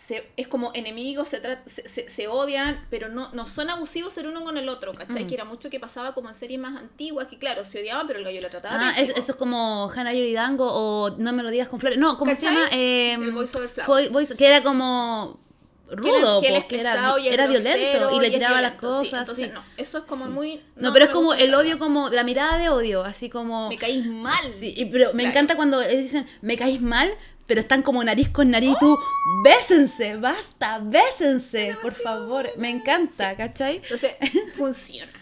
se, 0.00 0.30
es 0.36 0.46
como 0.46 0.70
enemigos, 0.74 1.26
se, 1.26 1.40
se, 1.66 1.88
se- 1.88 2.08
se 2.08 2.28
odian, 2.28 2.86
pero 2.88 3.08
no, 3.08 3.30
no 3.32 3.48
son 3.48 3.68
abusivos 3.68 4.16
el 4.18 4.28
uno 4.28 4.44
con 4.44 4.56
el 4.56 4.68
otro, 4.68 4.92
¿cachai? 4.94 5.24
Mm. 5.24 5.26
Que 5.26 5.34
era 5.34 5.44
mucho 5.44 5.70
que 5.70 5.80
pasaba 5.80 6.14
como 6.14 6.28
en 6.28 6.36
series 6.36 6.60
más 6.60 6.78
antiguas, 6.78 7.26
que 7.26 7.36
claro, 7.36 7.64
se 7.64 7.80
odiaban, 7.80 8.06
pero 8.06 8.20
el 8.20 8.24
gallo 8.24 8.40
lo 8.40 8.48
trataba 8.48 8.76
Ah, 8.80 8.94
es- 8.96 9.08
eso 9.08 9.32
es 9.32 9.36
como 9.36 9.90
Hannah 9.90 10.12
Yoridango 10.14 10.68
o 10.72 11.10
No 11.18 11.32
me 11.32 11.42
lo 11.42 11.50
digas 11.50 11.66
con 11.66 11.80
flores. 11.80 11.98
No, 11.98 12.16
¿cómo 12.16 12.32
se 12.36 12.42
llama? 12.42 12.66
Eh, 12.70 13.14
El 13.14 13.32
Voice 13.32 13.58
Over 13.58 13.68
Flowers. 13.70 13.88
Voice- 13.88 14.10
Voice- 14.12 14.36
que 14.36 14.46
era 14.46 14.62
como 14.62 15.40
Que 15.88 15.94
él 15.94 16.14
es- 16.14 16.20
rudo, 16.22 16.40
que 16.42 16.48
él 16.48 16.54
es 16.54 16.72
era, 16.80 17.14
era 17.20 17.46
violento 17.48 18.16
y 18.16 18.20
le 18.20 18.30
tiraba 18.30 18.60
las 18.60 18.74
sí. 18.74 18.78
cosas. 18.78 19.20
Entonces, 19.28 19.46
sí. 19.46 19.50
no, 19.52 19.64
eso 19.78 19.98
es 19.98 20.04
como 20.04 20.26
muy... 20.28 20.62
No, 20.76 20.92
pero 20.92 21.06
es 21.06 21.10
como 21.10 21.34
el 21.34 21.52
odio, 21.54 21.70
nada. 21.74 21.78
como 21.80 22.08
la 22.10 22.22
mirada 22.22 22.56
de 22.58 22.68
odio, 22.68 23.02
así 23.02 23.28
como... 23.30 23.68
Me 23.68 23.78
caís 23.78 24.06
mal. 24.06 24.36
Sí, 24.58 24.88
pero 24.92 25.12
me 25.12 25.24
encanta 25.24 25.56
cuando 25.56 25.80
dicen, 25.80 26.24
me 26.40 26.56
caís 26.56 26.80
mal, 26.80 27.10
pero 27.48 27.60
están 27.60 27.82
como 27.82 28.04
nariz 28.04 28.28
con 28.28 28.50
nariz 28.50 28.70
y 28.76 28.78
tú, 28.78 28.96
bésense, 29.42 30.16
basta, 30.16 30.78
bésense, 30.78 31.76
por 31.82 31.94
favor. 31.94 32.50
Me 32.56 32.70
encanta, 32.70 33.36
¿cachai? 33.36 33.76
Entonces, 33.76 34.12
funciona. 34.56 35.12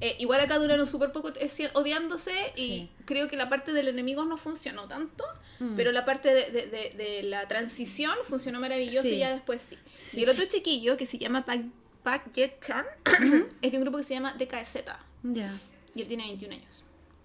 Eh, 0.00 0.14
igual 0.20 0.40
acá 0.40 0.58
duraron 0.58 0.86
súper 0.86 1.10
poco 1.10 1.32
eh, 1.40 1.70
odiándose 1.72 2.32
y 2.54 2.60
Sí. 2.62 2.90
creo 3.04 3.26
que 3.28 3.36
la 3.36 3.48
parte 3.48 3.72
del 3.72 3.88
enemigo 3.88 4.24
no 4.24 4.36
funcionó 4.36 4.86
tanto, 4.86 5.24
Mm. 5.60 5.74
pero 5.74 5.90
la 5.90 6.04
parte 6.04 6.32
de, 6.32 6.50
de- 6.52 6.66
de- 6.68 6.90
de 6.96 7.22
la 7.24 7.48
transición 7.48 8.12
funcionó 8.22 8.60
maravilloso 8.60 9.02
Sí. 9.08 9.14
y 9.14 9.18
ya 9.18 9.32
después 9.32 9.60
sí. 9.60 9.76
Sí. 9.96 10.20
Y 10.20 10.22
el 10.22 10.28
otro 10.30 10.44
chiquillo 10.44 10.96
que 10.96 11.04
se 11.04 11.18
llama 11.18 11.44
Pak, 11.44 11.62
Pak 12.04 12.30
Jet 12.32 12.64
Chan 12.64 12.84
es 13.62 13.72
de 13.72 13.76
un 13.78 13.82
grupo 13.82 13.98
que 13.98 14.04
se 14.04 14.14
llama 14.14 14.34
DKZ 14.38 14.84
Ya. 15.24 15.52
y 15.96 16.02
él 16.02 16.06
tiene 16.06 16.24
21 16.26 16.54
años. 16.54 16.84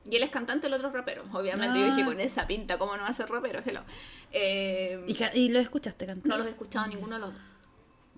Y 0.10 0.16
él 0.18 0.24
es 0.24 0.30
cantante, 0.32 0.68
el 0.68 0.74
otro 0.74 0.90
es 0.90 0.94
rapero. 0.94 1.24
Obviamente 1.32 1.80
yo 1.80 1.86
Ah. 1.86 1.90
dije, 1.96 2.04
con 2.06 2.20
esa 2.20 2.46
pinta, 2.46 2.78
¿cómo 2.78 2.96
no 2.98 3.04
va 3.04 3.10
a 3.10 3.14
ser 3.14 3.30
rapero? 3.30 3.62
Hello. 3.66 3.82
Eh, 4.32 5.04
¿Y, 5.08 5.40
y 5.40 5.50
lo 5.50 5.60
escuchaste 5.60 6.06
cantar? 6.06 6.28
no 6.30 6.38
los 6.38 6.48
he 6.48 6.50
escuchado 6.50 6.88
ninguno 6.88 7.16
de 7.16 7.22
los 7.22 7.34
dos. 7.34 7.42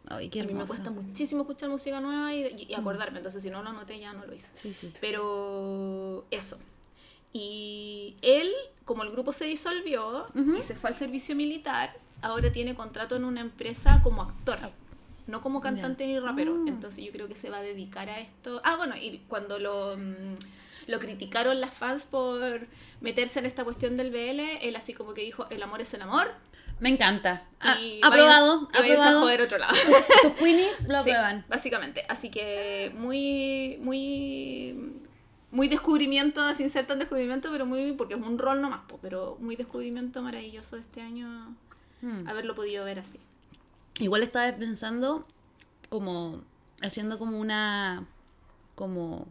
Ay, 0.07 0.29
qué 0.29 0.41
a 0.41 0.43
mí 0.43 0.53
me 0.53 0.65
cuesta 0.65 0.91
muchísimo 0.91 1.41
escuchar 1.41 1.69
música 1.69 1.99
nueva 1.99 2.33
y, 2.33 2.45
y- 2.45 2.65
y 2.69 2.73
acordarme, 2.75 3.17
entonces 3.17 3.41
si 3.41 3.49
no 3.49 3.63
lo 3.63 3.69
anoté 3.69 3.99
ya 3.99 4.13
no 4.13 4.25
lo 4.25 4.33
hice. 4.35 4.49
Sí, 4.53 4.71
sí. 4.71 4.91
Pero 5.01 6.25
eso. 6.31 6.59
Y 7.33 8.15
él, 8.21 8.51
como 8.85 9.03
el 9.03 9.11
grupo 9.11 9.31
se 9.31 9.45
disolvió 9.45 10.27
y 10.57 10.61
se 10.61 10.75
fue 10.75 10.89
al 10.91 10.95
servicio 10.95 11.35
militar, 11.35 11.91
ahora 12.21 12.51
tiene 12.51 12.75
contrato 12.75 13.15
en 13.15 13.25
una 13.25 13.41
empresa 13.41 14.01
como 14.03 14.21
actor. 14.21 14.57
No 15.27 15.41
como 15.41 15.59
cantante 15.59 16.05
ni 16.05 16.19
rapero. 16.19 16.53
Ah. 16.55 16.65
Entonces 16.67 17.03
yo 17.03 17.11
creo 17.11 17.27
que 17.27 17.35
se 17.35 17.49
va 17.49 17.57
a 17.57 17.61
dedicar 17.61 18.07
a 18.09 18.19
esto. 18.19 18.61
Ah, 18.63 18.75
bueno, 18.77 18.95
y 18.95 19.23
cuando 19.27 19.57
lo, 19.59 19.97
mm, 19.97 20.35
lo 20.87 20.99
criticaron 20.99 21.59
las 21.61 21.73
fans 21.73 22.05
por 22.05 22.67
meterse 23.01 23.39
en 23.39 23.45
esta 23.45 23.63
cuestión 23.63 23.95
del 23.97 24.11
BL, 24.11 24.39
él 24.61 24.75
así 24.75 24.93
como 24.93 25.13
que 25.13 25.21
dijo, 25.21 25.47
el 25.49 25.61
amor 25.63 25.81
es 25.81 25.93
el 25.93 26.01
amor. 26.01 26.27
Me 26.79 26.89
encanta. 26.89 27.47
Ah, 27.61 27.77
y 27.79 28.01
aprobado, 28.03 28.67
váyanse- 28.67 28.69
y 28.77 28.81
váyanse 28.81 29.01
a 29.01 29.05
aprobado. 29.05 29.21
joder 29.21 29.41
otro 29.43 29.57
lado. 29.57 29.73
Tus 30.23 30.33
queenies 30.33 30.81
lo 30.89 31.03
Sí, 31.03 31.11
aprueban. 31.11 31.45
básicamente. 31.47 32.05
Así 32.09 32.29
que 32.29 32.91
muy, 32.97 33.77
muy, 33.81 34.99
muy 35.51 35.69
descubrimiento, 35.69 36.53
sin 36.53 36.69
ser 36.69 36.85
tan 36.85 36.99
descubrimiento, 36.99 37.49
pero 37.51 37.65
muy, 37.65 37.93
porque 37.93 38.15
es 38.15 38.19
un 38.21 38.37
rol 38.37 38.59
nomás, 38.61 38.81
pero 39.01 39.37
muy 39.39 39.55
descubrimiento 39.55 40.21
maravilloso 40.21 40.75
de 40.75 40.81
este 40.81 41.01
año 41.01 41.55
Mm. 42.01 42.27
haberlo 42.27 42.55
podido 42.55 42.83
ver 42.83 42.99
así. 42.99 43.19
Igual 43.99 44.21
estaba 44.23 44.51
pensando 44.57 45.25
como 45.89 46.41
haciendo 46.81 47.17
como 47.17 47.39
una 47.39 48.05
como 48.75 49.27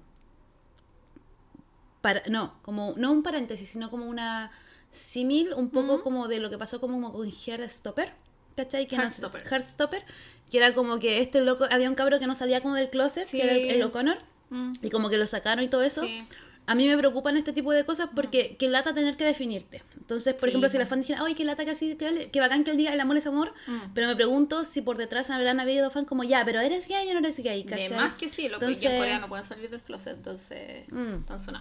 para 2.05 2.23
no, 2.29 2.53
como 2.61 2.93
no 2.99 3.11
un 3.13 3.23
paréntesis, 3.23 3.71
sino 3.71 3.89
como 3.91 4.05
una 4.05 4.51
símil 4.91 5.55
un 5.55 5.71
poco 5.71 6.03
como 6.03 6.29
de 6.29 6.39
lo 6.39 6.51
que 6.51 6.59
pasó 6.59 6.79
como 6.79 7.11
con 7.15 7.27
Heartstopper, 7.31 8.13
¿cachai? 8.55 8.87
Que 8.87 8.97
no 8.97 9.03
sé- 9.09 9.23
Heartstopper. 9.23 9.43
Heartstopper, 9.51 10.05
que 10.51 10.59
era 10.59 10.75
como 10.75 10.99
que 10.99 11.23
este 11.23 11.41
loco 11.41 11.65
había 11.71 11.89
un 11.89 11.95
cabro 11.95 12.19
que 12.19 12.27
no 12.27 12.35
salía 12.35 12.61
como 12.61 12.75
del 12.75 12.91
closet, 12.91 13.27
Sí. 13.27 13.39
que 13.39 13.45
era 13.45 13.55
el, 13.55 13.71
el 13.71 13.83
O'Connor, 13.85 14.19
Mm, 14.51 14.73
y 14.83 14.91
como 14.91 15.09
que 15.09 15.17
lo 15.17 15.27
sacaron 15.27 15.65
y 15.65 15.69
todo 15.69 15.83
eso. 15.83 16.03
sí. 16.03 16.23
A 16.67 16.75
mí 16.75 16.87
me 16.89 16.97
preocupan 16.97 17.37
este 17.39 17.53
tipo 17.55 17.73
de 17.73 17.85
cosas 17.85 18.09
porque 18.15 18.57
qué 18.59 18.69
lata 18.69 18.93
tener 18.95 19.17
que 19.19 19.25
definirte. 19.25 19.83
Entonces, 19.99 20.33
por 20.35 20.45
Sí, 20.45 20.49
ejemplo, 20.51 20.69
si 20.69 20.77
po. 20.77 20.81
la 20.81 20.87
fan 20.87 21.01
dijera, 21.01 21.21
ay, 21.25 21.35
qué 21.35 21.45
lata 21.45 21.65
que 21.65 21.71
así, 21.73 21.95
que, 21.97 22.31
que 22.31 22.41
bacán 22.41 22.65
que 22.65 22.71
el 22.71 22.77
día 22.79 22.93
el 22.95 23.01
amor 23.01 23.17
es 23.19 23.27
amor, 23.27 23.53
Mm. 23.67 23.93
pero 23.95 24.07
me 24.07 24.15
pregunto 24.17 24.65
si 24.65 24.81
por 24.83 24.97
detrás 24.99 25.29
habrán 25.31 25.61
habido 25.61 25.91
fan 25.91 26.05
como, 26.05 26.25
ya, 26.25 26.43
pero 26.45 26.61
eres 26.61 26.87
gay 26.89 27.09
o 27.11 27.13
no 27.15 27.19
eres 27.21 27.39
gay, 27.39 27.65
De 27.65 27.69
¿cachai? 27.71 27.97
más 27.99 28.15
que 28.15 28.29
sí, 28.29 28.49
lo 28.49 28.59
que 28.59 28.67
ya 28.67 28.67
en 28.67 28.75
Entonces- 28.77 28.99
Corea 28.99 29.19
no 29.19 29.29
pueden 29.29 29.45
salir 29.47 29.69
del 29.71 29.81
closet, 29.83 30.17
entonces, 30.17 30.85
Mm. 30.91 31.15
entonces 31.17 31.53
no. 31.53 31.61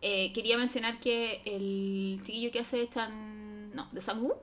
Eh, 0.00 0.32
quería 0.32 0.56
mencionar 0.56 1.00
que 1.00 1.42
el 1.44 2.20
chiquillo 2.24 2.52
que 2.52 2.60
hace 2.60 2.86
Chan, 2.88 3.74
no, 3.74 3.88
de 3.92 4.00
Sang-woo, 4.00 4.36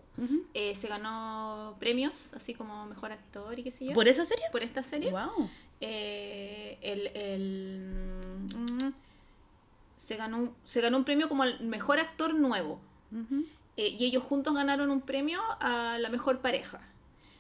eh, 0.54 0.76
se 0.76 0.88
ganó 0.88 1.76
premios, 1.80 2.34
así 2.34 2.54
como 2.54 2.86
mejor 2.86 3.12
actor 3.12 3.58
y 3.60 3.64
qué 3.64 3.72
sé 3.72 3.86
yo, 3.86 3.94
¿Por 3.94 4.08
esa 4.08 4.26
serie? 4.26 4.44
por 4.52 4.64
esta 4.64 4.84
serie. 4.84 5.12
Wow. 5.12 5.50
eh, 5.82 6.78
el, 6.82 7.08
el- 7.16 8.48
mm, 8.56 8.94
se, 9.98 10.16
ganó, 10.18 10.38
un- 10.38 10.56
se 10.66 10.82
ganó 10.82 10.98
un 10.98 11.04
premio 11.04 11.28
como 11.30 11.44
el 11.44 11.60
mejor 11.62 12.00
actor 12.00 12.34
nuevo. 12.34 12.80
Eh, 13.78 13.90
y 13.90 14.06
ellos 14.06 14.24
juntos 14.24 14.54
ganaron 14.54 14.90
un 14.90 15.02
premio 15.02 15.40
a 15.60 15.98
la 16.00 16.10
mejor 16.10 16.40
pareja. 16.42 16.82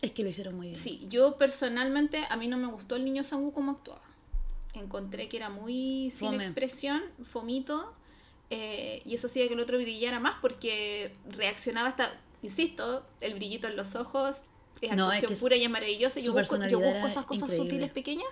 Es 0.01 0.11
que 0.11 0.23
lo 0.23 0.29
hicieron 0.29 0.55
muy 0.55 0.67
bien. 0.67 0.79
Sí, 0.79 1.05
yo 1.09 1.37
personalmente, 1.37 2.23
a 2.29 2.35
mí 2.37 2.47
no 2.47 2.57
me 2.57 2.67
gustó 2.67 2.95
el 2.95 3.03
niño 3.05 3.23
Sangu 3.23 3.51
como 3.53 3.71
actuaba. 3.71 4.01
Encontré 4.73 5.29
que 5.29 5.37
era 5.37 5.49
muy 5.49 6.11
sin 6.11 6.31
Fome. 6.31 6.43
expresión, 6.43 7.01
fomito, 7.23 7.93
eh, 8.49 9.01
y 9.05 9.15
eso 9.15 9.27
hacía 9.27 9.47
que 9.47 9.53
el 9.53 9.59
otro 9.59 9.77
brillara 9.77 10.19
más 10.19 10.35
porque 10.41 11.15
reaccionaba 11.29 11.89
hasta, 11.89 12.19
insisto, 12.43 13.05
el 13.21 13.35
brillito 13.35 13.67
en 13.67 13.75
los 13.75 13.95
ojos 13.95 14.37
es 14.81 14.95
No, 14.95 15.11
es 15.11 15.17
actuación 15.17 15.33
que 15.33 15.35
pura 15.39 15.55
y 15.55 15.63
es 15.63 15.69
maravillosa. 15.69 16.19
Yo 16.19 16.33
busco, 16.33 16.57
yo 16.67 16.79
busco 16.79 17.07
esas 17.07 17.25
cosas 17.25 17.43
increíble. 17.43 17.69
sutiles 17.69 17.91
pequeñas. 17.91 18.27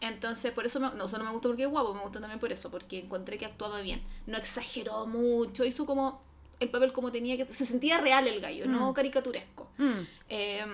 Entonces, 0.00 0.52
por 0.52 0.66
eso, 0.66 0.80
me, 0.80 0.90
no 0.96 1.06
solo 1.08 1.24
me 1.24 1.30
gustó 1.30 1.48
porque 1.48 1.62
es 1.62 1.68
guapo, 1.70 1.94
me 1.94 2.00
gustó 2.02 2.20
también 2.20 2.40
por 2.40 2.52
eso, 2.52 2.70
porque 2.70 2.98
encontré 2.98 3.38
que 3.38 3.46
actuaba 3.46 3.80
bien. 3.80 4.02
No 4.26 4.36
exageró 4.36 5.06
mucho, 5.06 5.64
hizo 5.64 5.86
como 5.86 6.20
el 6.60 6.68
papel 6.70 6.92
como 6.92 7.12
tenía 7.12 7.36
que... 7.36 7.46
Se 7.46 7.64
sentía 7.64 7.98
real 7.98 8.26
el 8.26 8.40
gallo, 8.40 8.66
no 8.66 8.90
Mm. 8.90 8.94
caricaturesco. 8.94 9.68
Mm. 9.78 9.92
Eh, 10.28 10.64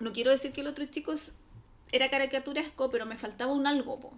no 0.00 0.12
quiero 0.12 0.30
decir 0.30 0.52
que 0.52 0.60
el 0.60 0.66
otro 0.66 0.84
chico 0.86 1.14
era 1.92 2.10
caricaturesco, 2.10 2.90
pero 2.90 3.06
me 3.06 3.16
faltaba 3.16 3.52
un 3.52 3.66
algo, 3.66 3.98
po. 3.98 4.12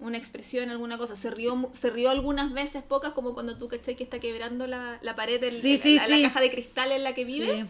Una 0.00 0.16
expresión, 0.16 0.70
alguna 0.70 0.98
cosa. 0.98 1.16
Se 1.16 1.30
rió, 1.30 1.70
se 1.72 1.90
rió 1.90 2.10
algunas 2.10 2.52
veces, 2.52 2.82
pocas, 2.82 3.12
como 3.12 3.34
cuando 3.34 3.56
tú 3.56 3.68
cachai 3.68 3.96
que 3.96 4.04
está 4.04 4.18
quebrando 4.20 4.66
la, 4.66 4.98
la 5.02 5.14
pared, 5.14 5.40
del, 5.40 5.54
Sí, 5.54 5.78
sí, 5.78 5.98
la, 6.08 6.28
caja 6.28 6.40
de 6.40 6.50
cristal 6.50 6.92
en 6.92 7.04
la 7.04 7.14
que 7.14 7.24
vive. 7.24 7.62
Sí. 7.62 7.68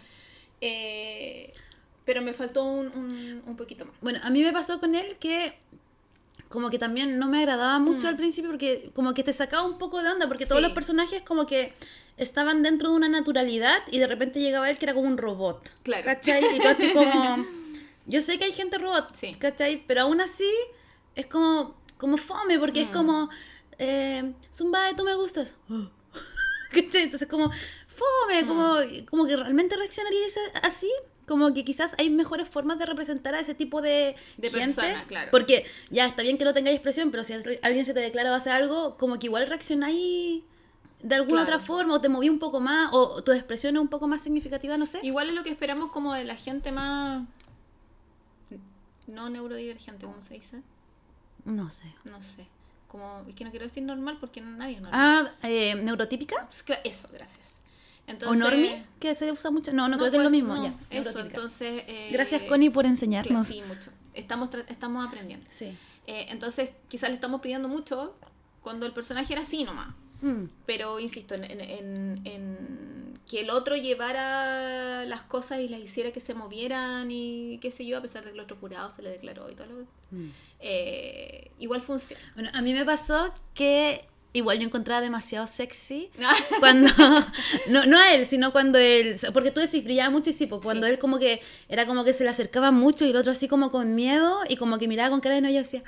Eh, 0.61 1.53
pero 2.05 2.23
me 2.23 2.33
faltó 2.33 2.65
un, 2.65 2.89
un, 2.89 3.43
un 3.47 3.57
poquito 3.57 3.85
más. 3.85 3.95
Bueno, 4.01 4.19
a 4.23 4.31
mí 4.31 4.43
me 4.43 4.53
pasó 4.53 4.81
con 4.81 4.95
él 4.95 5.17
que 5.19 5.55
como 6.49 6.71
que 6.71 6.79
también 6.79 7.19
no 7.19 7.29
me 7.29 7.39
agradaba 7.39 7.79
mucho 7.79 8.07
Mm. 8.07 8.11
al 8.11 8.17
principio 8.17 8.51
porque 8.51 8.91
como 8.95 9.13
que 9.13 9.23
te 9.23 9.33
sacaba 9.33 9.65
un 9.65 9.77
poco 9.77 10.03
de 10.03 10.09
onda 10.11 10.27
porque 10.29 10.47
todos 10.47 10.63
los 10.63 10.73
personajes 10.73 11.23
como 11.23 11.47
que 11.47 11.75
estaban 12.17 12.63
dentro 12.63 12.91
de 12.91 12.97
una 12.97 13.09
naturalidad 13.09 13.83
y 13.91 13.99
de 13.99 14.07
repente 14.07 14.41
llegaba 14.41 14.71
él 14.71 14.79
que 14.79 14.87
era 14.87 14.95
como 14.95 15.07
un 15.07 15.19
robot. 15.19 15.71
Claro. 15.83 16.05
¿Cachai? 16.05 16.43
Y 16.57 16.61
tú 16.61 16.69
así 16.69 16.93
como... 16.93 17.47
Yo 18.07 18.23
sé 18.23 18.39
que 18.39 18.47
hay 18.47 18.53
gente 18.53 18.79
robot. 18.79 19.15
¿cachai? 19.39 19.85
Pero 19.87 20.03
aún 20.03 20.23
así 20.23 20.51
es 21.15 21.27
como, 21.27 21.77
como 21.99 22.17
fome 22.17 22.59
porque 22.59 22.83
es 22.83 22.89
Mm. 22.89 22.93
como... 22.93 23.29
Eh, 23.79 24.33
Zumba, 24.53 24.81
tú 24.97 25.05
me 25.05 25.15
gustas. 25.15 25.55
¿Cachai? 26.73 27.03
Entonces 27.03 27.29
como 27.29 27.51
fome, 27.87 28.47
como, 28.47 28.77
como 29.11 29.27
que 29.27 29.37
realmente 29.37 29.77
reaccionarías 29.77 30.35
así. 30.63 30.91
Como 31.27 31.53
que 31.53 31.63
quizás 31.63 31.95
hay 31.99 32.09
mejores 32.09 32.49
formas 32.49 32.79
de 32.79 32.87
representar 32.87 33.35
a 33.35 33.41
ese 33.41 33.55
tipo 33.55 33.83
de, 33.83 34.17
De 34.39 34.49
gente. 34.51 34.75
persona, 34.81 35.05
claro. 35.07 35.31
Porque 35.31 35.67
ya 35.91 36.07
está 36.07 36.23
bien 36.23 36.39
que 36.39 36.45
no 36.47 36.55
tengáis 36.55 36.77
expresión, 36.77 37.11
pero 37.11 37.23
si 37.23 37.35
alguien 37.35 37.85
se 37.85 37.93
te 37.93 38.01
declara 38.01 38.33
o 38.33 38.35
hace 38.35 38.51
algo, 38.51 38.97
como 38.97 39.19
que 39.19 39.27
igual 39.27 39.47
reaccionáis 39.47 40.43
de 41.03 41.15
alguna 41.15 41.43
Claro. 41.45 41.57
otra 41.57 41.67
forma, 41.67 41.95
o 41.97 42.01
te 42.01 42.09
moví 42.09 42.31
un 42.31 42.39
poco 42.39 42.61
más, 42.61 42.89
o 42.95 43.23
tu 43.23 43.33
expresión 43.33 43.77
es 43.77 43.83
un 43.83 43.89
poco 43.89 44.09
más 44.09 44.23
significativa, 44.23 44.79
no 44.79 44.87
sé. 44.87 45.01
Igual 45.03 45.29
es 45.29 45.35
lo 45.35 45.45
que 45.45 45.51
esperamos 45.51 45.93
como 45.93 46.15
de 46.15 46.25
la 46.25 46.35
gente 46.35 46.73
más... 46.73 47.27
No 49.07 49.29
neurodivergente, 49.31 50.07
¿cómo 50.07 50.21
se 50.23 50.35
dice? 50.35 50.63
No 51.49 51.71
sé. 51.71 51.85
No 52.05 52.21
sé. 52.21 52.47
Como, 52.89 53.23
es 53.29 53.35
que 53.35 53.45
no 53.45 53.51
quiero 53.51 53.67
decir 53.67 53.83
normal 53.83 54.17
porque 54.21 54.41
nadie 54.41 54.77
es 54.77 54.81
normal. 54.83 55.29
Ah, 55.43 55.47
eh, 55.47 55.75
neurotípica 55.75 56.49
Eso, 56.85 57.09
gracias. 57.13 57.61
o 58.07 58.11
Entonces, 58.11 58.39
normie, 58.39 58.85
que 59.01 59.15
se 59.15 59.31
usa 59.31 59.51
mucho. 59.51 59.73
No, 59.73 59.89
no, 59.89 59.97
No, 59.97 59.99
creo 59.99 60.11
que 60.11 60.17
es 60.19 60.23
lo 60.23 60.29
pues, 60.31 60.41
mismo. 60.43 60.55
no, 60.57 60.65
ya, 60.65 60.75
eso, 60.91 61.21
entonces... 61.21 61.83
eh, 61.87 62.09
Gracias, 62.13 62.43
Connie, 62.43 62.71
por 62.71 62.87
enseñarnos. 62.87 63.47
Sí, 63.47 63.63
mucho. 63.69 63.91
Estamos, 64.15 64.49
estamos 64.69 65.07
aprendiendo. 65.07 65.47
Sí. 65.51 65.77
Eh, 66.07 66.27
entonces, 66.31 66.71
quizás 66.89 67.11
le 67.11 67.15
estamos 67.15 67.41
pidiendo 67.43 67.69
mucho 67.69 68.15
cuando 68.63 68.87
el 68.87 68.93
personaje 68.93 69.33
era 69.35 69.43
así 69.43 69.65
nomás. 69.65 69.89
Mm. 70.23 70.45
Pero, 70.65 70.99
insisto, 70.99 71.35
en, 71.35 71.45
en- 71.45 71.61
en- 71.61 72.21
en 72.25 73.08
que 73.29 73.41
el 73.41 73.51
otro 73.51 73.77
llevara 73.77 75.05
las 75.05 75.21
cosas 75.23 75.61
y 75.61 75.69
las 75.69 75.81
hiciera 75.81 76.13
que 76.13 76.21
se 76.21 76.33
movieran 76.35 77.11
y 77.11 77.59
qué 77.61 77.71
sé 77.71 77.85
yo, 77.85 77.99
a 77.99 78.01
pesar 78.01 78.25
de 78.25 78.31
que 78.31 78.35
el 78.39 78.41
otro 78.41 78.57
jurado 78.59 78.91
se 78.91 79.03
le 79.03 79.11
declaró 79.11 79.51
y 79.51 79.55
todo 79.55 79.67
lo 79.67 79.87
Mm. 80.11 80.31
eh, 80.61 81.51
igual 81.59 81.83
funciona. 81.83 82.23
Bueno, 82.35 82.51
a 82.55 82.63
mí 82.63 82.73
me 82.73 82.85
pasó 82.87 83.35
que 83.53 84.07
igual 84.33 84.59
yo 84.59 84.65
encontraba 84.65 85.01
demasiado 85.03 85.47
sexy 85.47 86.11
cuando 86.61 86.89
no, 87.69 87.85
no 87.87 87.99
a 87.99 88.15
él 88.15 88.27
sino 88.27 88.53
cuando 88.53 88.79
él 88.79 89.19
porque 89.35 89.51
tú 89.51 89.61
decís 89.61 89.83
brillaba 89.85 90.11
mucho 90.11 90.31
y 90.31 90.33
sí 90.35 90.47
pues 90.47 90.63
cuando 90.63 90.87
Sí. 90.87 90.93
él 90.93 90.99
como 90.99 91.19
que 91.19 91.43
era 91.69 91.87
como 91.87 92.05
que 92.05 92.13
se 92.15 92.25
le 92.25 92.31
acercaba 92.31 92.71
mucho 92.71 93.05
y 93.07 93.11
el 93.11 93.17
otro 93.17 93.33
así 93.33 93.49
como 93.49 93.71
con 93.71 93.95
miedo 93.95 94.39
y 94.49 94.57
como 94.57 94.79
que 94.79 94.87
miraba 94.89 95.11
con 95.11 95.21
cara 95.21 95.35
de 95.35 95.41
no 95.43 95.51
yo 95.51 95.59
decía 95.59 95.83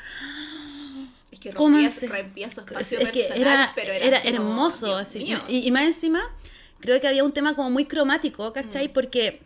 Es 1.31 1.39
que 1.39 1.53
¿Cómo 1.53 1.79
rompía, 1.79 2.09
rompía 2.09 2.51
su 2.51 2.61
espacio 2.61 2.99
es 3.01 3.11
que 3.11 3.21
personal, 3.23 3.41
era, 3.41 3.73
pero 3.75 3.93
era, 3.93 4.05
era, 4.07 4.19
así 4.19 4.33
como, 4.33 4.51
hermoso 4.51 4.87
Dios 4.87 4.99
así 5.01 5.37
y, 5.49 5.67
y 5.67 5.71
más 5.71 5.85
encima 5.85 6.21
creo 6.81 7.01
que 7.01 7.09
había 7.09 7.25
un 7.25 7.33
tema 7.33 7.55
como 7.55 7.71
muy 7.71 7.85
cromático 7.87 8.53
¿cachai? 8.53 8.89
Mm. 8.89 8.93
porque 8.93 9.41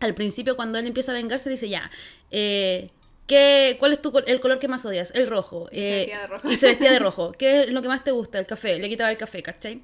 al 0.00 0.14
principio 0.14 0.56
cuando 0.56 0.78
él 0.78 0.86
empieza 0.86 1.12
a 1.12 1.14
vengarse 1.14 1.50
dice 1.50 1.68
ya 1.68 1.90
eh, 2.30 2.90
¿qué, 3.26 3.76
¿cuál 3.78 3.92
es 3.92 4.02
tu, 4.02 4.12
el 4.26 4.40
color 4.40 4.58
que 4.58 4.68
más 4.68 4.84
odias? 4.84 5.12
el 5.14 5.26
rojo 5.28 5.68
Y 5.72 5.76
se 5.76 5.88
eh, 5.88 5.96
vestía 5.98 6.20
de 6.20 6.26
rojo. 6.26 6.50
y 6.50 6.56
se 6.56 6.66
vestía 6.66 6.92
de 6.92 6.98
rojo 7.06 7.32
¿qué 7.32 7.62
es 7.64 7.72
lo 7.72 7.82
que 7.82 7.88
más 7.88 8.04
te 8.04 8.10
gusta? 8.10 8.38
el 8.38 8.46
café 8.46 8.78
le 8.78 8.88
quitaba 8.88 9.10
el 9.10 9.16
café 9.18 9.42
¿cachai? 9.42 9.82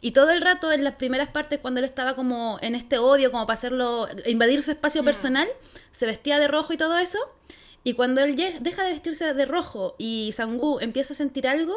Y 0.00 0.12
todo 0.12 0.30
el 0.30 0.40
rato, 0.40 0.70
en 0.70 0.84
las 0.84 0.94
primeras 0.94 1.26
partes, 1.26 1.58
cuando 1.58 1.80
él 1.80 1.84
estaba 1.84 2.14
como 2.14 2.56
en 2.62 2.76
este 2.76 2.98
odio, 2.98 3.32
como 3.32 3.44
para 3.48 3.54
hacerlo, 3.54 4.06
invadir 4.26 4.62
su 4.62 4.70
Mm. 4.70 4.74
espacio 4.74 5.02
personal, 5.02 5.48
se 5.90 6.06
vestía 6.06 6.38
de 6.38 6.46
rojo 6.46 6.72
y 6.72 6.76
todo 6.76 6.96
eso. 6.98 7.18
Y 7.82 7.94
cuando 7.94 8.20
él 8.20 8.36
deja 8.36 8.84
de 8.84 8.90
vestirse 8.90 9.34
de 9.34 9.44
rojo 9.44 9.96
y 9.98 10.30
Sangu 10.34 10.78
empieza 10.78 11.14
a 11.14 11.16
sentir 11.16 11.48
algo, 11.48 11.74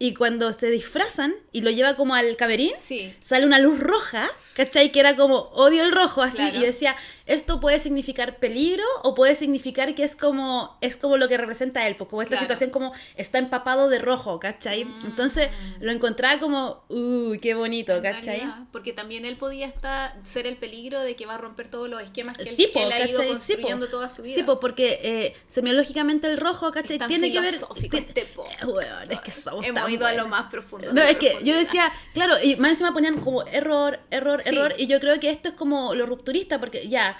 y 0.00 0.14
cuando 0.14 0.52
se 0.52 0.70
disfrazan 0.70 1.34
y 1.52 1.62
lo 1.62 1.70
lleva 1.70 1.96
como 1.96 2.14
al 2.14 2.36
camerín, 2.36 2.72
Sí. 2.78 3.12
sale 3.20 3.44
una 3.46 3.58
luz 3.58 3.80
roja, 3.80 4.28
¿cachai? 4.54 4.92
Que 4.92 5.00
era 5.00 5.16
como 5.16 5.36
odio 5.52 5.82
el 5.82 5.90
rojo, 5.92 6.22
así, 6.22 6.36
Claro. 6.36 6.56
y 6.56 6.60
decía, 6.60 6.94
esto 7.28 7.60
puede 7.60 7.78
significar 7.78 8.38
peligro 8.38 8.82
o 9.02 9.14
puede 9.14 9.34
significar 9.34 9.94
que 9.94 10.02
es 10.04 10.16
como, 10.16 10.76
es 10.80 10.96
como 10.96 11.16
lo 11.16 11.28
que 11.28 11.36
representa 11.36 11.86
él, 11.86 11.94
porque 11.96 12.10
como 12.10 12.22
esta 12.22 12.30
Claro. 12.36 12.44
situación 12.44 12.70
como 12.70 12.92
está 13.16 13.38
empapado 13.38 13.88
de 13.88 13.98
rojo, 13.98 14.40
¿cachai? 14.40 14.84
Mm. 14.84 15.06
Entonces 15.06 15.48
lo 15.80 15.92
encontraba 15.92 16.40
como, 16.40 16.82
uy, 16.88 17.38
qué 17.38 17.54
bonito, 17.54 17.92
¿cachai? 18.02 18.38
realidad, 18.40 18.58
porque 18.72 18.92
también 18.92 19.24
él 19.24 19.36
podía 19.36 19.66
estar 19.66 20.16
ser 20.24 20.46
el 20.46 20.56
peligro 20.56 21.00
de 21.00 21.14
que 21.16 21.26
va 21.26 21.34
a 21.34 21.38
romper 21.38 21.68
todos 21.68 21.88
los 21.88 22.02
esquemas 22.02 22.36
que 22.36 22.44
él, 22.48 22.56
Sí, 22.56 22.66
que 22.66 22.72
po, 22.72 22.80
él 22.80 22.92
ha 22.92 23.06
ido 23.06 23.18
¿cachai? 23.20 23.36
Sí, 23.36 23.52
po. 23.52 23.56
construyendo 23.58 23.88
toda 23.88 24.08
su 24.08 24.22
vida. 24.22 24.34
Sí, 24.34 24.42
po, 24.42 24.58
porque 24.58 24.98
eh, 25.02 25.36
semiológicamente 25.46 26.26
el 26.28 26.38
rojo, 26.38 26.72
¿cachai? 26.72 26.98
Tiene 26.98 27.30
que 27.30 27.40
ver... 27.40 27.54
este 27.54 28.24
po- 28.34 28.46
weón, 28.66 29.10
es 29.10 29.20
que 29.20 29.30
somos 29.30 29.66
Hemos 29.66 29.82
tan 29.82 29.92
ido 29.92 30.06
a 30.06 30.12
lo 30.14 30.26
más 30.28 30.50
profundo. 30.50 30.92
No, 30.92 31.02
es 31.02 31.16
que 31.18 31.36
yo 31.44 31.54
decía, 31.56 31.92
claro, 32.14 32.34
y 32.42 32.56
más 32.56 32.70
encima 32.72 32.94
ponían 32.94 33.20
como 33.20 33.42
error, 33.46 34.00
error, 34.10 34.42
Sí. 34.42 34.48
error, 34.50 34.74
y 34.78 34.86
yo 34.86 34.98
creo 35.00 35.20
que 35.20 35.30
esto 35.30 35.48
es 35.50 35.54
como 35.54 35.94
lo 35.94 36.06
rupturista, 36.06 36.58
porque 36.60 36.88
ya, 36.88 37.16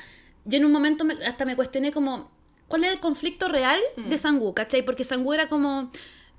yo 0.49 0.57
en 0.59 0.65
un 0.65 0.73
momento 0.73 1.05
me- 1.05 1.15
hasta 1.27 1.45
me 1.45 1.55
cuestioné 1.57 1.93
como, 1.93 2.31
¿cuál 2.69 2.85
es 2.85 2.91
el 2.93 3.01
conflicto 3.01 3.49
real 3.49 3.79
Mm. 3.97 4.09
de 4.09 4.19
Sangu, 4.19 4.55
cachai? 4.55 4.83
Porque 4.83 5.05
Sangu 5.05 5.33
era 5.35 5.49
como, 5.49 5.91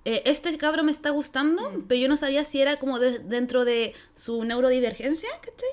eh, 0.06 0.22
este 0.26 0.56
cabro 0.58 0.84
me 0.84 0.91
está 0.91 1.10
gustando, 1.12 1.69
Mm. 1.72 1.86
pero 1.88 2.02
yo 2.02 2.08
no 2.08 2.17
sabía 2.17 2.43
si 2.43 2.60
era 2.62 2.78
como 2.78 3.00
de- 3.00 3.19
dentro 3.19 3.65
de 3.65 3.93
su 4.15 4.43
neurodivergencia, 4.43 5.30
¿cachai? 5.41 5.69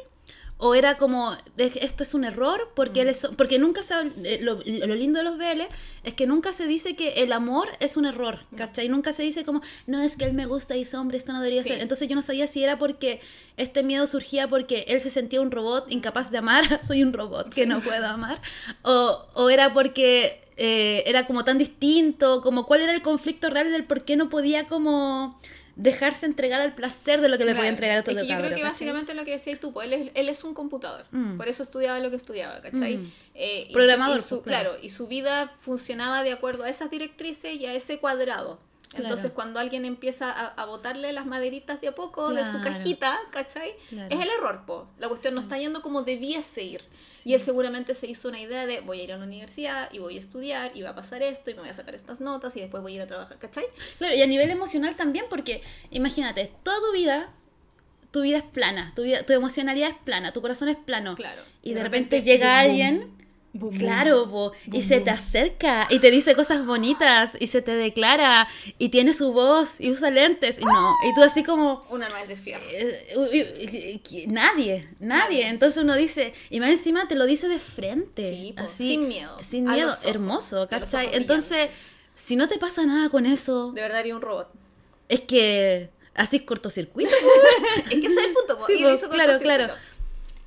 O 0.58 0.74
era 0.74 0.96
como, 0.96 1.36
esto 1.58 2.02
es 2.02 2.14
un 2.14 2.24
error, 2.24 2.70
porque, 2.74 3.02
él 3.02 3.10
es, 3.10 3.28
porque 3.36 3.58
nunca 3.58 3.82
se, 3.82 3.94
eh, 4.24 4.38
lo, 4.40 4.54
lo 4.64 4.94
lindo 4.94 5.18
de 5.18 5.24
los 5.24 5.36
BL 5.36 5.60
es 6.02 6.14
que 6.14 6.26
nunca 6.26 6.54
se 6.54 6.66
dice 6.66 6.96
que 6.96 7.10
el 7.22 7.32
amor 7.34 7.68
es 7.78 7.98
un 7.98 8.06
error, 8.06 8.40
¿cachai? 8.56 8.88
Nunca 8.88 9.12
se 9.12 9.22
dice 9.22 9.44
como, 9.44 9.60
no, 9.86 10.00
es 10.02 10.16
que 10.16 10.24
él 10.24 10.32
me 10.32 10.46
gusta 10.46 10.74
y 10.74 10.82
es 10.82 10.94
hombre, 10.94 11.18
esto 11.18 11.34
no 11.34 11.40
debería 11.40 11.62
Sí. 11.62 11.68
ser. 11.68 11.82
Entonces 11.82 12.08
yo 12.08 12.14
no 12.16 12.22
sabía 12.22 12.46
si 12.46 12.64
era 12.64 12.78
porque 12.78 13.20
este 13.58 13.82
miedo 13.82 14.06
surgía 14.06 14.48
porque 14.48 14.86
él 14.88 15.00
se 15.02 15.10
sentía 15.10 15.42
un 15.42 15.50
robot 15.50 15.92
incapaz 15.92 16.30
de 16.30 16.38
amar, 16.38 16.64
soy 16.86 17.02
un 17.02 17.12
robot 17.12 17.52
que 17.52 17.66
no 17.66 17.82
puedo 17.82 18.06
amar, 18.06 18.40
o, 18.82 19.26
o 19.34 19.50
era 19.50 19.74
porque 19.74 20.40
eh, 20.56 21.02
era 21.06 21.26
como 21.26 21.44
tan 21.44 21.58
distinto, 21.58 22.40
como 22.40 22.64
cuál 22.64 22.80
era 22.80 22.94
el 22.94 23.02
conflicto 23.02 23.50
real 23.50 23.70
del 23.70 23.84
por 23.84 24.04
qué 24.06 24.16
no 24.16 24.30
podía 24.30 24.66
como 24.68 25.38
dejarse 25.76 26.24
entregar 26.26 26.60
al 26.60 26.74
placer 26.74 27.20
de 27.20 27.28
lo 27.28 27.36
que 27.38 27.44
le 27.44 27.52
podía 27.52 27.62
Claro. 27.62 27.74
entregar 27.74 27.96
a 27.98 28.00
otro 28.00 28.12
Es 28.14 28.22
que 28.22 28.26
yo 28.28 28.34
creo 28.38 28.48
que 28.48 28.54
¿cachai? 28.56 28.70
básicamente 28.70 29.14
lo 29.14 29.24
que 29.26 29.32
decías 29.32 29.60
tú, 29.60 29.72
pues 29.74 29.86
él 29.86 29.92
es, 29.92 30.10
él 30.14 30.28
es 30.30 30.42
un 30.42 30.54
computador. 30.54 31.04
Mm. 31.10 31.36
Por 31.36 31.48
eso 31.48 31.62
estudiaba 31.62 32.00
lo 32.00 32.10
que 32.10 32.16
estudiaba, 32.16 32.60
¿cachai? 32.62 32.96
Mm. 32.96 33.12
Eh, 33.34 33.64
y 33.64 33.66
su- 33.68 33.72
Programador, 33.74 34.18
y 34.18 34.22
su- 34.22 34.28
pues, 34.42 34.44
claro. 34.44 34.70
claro. 34.70 34.84
y 34.84 34.90
su 34.90 35.06
vida 35.06 35.52
funcionaba 35.60 36.22
de 36.22 36.32
acuerdo 36.32 36.64
a 36.64 36.70
esas 36.70 36.90
directrices 36.90 37.54
y 37.60 37.66
a 37.66 37.74
ese 37.74 37.98
cuadrado. 37.98 38.58
Claro. 38.90 39.04
Entonces, 39.06 39.32
cuando 39.32 39.60
alguien 39.60 39.84
empieza 39.84 40.30
a, 40.30 40.46
a 40.46 40.64
botarle 40.64 41.12
las 41.12 41.26
maderitas 41.26 41.80
de 41.80 41.88
a 41.88 41.94
poco 41.94 42.32
de 42.32 42.46
su 42.46 42.62
cajita, 42.62 43.18
¿cachai? 43.30 43.74
Claro. 43.88 44.14
Es 44.14 44.22
el 44.22 44.30
error, 44.30 44.64
po. 44.64 44.88
La 44.98 45.08
cuestión 45.08 45.34
no 45.34 45.40
está 45.40 45.58
yendo 45.58 45.82
como 45.82 46.02
debiese 46.02 46.62
ir. 46.62 46.82
Y 47.24 47.34
él 47.34 47.40
seguramente 47.40 47.94
se 47.94 48.06
hizo 48.06 48.28
una 48.28 48.40
idea 48.40 48.66
de 48.66 48.80
voy 48.80 49.00
a 49.00 49.04
ir 49.04 49.12
a 49.12 49.16
una 49.16 49.26
universidad 49.26 49.92
y 49.92 49.98
voy 49.98 50.16
a 50.16 50.20
estudiar 50.20 50.70
y 50.74 50.82
va 50.82 50.90
a 50.90 50.94
pasar 50.94 51.22
esto 51.22 51.50
y 51.50 51.54
me 51.54 51.60
voy 51.60 51.70
a 51.70 51.74
sacar 51.74 51.94
estas 51.96 52.20
notas 52.20 52.56
y 52.56 52.60
después 52.60 52.82
voy 52.82 52.92
a 52.92 52.96
ir 52.96 53.02
a 53.02 53.06
trabajar, 53.08 53.38
¿cachai? 53.38 53.64
Claro, 53.98 54.14
y 54.14 54.22
a 54.22 54.26
nivel 54.26 54.48
emocional 54.48 54.94
también, 54.94 55.26
porque 55.28 55.60
imagínate, 55.90 56.52
toda 56.62 56.78
tu 56.78 56.92
vida, 56.92 57.32
tu 58.12 58.22
vida 58.22 58.38
es 58.38 58.44
plana, 58.44 58.92
tu, 58.94 59.02
vida, 59.02 59.24
tu 59.24 59.32
emocionalidad 59.32 59.90
es 59.90 59.96
plana, 59.96 60.32
tu 60.32 60.40
corazón 60.40 60.68
es 60.68 60.76
plano. 60.76 61.16
Claro. 61.16 61.42
Y 61.62 61.74
de 61.74 61.82
repente, 61.82 62.22
llega 62.22 62.62
boom, 62.62 62.70
alguien, 62.70 63.15
boom, 63.58 63.76
claro, 63.76 64.52
y 64.72 64.82
se 64.82 65.00
te 65.00 65.10
acerca 65.10 65.86
y 65.90 65.98
te 65.98 66.10
dice 66.10 66.34
cosas 66.34 66.64
bonitas 66.66 67.36
y 67.40 67.46
se 67.48 67.62
te 67.62 67.72
declara 67.74 68.48
y 68.78 68.88
tiene 68.90 69.12
su 69.14 69.32
voz 69.32 69.80
y 69.80 69.90
usa 69.90 70.10
lentes 70.10 70.58
y 70.58 70.64
no, 70.64 70.94
y 71.08 71.14
tú 71.14 71.22
así 71.22 71.42
como... 71.44 71.80
Una 71.90 72.08
nuez 72.08 72.28
de 72.28 72.36
fierro. 72.36 72.64
eh, 72.70 74.00
nadie, 74.28 74.28
nadie. 74.28 74.88
Nadie. 75.00 75.48
Entonces 75.48 75.82
uno 75.82 75.94
dice, 75.96 76.34
y 76.50 76.60
más 76.60 76.70
encima 76.70 77.08
te 77.08 77.14
lo 77.14 77.26
dice 77.26 77.48
de 77.48 77.58
frente. 77.58 78.28
Sí, 78.30 78.52
po, 78.56 78.62
así, 78.64 78.88
sin 78.88 79.08
miedo, 79.08 79.36
Sin 79.42 79.64
miedo, 79.64 79.90
ojos, 79.90 80.04
hermoso, 80.04 80.68
¿cachai? 80.68 81.10
Entonces, 81.14 81.56
brillantes. 81.68 81.76
si 82.14 82.36
no 82.36 82.48
te 82.48 82.58
pasa 82.58 82.84
nada 82.86 83.08
con 83.08 83.26
eso, 83.26 83.72
De 83.72 83.80
verdad 83.82 83.98
haría 84.00 84.14
un 84.14 84.22
robot. 84.22 84.48
es 85.08 85.20
que 85.22 85.90
así 86.14 86.36
es 86.36 86.42
cortocircuito. 86.42 87.10
Es 87.76 88.00
que 88.00 88.06
ese 88.06 88.20
es 88.20 88.26
el 88.26 88.32
punto. 88.32 88.58
Sí, 88.66 88.74
y 88.74 88.82
po, 88.82 88.88
claro, 88.88 88.98
cortocircuito. 89.08 89.38
claro. 89.40 89.74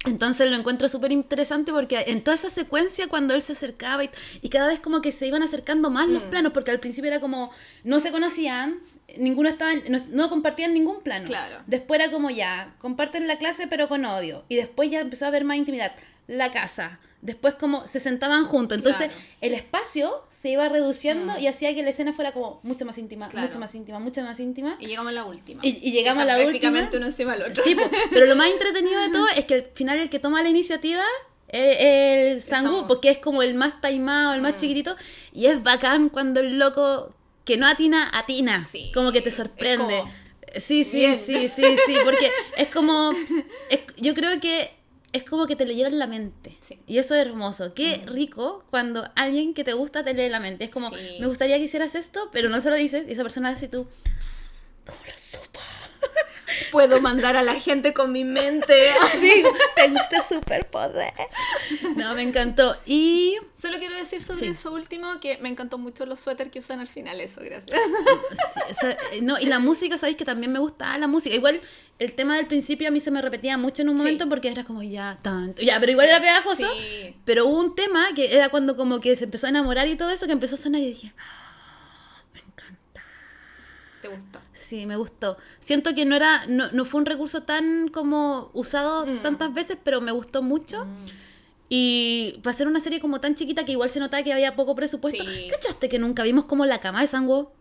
Entonces 0.06 0.50
lo 0.50 0.56
encuentro 0.56 0.88
súper 0.88 1.12
interesante 1.12 1.74
porque 1.74 2.04
en 2.08 2.24
toda 2.24 2.36
esa 2.36 2.50
secuencia 2.50 3.08
cuando 3.08 3.34
él 3.34 3.42
se 3.42 3.52
acercaba 3.54 4.04
y, 4.06 4.10
y 4.42 4.50
cada 4.50 4.68
vez 4.68 4.80
como 4.80 5.02
que 5.02 5.12
se 5.12 5.28
iban 5.28 5.44
acercando 5.44 5.90
más 5.90 6.08
Mm. 6.08 6.14
los 6.14 6.24
planos, 6.24 6.54
porque 6.54 6.72
al 6.72 6.80
principio 6.80 7.10
era 7.10 7.20
como 7.20 7.52
no 7.84 8.00
se 8.00 8.12
conocían, 8.12 8.80
ninguno 9.18 9.50
estaba, 9.50 9.74
en- 9.74 9.84
no, 9.92 10.02
no 10.10 10.30
compartían 10.30 10.74
ningún 10.74 11.02
plano. 11.02 11.26
Claro. 11.26 11.58
Después 11.68 12.00
era 12.00 12.12
como 12.12 12.30
ya, 12.30 12.74
comparten 12.80 13.28
la 13.28 13.38
clase 13.38 13.68
pero 13.68 13.88
con 13.90 14.06
odio. 14.06 14.44
Y 14.50 14.56
después 14.56 14.90
ya 14.90 15.00
empezó 15.00 15.26
a 15.26 15.28
haber 15.30 15.44
más 15.46 15.58
intimidad. 15.58 15.94
La 16.28 16.52
casa. 16.52 17.00
Después 17.22 17.56
como 17.56 17.86
se 17.88 18.00
sentaban 18.00 18.46
juntos. 18.46 18.78
Entonces 18.78 19.08
Claro. 19.08 19.22
el 19.42 19.54
espacio 19.54 20.10
se 20.32 20.50
iba 20.52 20.70
reduciendo 20.70 21.38
y 21.38 21.48
hacía 21.48 21.76
que 21.76 21.84
la 21.84 21.90
escena 21.90 22.14
fuera 22.14 22.32
como 22.32 22.62
mucho 22.64 22.86
más 22.86 22.98
íntima, 22.98 23.28
Claro. 23.28 23.48
mucho 23.48 23.60
más 23.60 23.76
íntima, 23.76 24.00
mucho 24.00 24.22
más 24.24 24.40
íntima. 24.40 24.78
Y 24.80 24.86
llegamos 24.86 25.10
a 25.10 25.14
la 25.16 25.26
última. 25.26 25.60
Y- 25.66 25.80
y 25.82 25.92
llegamos 25.92 26.24
a 26.24 26.26
la 26.26 26.34
está 26.34 26.44
Prácticamente 26.46 26.86
última. 26.98 27.00
uno 27.00 27.06
encima 27.08 27.34
del 27.34 27.42
otro. 27.52 27.62
Sí, 27.64 27.76
pero 28.14 28.26
lo 28.26 28.36
más 28.38 28.48
entretenido 28.48 29.02
de 29.02 29.10
todo 29.10 29.28
es 29.36 29.44
que 29.46 29.54
al 29.56 29.64
final 29.74 30.00
el 30.00 30.10
que 30.10 30.20
toma 30.20 30.42
la 30.44 30.50
iniciativa 30.50 31.04
el 31.52 32.42
Sangu. 32.42 32.86
porque 32.88 33.10
es 33.10 33.18
como 33.18 33.42
el 33.42 33.54
más 33.56 33.82
taimado, 33.82 34.34
el 34.34 34.42
más 34.42 34.54
Mm. 34.54 34.58
chiquitito, 34.58 34.96
y 35.34 35.48
es 35.48 35.62
bacán 35.64 36.10
cuando 36.10 36.40
el 36.40 36.60
loco 36.60 37.10
que 37.50 37.58
no 37.58 37.68
atina, 37.68 38.10
atina, 38.14 38.66
Sí, 38.72 38.92
como 38.94 39.12
que 39.12 39.22
te 39.22 39.32
sorprende. 39.32 39.98
como, 40.00 40.14
Sí, 40.58 40.84
sí, 40.84 41.00
bien. 41.00 41.16
sí, 41.16 41.48
sí, 41.48 41.64
sí, 41.86 41.96
porque 42.04 42.30
es 42.58 42.68
como, 42.70 43.12
es- 43.70 43.82
yo 43.98 44.14
creo 44.14 44.40
que 44.40 44.72
es 45.14 45.24
como 45.24 45.48
que 45.48 45.56
te 45.56 45.66
leyeran 45.66 45.98
la 45.98 46.06
mente. 46.08 46.56
Sí. 46.60 46.76
Mm. 46.76 46.80
Y 46.88 46.98
eso 47.00 47.16
es 47.16 47.22
hermoso. 47.26 47.74
Qué 47.74 48.04
rico 48.06 48.64
cuando 48.70 49.10
alguien 49.16 49.54
que 49.56 49.64
te 49.64 49.74
gusta 49.74 50.04
te 50.04 50.14
lee 50.14 50.30
la 50.30 50.40
mente. 50.40 50.64
Es 50.66 50.70
como, 50.70 50.90
Sí. 50.92 51.18
me 51.20 51.26
gustaría 51.28 51.58
que 51.58 51.64
hicieras 51.64 51.96
esto, 51.96 52.30
pero 52.32 52.50
no 52.50 52.62
se 52.62 52.70
lo 52.70 52.76
dices, 52.76 53.08
y 53.08 53.12
esa 53.14 53.24
persona 53.24 53.50
dice 53.50 53.68
tú, 53.68 53.88
Puedo 56.72 57.02
mandar 57.02 57.36
a 57.38 57.44
la 57.44 57.56
gente 57.56 57.94
con 57.94 58.12
mi 58.12 58.24
mente. 58.24 58.74
Sí, 59.20 59.44
tengo 59.76 60.00
este 60.00 60.18
superpoder. 60.36 61.14
No, 61.96 62.14
me 62.16 62.24
encantó. 62.24 62.78
Y 62.86 63.38
Solo 63.58 63.78
quiero 63.80 63.96
decir 63.96 64.22
sobre 64.24 64.40
Sí. 64.42 64.48
eso 64.48 64.72
último 64.72 65.20
que 65.20 65.38
me 65.40 65.50
encantó 65.50 65.78
mucho 65.78 66.06
los 66.06 66.20
suéteres 66.20 66.52
que 66.52 66.60
usan 66.60 66.80
al 66.80 66.88
final. 66.88 67.20
Eso, 67.20 67.42
gracias. 67.42 67.80
sí, 68.54 68.60
o 68.70 68.74
sea, 68.74 68.98
eh, 69.12 69.22
no, 69.22 69.38
y 69.40 69.46
la 69.46 69.60
música, 69.60 69.98
sabéis 69.98 70.18
que 70.18 70.26
también 70.26 70.52
me 70.52 70.60
gustaba 70.60 70.98
la 70.98 71.08
música. 71.08 71.36
Igual 71.36 71.60
el 72.00 72.14
tema 72.14 72.38
del 72.38 72.48
principio 72.48 72.88
a 72.88 72.92
mí 72.92 73.00
se 73.02 73.12
me 73.12 73.22
repetía 73.22 73.58
mucho 73.58 73.82
en 73.82 73.90
un 73.90 73.98
Sí. 73.98 74.04
momento 74.04 74.30
porque 74.30 74.50
era 74.50 74.64
como 74.64 74.82
ya 74.84 75.18
tan, 75.22 75.54
ya, 75.56 75.80
pero 75.80 75.92
igual 75.92 76.08
era 76.08 76.22
pegajoso. 76.22 76.66
Sí. 76.74 77.16
Pero 77.26 77.46
hubo 77.48 77.60
un 77.60 77.76
tema 77.76 78.08
que 78.16 78.34
era 78.34 78.48
cuando 78.50 78.78
como 78.78 79.02
que 79.02 79.16
se 79.18 79.26
empezó 79.26 79.48
a 79.48 79.50
enamorar 79.50 79.88
y 79.88 79.96
todo 79.98 80.10
eso 80.12 80.26
que 80.26 80.32
empezó 80.34 80.56
a 80.56 80.58
sonar 80.58 80.82
y 80.82 80.88
dije, 80.88 81.14
"Ah, 81.18 82.24
me 82.34 82.40
encanta. 82.40 83.04
¿Te 84.02 84.08
gustó? 84.08 84.40
Sí, 84.70 84.86
me 84.86 84.98
gustó. 84.98 85.38
Siento 85.60 85.96
que 85.96 86.06
no 86.06 86.16
era, 86.16 86.46
no, 86.48 86.72
no 86.72 86.86
fue 86.86 87.00
un 87.02 87.08
recurso 87.08 87.42
tan 87.42 87.88
como 87.88 88.52
usado 88.54 89.06
Mm. 89.08 89.22
tantas 89.24 89.52
veces, 89.54 89.78
pero 89.84 90.00
me 90.00 90.12
gustó 90.12 90.44
mucho. 90.44 90.86
Y 91.70 92.40
para 92.44 92.56
ser 92.56 92.68
una 92.68 92.80
serie 92.80 93.00
como 93.00 93.20
tan 93.20 93.34
chiquita 93.34 93.66
que 93.66 93.72
igual 93.72 93.90
se 93.90 94.00
notaba 94.00 94.22
que 94.24 94.32
había 94.32 94.56
poco 94.56 94.76
presupuesto. 94.76 95.24
Sí. 95.24 95.48
¿Cachaste 95.50 95.90
que 95.90 95.98
nunca 95.98 96.22
vimos 96.24 96.46
como 96.46 96.66
la 96.68 96.80
cama 96.80 97.02
de 97.02 97.08
Sango? 97.08 97.52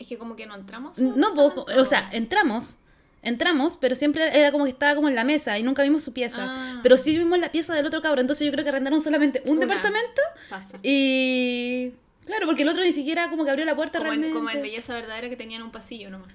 Es 0.00 0.06
que 0.08 0.18
como 0.18 0.34
que 0.34 0.46
no 0.46 0.54
entramos. 0.56 0.98
No, 0.98 1.32
poco, 1.34 1.66
o 1.78 1.84
sea, 1.84 2.08
entramos. 2.12 2.78
entramos, 3.22 3.76
pero 3.80 3.96
siempre 3.96 4.28
era 4.38 4.52
como 4.52 4.64
que 4.64 4.70
estaba 4.70 4.94
como 4.94 5.08
en 5.08 5.14
la 5.16 5.24
mesa 5.24 5.58
y 5.58 5.62
nunca 5.64 5.82
vimos 5.82 6.02
su 6.04 6.12
pieza. 6.12 6.44
Ah. 6.48 6.80
Pero 6.82 6.96
sí 6.96 7.16
vimos 7.18 7.38
la 7.38 7.50
pieza 7.50 7.72
del 7.74 7.86
otro 7.86 8.00
cabro, 8.02 8.20
entonces 8.20 8.44
yo 8.46 8.52
creo 8.52 8.62
que 8.64 8.70
arrendaron 8.70 9.00
solamente 9.00 9.42
un 9.46 9.56
Una. 9.56 9.66
departamento 9.66 10.22
Pasa. 10.50 10.78
y... 10.82 11.92
Claro, 12.26 12.46
porque 12.46 12.62
el 12.64 12.68
otro 12.68 12.82
ni 12.82 12.92
siquiera 12.92 13.30
como 13.30 13.44
que 13.44 13.50
abrió 13.50 13.64
la 13.64 13.74
puerta 13.76 13.98
Como 13.98 14.12
en, 14.12 14.20
realmente. 14.20 14.34
como 14.38 14.50
en 14.50 14.62
Belleza 14.62 14.94
Verdadera 14.94 15.28
que 15.28 15.36
tenían 15.36 15.62
un 15.62 15.70
pasillo 15.70 16.10
nomás. 16.10 16.32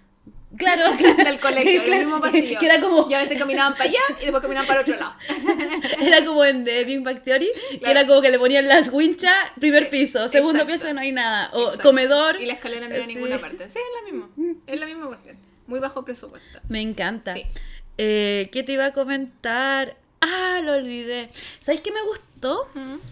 Claro, 0.58 0.86
Del 1.24 1.40
colegio, 1.40 1.82
Claro, 1.84 2.02
el 2.02 2.06
mismo 2.08 2.20
pasillo. 2.22 2.60
Que 2.60 2.66
era 2.66 2.82
como, 2.82 3.08
Y 3.10 3.14
a 3.14 3.20
veces 3.20 3.38
caminaban 3.38 3.74
para 3.74 3.86
allá 3.86 4.00
y 4.20 4.24
después 4.24 4.42
caminaban 4.42 4.68
para 4.68 4.82
el 4.82 4.86
otro 4.90 5.00
lado. 5.00 5.14
era 6.02 6.26
como 6.26 6.44
en 6.44 6.64
The 6.66 6.84
Big 6.84 7.02
Bang 7.02 7.22
Theory, 7.22 7.50
que 7.72 7.80
Claro. 7.80 8.00
era 8.00 8.08
como 8.08 8.22
que 8.22 8.30
le 8.32 8.38
ponían 8.40 8.68
las 8.68 8.90
winchas, 8.92 9.34
primer 9.60 9.90
piso, 9.90 10.28
segundo 10.28 10.64
exacto. 10.64 10.82
piso 10.84 10.94
no 10.94 11.02
hay 11.02 11.12
nada, 11.14 11.50
o 11.54 11.64
Exacto. 11.68 11.84
comedor. 11.84 12.42
Y 12.42 12.46
la 12.48 12.54
escalera 12.54 12.88
no 12.90 12.96
a 12.96 13.00
Sí. 13.00 13.14
ninguna 13.16 13.38
parte. 13.38 13.70
Sí, 13.70 13.80
es 13.80 13.86
la 14.06 14.12
misma. 14.12 14.58
Es 14.68 14.80
la 14.80 14.86
misma 14.86 15.08
cuestión. 15.08 15.38
Muy 15.68 15.80
bajo 15.80 16.04
presupuesto. 16.04 16.60
Me 16.68 16.82
encanta. 16.82 17.34
Sí. 17.34 17.44
Eh, 17.98 18.50
¿Qué 18.52 18.64
te 18.64 18.74
iba 18.74 18.86
a 18.88 18.94
comentar? 18.94 19.96
Ah, 20.20 20.60
lo 20.64 20.74
olvidé. 20.74 21.30
¿Sabéis 21.60 21.82
qué 21.82 21.92
me 21.92 22.02
gustó? 22.04 22.68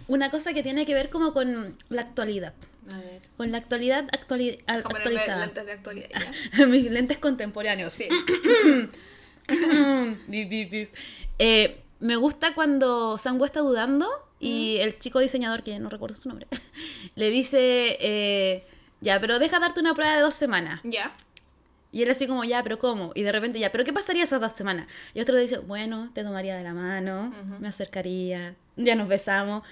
Una 0.07 0.29
cosa 0.29 0.53
que 0.53 0.61
tiene 0.61 0.85
que 0.85 0.93
ver 0.93 1.09
como 1.09 1.33
con 1.33 1.77
la 1.89 2.01
actualidad. 2.01 2.53
A 2.91 2.97
ver. 2.97 3.21
Con 3.37 3.51
la 3.51 3.57
actualidad 3.59 4.05
actuali- 4.11 4.59
actualizada. 4.67 5.45
lentes 5.45 5.65
de 5.65 5.71
actualidad. 5.71 6.09
¿ya? 6.57 6.65
Mis 6.67 6.89
lentes 6.89 7.17
contemporáneos. 7.17 7.93
Sí. 7.93 8.07
Eh, 11.41 11.81
me 11.99 12.15
gusta 12.15 12.53
cuando 12.53 13.17
Sam 13.17 13.41
está 13.43 13.61
dudando 13.61 14.07
y 14.39 14.77
el 14.77 14.97
chico 14.99 15.19
diseñador, 15.19 15.63
que 15.63 15.79
no 15.79 15.89
recuerdo 15.89 16.15
su 16.15 16.29
nombre, 16.29 16.47
le 17.15 17.29
dice, 17.29 17.97
eh, 17.99 18.63
ya, 19.01 19.19
pero 19.19 19.39
deja 19.39 19.59
darte 19.59 19.79
una 19.79 19.93
prueba 19.93 20.15
de 20.15 20.21
dos 20.21 20.35
semanas. 20.35 20.81
Ya. 20.83 21.15
Y 21.91 22.03
él 22.03 22.11
así 22.11 22.27
como, 22.27 22.43
ya, 22.43 22.61
pero 22.61 22.77
¿cómo? 22.77 23.11
Y 23.15 23.23
de 23.23 23.31
repente, 23.31 23.59
ya, 23.59 23.71
pero 23.71 23.83
¿qué 23.83 23.91
pasaría 23.91 24.23
esas 24.23 24.39
dos 24.39 24.53
semanas? 24.53 24.87
Y 25.15 25.21
otro 25.21 25.35
le 25.35 25.41
dice, 25.41 25.57
bueno, 25.57 26.11
te 26.13 26.23
tomaría 26.23 26.55
de 26.55 26.63
la 26.63 26.73
mano, 26.73 27.33
me 27.59 27.67
acercaría, 27.67 28.55
ya 28.75 28.95
nos 28.95 29.07
besamos. 29.07 29.63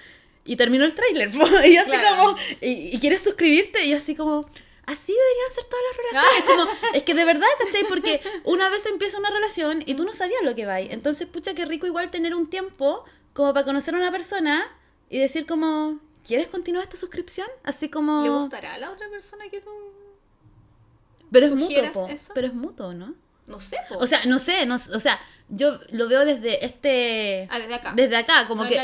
Y 0.47 0.55
terminó 0.55 0.85
el 0.85 0.93
tráiler. 0.93 1.29
Y 1.65 1.75
yo 1.75 1.81
así 1.81 1.89
Claro. 1.91 2.15
como, 2.17 2.37
¿y, 2.61 2.95
y 2.95 2.99
quieres 2.99 3.21
suscribirte? 3.21 3.85
Y 3.85 3.91
yo 3.91 3.97
así 3.97 4.15
como, 4.15 4.49
así 4.85 5.13
deberían 5.13 5.53
ser 5.53 5.63
todas 5.65 5.83
las 5.89 5.97
relaciones. 5.97 6.43
Como, 6.81 6.93
es 6.95 7.03
que 7.03 7.13
de 7.13 7.25
verdad, 7.25 7.47
¿cachai? 7.63 7.83
Porque 7.87 8.21
una 8.45 8.69
vez 8.69 8.85
empieza 8.87 9.19
una 9.19 9.29
relación 9.29 9.83
y 9.85 9.93
tú 9.93 10.03
no 10.05 10.13
sabías 10.13 10.41
lo 10.43 10.55
que 10.55 10.65
va. 10.65 10.79
Entonces, 10.79 11.27
pucha, 11.27 11.53
qué 11.53 11.65
rico 11.65 11.85
igual 11.85 12.09
tener 12.09 12.33
un 12.33 12.49
tiempo 12.49 13.03
como 13.33 13.53
para 13.53 13.65
conocer 13.65 13.93
a 13.93 13.97
una 13.97 14.11
persona 14.11 14.65
y 15.09 15.19
decir 15.19 15.45
como, 15.45 15.99
¿quieres 16.25 16.47
continuar 16.47 16.83
esta 16.83 16.97
suscripción? 16.97 17.47
Así 17.63 17.89
como... 17.89 18.23
¿Le 18.23 18.29
gustará 18.29 18.73
a 18.73 18.77
la 18.79 18.89
otra 18.91 19.09
persona 19.09 19.47
que 19.49 19.61
tú.? 19.61 19.69
Pero 21.31 21.45
es 21.45 21.51
mutuo, 21.51 21.67
sugieras 21.67 21.91
po. 21.91 22.07
eso? 22.07 22.31
Pero 22.33 22.47
es 22.47 22.53
mutuo, 22.53 22.93
¿no? 22.93 23.13
No 23.47 23.59
sé, 23.59 23.77
po. 23.89 23.97
O 23.97 24.07
sea, 24.07 24.23
no 24.25 24.39
sé, 24.39 24.65
no, 24.65 24.75
o 24.75 24.99
sea, 24.99 25.19
yo 25.49 25.79
lo 25.91 26.09
veo 26.09 26.25
desde 26.25 26.65
este... 26.65 27.47
Ah, 27.49 27.57
desde 27.59 27.73
acá. 27.75 27.93
Desde 27.95 28.15
acá, 28.17 28.47
como 28.47 28.63
No 28.63 28.69
que 28.69 28.75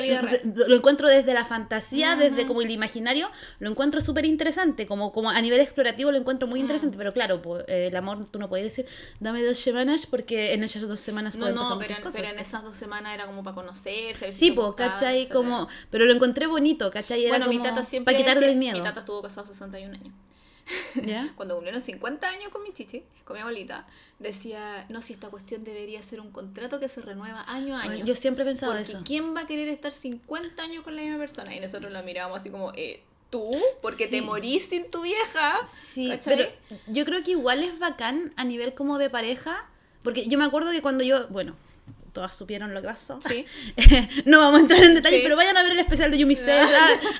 lo 0.67 0.75
encuentro 0.75 1.09
desde 1.09 1.33
la 1.33 1.43
fantasía, 1.43 2.15
desde 2.15 2.47
como 2.47 2.61
el 2.61 2.71
imaginario, 2.71 3.29
lo 3.59 3.69
encuentro 3.69 3.99
súper 3.99 4.25
interesante, 4.25 4.87
como, 4.87 5.11
como 5.11 5.29
a 5.29 5.41
nivel 5.41 5.59
explorativo 5.59 6.11
lo 6.11 6.17
encuentro 6.17 6.47
Mm. 6.47 6.49
muy 6.51 6.59
interesante, 6.61 6.97
pero 6.97 7.11
claro, 7.13 7.41
pues, 7.41 7.65
eh, 7.67 7.87
el 7.87 7.95
amor 7.97 8.23
tú 8.31 8.39
no 8.39 8.47
puedes 8.47 8.63
decir, 8.65 8.85
dame 9.19 9.43
dos 9.43 9.57
semanas, 9.57 10.05
porque 10.05 10.53
en 10.53 10.63
esas 10.63 10.87
dos 10.87 10.99
semanas 11.01 11.35
no, 11.35 11.41
pueden 11.41 11.55
no, 11.55 11.61
pasar 11.63 11.77
pero, 11.79 11.89
muchas 11.89 12.03
cosas. 12.05 12.21
pero 12.21 12.33
en 12.33 12.39
esas 12.39 12.63
dos 12.63 12.77
semanas 12.77 13.13
era 13.13 13.25
como 13.25 13.43
para 13.43 13.55
conocerse. 13.55 14.31
Sí, 14.31 14.51
pues, 14.51 14.69
¿cachai? 14.77 15.23
etcétera. 15.23 15.35
Como, 15.39 15.67
pero 15.89 16.05
lo 16.05 16.13
encontré 16.13 16.47
bonito, 16.47 16.89
¿cachai? 16.91 17.25
Era 17.25 17.37
Bueno, 17.37 17.47
mi 17.47 17.59
tata 17.59 17.83
siempre. 17.83 18.13
Para 18.13 18.17
quitarle 18.23 18.39
decía- 18.41 18.51
el 18.53 18.57
miedo. 18.59 18.77
Mi 18.77 18.83
tata 18.83 19.01
estuvo 19.01 19.21
casado 19.21 19.45
61 19.47 19.93
años. 19.95 20.13
¿Ya? 21.05 21.31
Cuando 21.35 21.55
cumplieron 21.55 21.81
50 21.81 22.27
años 22.29 22.49
con 22.51 22.63
mi 22.63 22.71
chichi, 22.73 23.03
con 23.25 23.35
mi 23.35 23.41
abuelita, 23.41 23.87
decía: 24.19 24.85
No, 24.89 25.01
si 25.01 25.13
esta 25.13 25.29
cuestión 25.29 25.63
debería 25.63 26.01
ser 26.03 26.19
un 26.21 26.31
contrato 26.31 26.79
que 26.79 26.87
se 26.87 27.01
renueva 27.01 27.43
año 27.47 27.75
a 27.77 27.81
año. 27.83 28.05
Yo 28.05 28.15
siempre 28.15 28.43
he 28.43 28.47
pensado 28.47 28.71
Porque 28.73 28.83
eso. 28.89 29.01
¿quién 29.05 29.35
va 29.35 29.41
a 29.41 29.47
querer 29.47 29.67
estar 29.69 29.91
50 29.91 30.61
años 30.63 30.83
con 30.83 30.95
la 30.95 31.01
misma 31.01 31.17
persona? 31.17 31.55
Y 31.55 31.59
nosotros 31.59 31.91
la 31.91 32.01
mirábamos 32.01 32.39
así 32.39 32.49
como, 32.49 32.71
eh, 32.75 33.03
¿tú? 33.29 33.51
Porque 33.81 34.05
Sí. 34.05 34.11
te 34.11 34.21
morís 34.21 34.65
sin 34.69 34.89
tu 34.91 35.01
vieja. 35.01 35.65
Sí, 35.65 36.09
¿cachai? 36.09 36.35
pero 36.69 36.79
yo 36.87 37.03
creo 37.05 37.23
que 37.23 37.31
igual 37.31 37.63
es 37.63 37.79
bacán 37.79 38.33
a 38.37 38.43
nivel 38.43 38.73
como 38.73 38.97
de 38.97 39.09
pareja, 39.09 39.69
porque 40.03 40.27
yo 40.27 40.37
me 40.37 40.45
acuerdo 40.45 40.71
que 40.71 40.81
cuando 40.81 41.03
yo, 41.03 41.27
bueno, 41.29 41.55
todas 42.13 42.35
supieron 42.35 42.73
lo 42.73 42.81
que 42.81 42.87
pasó. 42.87 43.19
Sí. 43.27 43.45
no 44.25 44.39
vamos 44.39 44.59
a 44.59 44.61
entrar 44.61 44.83
en 44.83 44.95
detalle, 44.95 45.17
Sí. 45.17 45.23
pero 45.23 45.35
vayan 45.35 45.57
a 45.57 45.63
ver 45.63 45.73
el 45.73 45.79
especial 45.79 46.11
de 46.11 46.17
Yumi 46.19 46.35
César, 46.37 46.69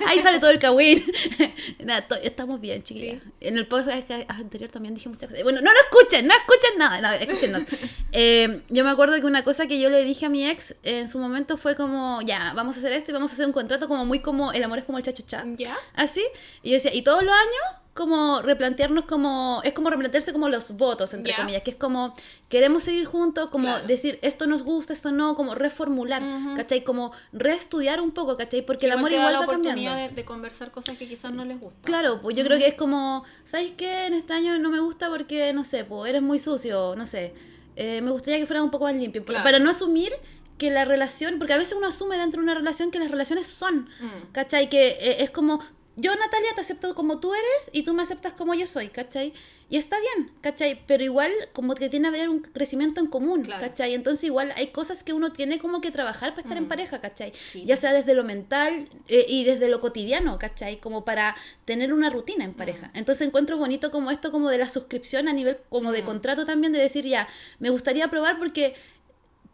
ahí 0.08 0.20
sale 0.20 0.38
todo 0.38 0.50
el 0.50 0.58
kawin. 0.58 1.04
Nada, 1.84 2.06
estamos 2.22 2.60
bien, 2.60 2.82
chiquillas. 2.82 3.22
Sí. 3.22 3.30
En 3.40 3.58
el 3.58 3.66
podcast 3.66 4.10
anterior 4.28 4.70
también 4.70 4.94
dije 4.94 5.08
muchas 5.08 5.28
cosas. 5.28 5.42
Bueno, 5.42 5.60
no 5.60 5.70
lo 5.70 5.78
escuchen, 5.80 6.26
no 6.26 6.34
escuchen 6.34 6.78
nada, 6.78 7.00
no, 7.00 7.12
escúchenos. 7.12 7.64
Eh, 8.12 8.62
yo 8.68 8.84
me 8.84 8.90
acuerdo 8.90 9.16
que 9.16 9.26
una 9.26 9.44
cosa 9.44 9.66
que 9.66 9.80
yo 9.80 9.90
le 9.90 10.04
dije 10.04 10.26
a 10.26 10.28
mi 10.28 10.48
ex 10.48 10.76
en 10.84 11.08
su 11.08 11.18
momento 11.18 11.56
fue 11.56 11.76
como, 11.76 12.20
ya, 12.22 12.52
vamos 12.54 12.76
a 12.76 12.78
hacer 12.78 12.92
esto 12.92 13.10
y 13.10 13.14
vamos 13.14 13.32
a 13.32 13.34
hacer 13.34 13.46
un 13.46 13.52
contrato 13.52 13.88
como 13.88 14.04
muy 14.06 14.20
como, 14.20 14.52
el 14.52 14.62
amor 14.62 14.78
es 14.78 14.84
como 14.84 14.98
el 14.98 15.04
cha-cha-cha 15.04 15.44
¿Ya? 15.56 15.76
así 15.94 16.22
y 16.62 16.70
yo 16.70 16.74
decía 16.74 16.94
y 16.94 17.02
todos 17.02 17.22
los 17.22 17.32
años 17.32 17.83
como 17.94 18.42
replantearnos 18.42 19.04
como 19.04 19.60
es 19.64 19.72
como 19.72 19.88
replantearse 19.88 20.32
como 20.32 20.48
los 20.48 20.76
votos 20.76 21.14
entre 21.14 21.32
comillas 21.34 21.62
que 21.62 21.70
es 21.70 21.76
como 21.76 22.12
queremos 22.48 22.82
seguir 22.82 23.04
juntos 23.06 23.50
como 23.50 23.66
Claro. 23.68 23.86
decir 23.86 24.18
esto 24.22 24.46
nos 24.48 24.64
gusta 24.64 24.92
esto 24.92 25.12
no 25.12 25.36
como 25.36 25.54
reformular 25.54 26.20
¿cachai? 26.56 26.82
como 26.82 27.12
reestudiar 27.32 28.00
un 28.00 28.10
poco 28.10 28.36
¿cachai? 28.36 28.62
porque 28.66 28.86
el 28.86 28.92
amor 28.92 29.12
igual 29.12 29.32
la 29.32 29.38
va 29.38 29.44
oportunidad 29.44 29.74
cambiando 29.74 30.08
de, 30.08 30.14
de 30.14 30.24
conversar 30.24 30.72
cosas 30.72 30.98
que 30.98 31.08
quizás 31.08 31.32
no 31.32 31.44
les 31.44 31.60
gustan. 31.60 31.82
Claro, 31.82 32.20
pues 32.20 32.36
yo 32.36 32.44
creo 32.44 32.58
que 32.58 32.66
es 32.66 32.74
como, 32.74 33.24
¿sabes 33.44 33.72
qué? 33.76 34.06
En 34.06 34.14
este 34.14 34.32
año 34.32 34.58
no 34.58 34.70
me 34.70 34.80
gusta 34.80 35.08
porque, 35.08 35.52
no 35.52 35.62
sé, 35.62 35.84
pues 35.84 36.10
eres 36.10 36.20
muy 36.22 36.38
sucio, 36.40 36.94
no 36.96 37.06
sé. 37.06 37.32
Eh, 37.76 38.00
me 38.02 38.10
gustaría 38.10 38.38
que 38.40 38.46
fuera 38.46 38.62
un 38.62 38.70
poco 38.70 38.84
más 38.84 38.94
limpio. 38.96 39.24
Claro. 39.24 39.44
Para 39.44 39.58
no 39.60 39.70
asumir 39.70 40.12
que 40.58 40.70
la 40.70 40.84
relación, 40.84 41.38
porque 41.38 41.52
a 41.52 41.58
veces 41.58 41.74
uno 41.76 41.88
asume 41.88 42.16
dentro 42.18 42.40
de 42.40 42.44
una 42.44 42.54
relación 42.54 42.90
que 42.90 42.98
las 42.98 43.10
relaciones 43.10 43.46
son, 43.46 43.88
Mm. 44.00 44.32
¿cachai? 44.32 44.68
Que 44.68 44.88
eh, 45.00 45.16
es 45.24 45.30
como, 45.30 45.60
yo 45.96 46.14
Natalia 46.16 46.50
te 46.54 46.60
acepto 46.60 46.94
como 46.94 47.20
tú 47.20 47.32
eres 47.34 47.70
y 47.72 47.82
tú 47.84 47.94
me 47.94 48.02
aceptas 48.02 48.32
como 48.32 48.54
yo 48.54 48.66
soy, 48.66 48.88
¿cachai? 48.88 49.32
Y 49.70 49.76
está 49.78 49.96
bien, 49.98 50.30
¿cachai? 50.40 50.82
Pero 50.86 51.04
igual 51.04 51.32
como 51.52 51.74
que 51.74 51.88
tiene 51.88 52.10
que 52.10 52.16
haber 52.16 52.28
un 52.28 52.40
crecimiento 52.40 53.00
en 53.00 53.06
común, 53.06 53.42
Claro. 53.44 53.62
¿cachai? 53.62 53.94
Entonces 53.94 54.24
igual 54.24 54.52
hay 54.56 54.68
cosas 54.68 55.02
que 55.02 55.12
uno 55.12 55.32
tiene 55.32 55.58
como 55.58 55.80
que 55.80 55.90
trabajar 55.90 56.30
para 56.34 56.42
estar 56.42 56.58
en 56.58 56.68
pareja, 56.68 57.00
¿cachai? 57.00 57.30
Mm. 57.30 57.34
Sí. 57.52 57.64
Ya 57.64 57.76
sea 57.76 57.92
desde 57.92 58.14
lo 58.14 58.24
mental 58.24 58.88
eh, 59.08 59.24
y 59.28 59.44
desde 59.44 59.68
lo 59.68 59.80
cotidiano, 59.80 60.38
¿cachai? 60.38 60.78
Como 60.80 61.04
para 61.04 61.34
tener 61.64 61.92
una 61.94 62.10
rutina 62.10 62.44
en 62.44 62.54
pareja. 62.54 62.88
Mm. 62.88 62.98
Entonces 62.98 63.26
encuentro 63.26 63.56
bonito 63.56 63.90
como 63.90 64.10
esto 64.10 64.30
como 64.32 64.50
de 64.50 64.58
la 64.58 64.68
suscripción 64.68 65.28
a 65.28 65.32
nivel 65.32 65.58
como 65.70 65.92
de 65.92 66.02
Mm. 66.02 66.06
contrato 66.06 66.44
también, 66.44 66.72
de 66.72 66.80
decir 66.80 67.06
ya, 67.06 67.26
me 67.58 67.70
gustaría 67.70 68.08
probar 68.08 68.38
porque 68.38 68.74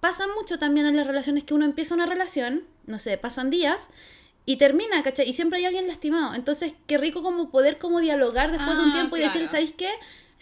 pasa 0.00 0.24
mucho 0.36 0.58
también 0.58 0.86
en 0.86 0.96
las 0.96 1.06
relaciones 1.06 1.44
que 1.44 1.54
uno 1.54 1.64
empieza 1.66 1.94
una 1.94 2.06
relación, 2.06 2.64
no 2.86 2.98
sé, 2.98 3.16
pasan 3.18 3.50
días 3.50 3.90
y 4.52 4.56
termina, 4.56 5.02
¿cachai? 5.02 5.28
Y 5.28 5.32
siempre 5.32 5.58
hay 5.58 5.66
alguien 5.66 5.86
lastimado. 5.86 6.34
Entonces, 6.34 6.72
qué 6.86 6.98
rico 6.98 7.22
como 7.22 7.50
poder 7.50 7.78
como 7.78 8.00
dialogar 8.00 8.50
después 8.50 8.76
de 8.76 8.82
un 8.84 8.90
Ah, 8.90 8.94
tiempo 8.94 9.16
y 9.16 9.20
decir. 9.20 9.46
¿sabéis 9.46 9.72
qué? 9.72 9.88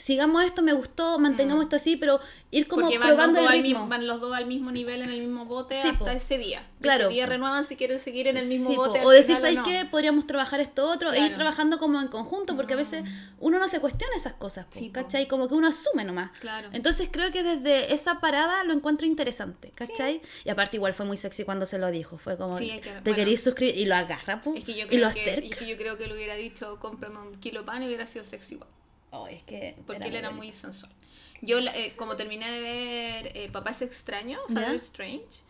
Sigamos 0.01 0.45
esto, 0.45 0.63
me 0.63 0.73
gustó, 0.73 1.19
mantengamos 1.19 1.65
esto 1.65 1.75
así, 1.75 1.97
pero 1.97 2.21
ir 2.53 2.69
como 2.69 2.83
Porque 2.83 2.99
van 2.99 3.09
los, 3.09 3.17
probando 3.17 3.41
dos 3.41 3.51
el 3.51 3.57
al 3.57 3.63
ritmo. 3.65 3.79
mismo, 3.81 3.89
van 3.91 4.07
los 4.07 4.21
dos 4.21 4.33
al 4.33 4.47
mismo 4.47 4.71
nivel 4.71 5.03
en 5.03 5.11
el 5.11 5.19
mismo 5.21 5.45
bote 5.45 5.83
Sí, 5.83 5.89
hasta 5.89 5.99
po. 6.05 6.09
ese 6.11 6.39
día. 6.39 6.65
Claro, 6.81 7.07
Ese 7.07 7.15
día 7.15 7.27
renuevan 7.27 7.65
si 7.65 7.75
quieren 7.75 7.99
seguir 7.99 8.29
en 8.29 8.37
el 8.37 8.47
mismo 8.47 8.69
Sí, 8.71 8.77
bote. 8.77 9.01
o 9.05 9.11
decir, 9.11 9.35
¿sabéis 9.37 9.59
no. 9.59 9.65
qué? 9.65 9.85
Podríamos 9.91 10.25
trabajar 10.29 10.61
esto 10.61 10.89
otro 10.89 11.11
e 11.13 11.17
ir 11.17 11.23
Claro. 11.23 11.35
trabajando 11.35 11.81
como 11.81 12.01
en 12.01 12.07
conjunto, 12.07 12.55
porque 12.55 12.75
a 12.75 12.77
veces 12.77 13.03
uno 13.41 13.59
no 13.59 13.67
se 13.67 13.81
cuestiona 13.81 14.15
esas 14.15 14.35
cosas, 14.35 14.67
po, 14.67 14.79
Sí, 14.79 14.87
po. 14.87 14.93
¿cachai? 15.03 15.27
Como 15.27 15.49
que 15.49 15.55
uno 15.55 15.67
asume 15.67 16.05
nomás. 16.05 16.31
Claro. 16.39 16.69
Entonces 16.73 17.09
creo 17.11 17.33
que 17.33 17.43
desde 17.43 17.93
esa 17.93 18.21
parada 18.21 18.63
lo 18.63 18.75
encuentro 18.75 19.05
interesante, 19.05 19.73
¿cachai? 19.75 20.23
Y 20.45 20.51
aparte 20.51 20.77
igual 20.77 20.95
fue 20.95 21.07
muy 21.07 21.17
sexy 21.17 21.43
cuando 21.43 21.67
se 21.67 21.77
lo 21.81 21.91
dijo, 21.91 22.19
fue 22.19 22.37
como, 22.37 22.57
Sí, 22.57 22.71
es 22.71 22.83
que- 22.83 22.91
te 22.91 23.01
bueno. 23.01 23.17
queréis 23.17 23.43
suscribir 23.43 23.77
y 23.77 23.85
lo 23.87 23.97
agarra, 23.97 24.41
Es 24.55 24.63
que 24.65 24.75
yo 24.77 24.85
y 24.85 24.87
creo 24.87 25.09
lo 25.09 25.13
que, 25.13 25.21
acerca. 25.23 25.49
es 25.49 25.57
que 25.57 25.67
yo 25.67 25.77
creo 25.77 25.99
que 25.99 26.07
le 26.07 26.15
hubiera 26.15 26.37
dicho, 26.37 26.79
cómprame 26.79 27.19
un 27.19 27.41
kilo 27.41 27.65
pan 27.65 27.83
y 27.83 27.87
hubiera 27.87 28.07
sido 28.07 28.25
sexy 28.25 28.55
igual. 28.55 28.71
Oh, 29.11 29.27
es 29.27 29.43
que 29.43 29.77
Porque 29.87 30.09
él 30.09 30.17
era 30.17 30.31
muy 30.31 30.53
sensual. 30.53 30.93
Yo, 31.41 31.59
eh, 31.61 31.93
como 31.97 32.17
terminé 32.17 32.51
de 32.51 32.61
ver 32.61 33.33
eh, 33.37 33.49
Papá 33.53 33.71
es 33.71 33.83
extraño. 33.83 34.39
Father 34.49 34.75
Strange, 34.75 35.43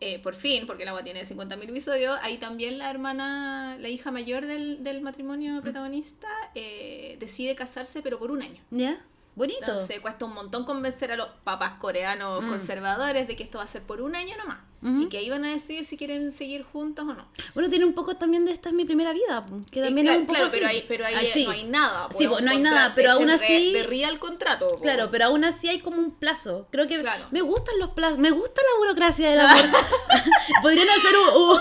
eh, 0.00 0.18
por 0.18 0.34
fin, 0.34 0.66
porque 0.66 0.82
el 0.84 0.88
agua 0.90 1.02
tiene 1.02 1.24
50.000 1.26 1.68
episodios, 1.70 2.18
ahí 2.22 2.38
también 2.38 2.78
la 2.78 2.90
hermana, 2.90 3.76
la 3.78 3.88
hija 3.88 4.10
mayor 4.10 4.46
del, 4.46 4.82
del 4.84 5.00
Mm. 5.00 5.04
matrimonio 5.04 5.60
protagonista, 5.62 6.28
eh, 6.54 7.16
decide 7.20 7.54
casarse, 7.54 8.00
pero 8.02 8.18
por 8.18 8.30
un 8.30 8.42
año. 8.42 8.62
¿Ya? 8.70 9.04
Bonito. 9.34 9.60
Entonces 9.60 10.00
cuesta 10.00 10.24
un 10.24 10.34
montón 10.34 10.64
convencer 10.64 11.12
a 11.12 11.16
los 11.16 11.28
papás 11.44 11.74
coreanos 11.78 12.42
Mm. 12.42 12.48
conservadores 12.48 13.26
de 13.28 13.36
que 13.36 13.42
esto 13.42 13.58
va 13.58 13.64
a 13.64 13.68
ser 13.68 13.82
por 13.82 14.00
un 14.02 14.14
año 14.16 14.36
nomás. 14.36 14.58
Y 14.82 15.10
que 15.10 15.18
ahí 15.18 15.28
van 15.28 15.44
a 15.44 15.50
decidir 15.50 15.84
si 15.84 15.98
quieren 15.98 16.32
seguir 16.32 16.62
juntos 16.62 17.04
o 17.06 17.12
no. 17.12 17.28
Bueno, 17.52 17.68
tiene 17.68 17.84
un 17.84 17.92
poco 17.92 18.16
también 18.16 18.46
de 18.46 18.52
esta 18.52 18.70
es 18.70 18.74
mi 18.74 18.86
primera 18.86 19.12
vida, 19.12 19.44
que 19.70 19.82
también 19.82 20.06
claro, 20.06 20.16
es 20.16 20.20
un 20.22 20.26
poco 20.26 20.36
claro, 20.38 20.46
así. 20.46 20.56
pero 20.58 20.68
ahí, 20.70 20.84
pero 20.88 21.04
ahí 21.06 21.14
Ah, 21.18 21.22
eh, 21.22 21.30
sí. 21.34 21.44
no 21.44 21.50
hay 21.50 21.64
nada. 21.64 22.08
Sí, 22.16 22.26
po, 22.26 22.36
po, 22.36 22.40
no 22.40 22.50
hay 22.50 22.58
nada, 22.60 22.92
pero 22.94 23.10
aún 23.12 23.28
así- 23.28 23.72
De 23.74 23.82
real 23.82 24.18
contrato. 24.18 24.76
Claro, 24.80 25.10
pero 25.10 25.26
aún 25.26 25.44
así 25.44 25.68
hay 25.68 25.80
como 25.80 25.98
un 25.98 26.12
plazo. 26.12 26.66
Creo 26.72 26.86
que 26.86 26.98
Claro. 26.98 27.26
me 27.30 27.42
gustan 27.42 27.78
los 27.78 27.90
plazos, 27.90 28.16
me 28.16 28.30
gusta 28.30 28.62
la 28.62 28.78
burocracia 28.78 29.28
del 29.28 29.40
amor. 29.40 29.64
Podrían 30.62 30.88
hacer 30.88 31.14
un, 31.16 31.42
un- 31.42 31.58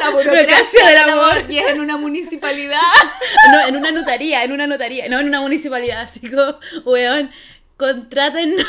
la 0.00 0.10
burocracia 0.12 0.86
del 0.86 0.98
amor. 1.10 1.44
Y 1.50 1.58
es 1.58 1.68
en 1.68 1.80
una 1.80 1.98
municipalidad. 1.98 2.80
no, 3.52 3.66
en 3.68 3.76
una 3.76 3.92
notaría, 3.92 4.42
en 4.44 4.52
una 4.52 4.66
notaría, 4.66 5.06
no 5.10 5.20
en 5.20 5.26
una 5.28 5.40
municipalidad, 5.42 6.00
así 6.00 6.30
como, 6.30 6.58
weón, 6.86 7.30
Contrátennos. 7.76 8.64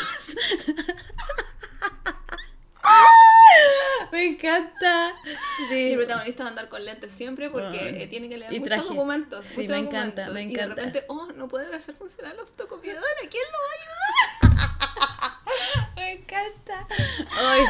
Me 4.12 4.24
encanta. 4.26 5.14
Y 5.24 5.66
Sí. 5.68 5.90
el 5.92 5.96
protagonista 5.98 6.42
va 6.44 6.48
a 6.48 6.50
andar 6.50 6.68
con 6.68 6.84
lentes 6.84 7.12
siempre 7.12 7.50
porque 7.50 8.02
eh, 8.02 8.06
tiene 8.06 8.28
que 8.28 8.36
leer 8.38 8.52
muchos 8.52 8.66
traje. 8.68 8.84
documentos. 8.88 9.44
Sí, 9.46 9.62
muchos 9.62 9.76
me 9.76 9.82
encanta, 9.82 10.28
me 10.28 10.42
Y 10.42 10.46
de 10.46 10.52
encanta. 10.52 10.74
repente, 10.76 11.04
oh, 11.08 11.26
no 11.32 11.48
puede 11.48 11.74
hacer 11.74 11.94
funcionar 11.96 12.36
la 12.36 12.44
fotocopiadora. 12.44 13.06
¿Quién 13.30 13.42
lo 13.52 13.58
va 13.58 13.70
a 13.70 13.74
ayudar? 13.80 13.94
Me 15.96 16.12
encanta. 16.12 16.86
Ay, 17.36 17.62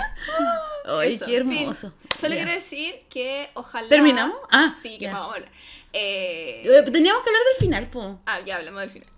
ay 0.86 1.14
Eso, 1.14 1.24
qué 1.26 1.40
fin. 1.44 1.58
hermoso. 1.58 1.92
Solo 2.20 2.34
quiero 2.34 2.50
decir 2.50 3.06
que 3.08 3.50
ojalá. 3.54 3.88
¿Terminamos? 3.88 4.36
Ah, 4.50 4.74
sí, 4.80 4.98
que 4.98 5.06
vamos 5.06 5.32
a 5.32 5.34
hablar. 5.36 5.50
Eh, 5.92 6.62
Eh, 6.64 6.82
Teníamos 6.90 7.22
que 7.22 7.30
hablar 7.30 7.42
del 7.52 7.56
final, 7.58 7.86
po. 7.88 8.18
ah, 8.26 8.40
ya 8.40 8.56
hablamos 8.56 8.80
del 8.80 8.90
final. 8.90 9.08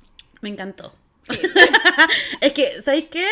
Me 0.42 0.50
encantó. 0.50 0.94
es 2.40 2.52
que, 2.52 2.80
¿sabéis 2.82 3.06
qué? 3.10 3.26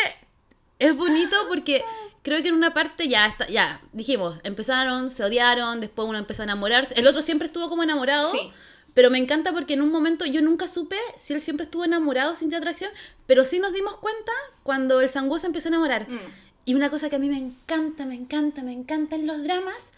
Es 0.78 0.97
bonito 0.97 1.37
porque 1.49 1.85
creo 2.25 2.43
que 2.43 2.49
en 2.49 2.55
una 2.55 2.72
parte 2.72 3.07
ya 3.07 3.27
está, 3.27 3.47
ya, 3.47 3.83
dijimos, 3.93 4.41
empezaron, 4.45 5.11
se 5.11 5.22
odiaron, 5.22 5.81
después 5.81 6.09
uno 6.09 6.18
empezó 6.18 6.43
a 6.43 6.45
enamorarse. 6.45 6.95
El 6.99 7.07
otro 7.07 7.20
siempre 7.20 7.47
estuvo 7.47 7.68
como 7.68 7.85
enamorado. 7.85 8.33
Sí. 8.33 8.51
Pero 8.95 9.11
me 9.11 9.18
encanta 9.18 9.53
porque 9.53 9.75
en 9.75 9.83
un 9.83 9.91
momento 9.91 10.25
yo 10.25 10.41
nunca 10.41 10.66
supe 10.66 10.97
si 11.18 11.35
él 11.35 11.41
siempre 11.41 11.64
estuvo 11.64 11.85
enamorado, 11.85 12.35
sintió 12.35 12.59
atracción, 12.59 12.91
pero 13.27 13.45
sí 13.45 13.59
nos 13.59 13.72
dimos 13.72 13.97
cuenta 13.97 14.33
cuando 14.62 15.01
el 15.01 15.11
Sanguo 15.11 15.39
se 15.39 15.49
empezó 15.49 15.68
a 15.68 15.70
enamorar. 15.70 16.09
Mm. 16.09 16.20
Y 16.64 16.75
una 16.75 16.91
cosa 16.91 17.11
que 17.11 17.16
a 17.16 17.18
mí 17.18 17.29
me 17.29 17.37
encanta, 17.37 18.07
me 18.07 18.14
encanta, 18.14 18.62
me 18.62 18.72
encanta 18.72 19.16
en 19.16 19.27
los 19.27 19.43
dramas 19.43 19.93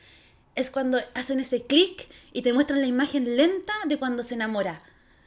es 0.57 0.71
cuando 0.71 0.99
hacen 1.15 1.39
ese 1.39 1.63
clic 1.63 2.09
y 2.33 2.43
te 2.43 2.53
muestran 2.55 2.81
la 2.81 2.87
imagen 2.87 3.37
lenta 3.37 3.75
de 3.85 3.99
cuando 3.99 4.25
se 4.25 4.35
enamora. 4.35 4.83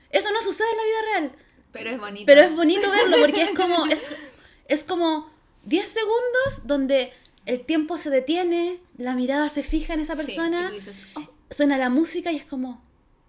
Eso 0.09 0.31
no 0.33 0.41
sucede 0.41 0.67
en 0.71 0.77
la 0.77 0.83
vida 0.83 1.01
real. 1.13 1.31
Pero 1.71 1.89
es 1.91 1.99
bonito. 1.99 2.25
Pero 2.25 2.41
es 2.41 2.55
bonito 2.55 2.91
verlo 2.91 3.17
porque 3.21 3.43
es 3.43 3.51
como, 3.51 3.85
es, 3.85 4.11
es 4.67 4.83
como 4.83 5.31
10 5.69 5.87
segundos 5.87 6.65
donde 6.65 7.13
el 7.45 7.65
tiempo 7.65 7.97
se 7.97 8.09
detiene, 8.09 8.79
la 8.97 9.15
mirada 9.15 9.49
se 9.49 9.63
fija 9.63 9.93
en 9.93 10.01
esa 10.01 10.15
Sí, 10.15 10.21
persona, 10.23 10.65
y 10.65 10.69
tú 10.69 10.73
dices, 10.75 10.97
oh. 11.15 11.27
suena 11.49 11.77
la 11.77 11.89
música 11.89 12.31
y 12.31 12.35
es 12.35 12.45
como, 12.45 12.83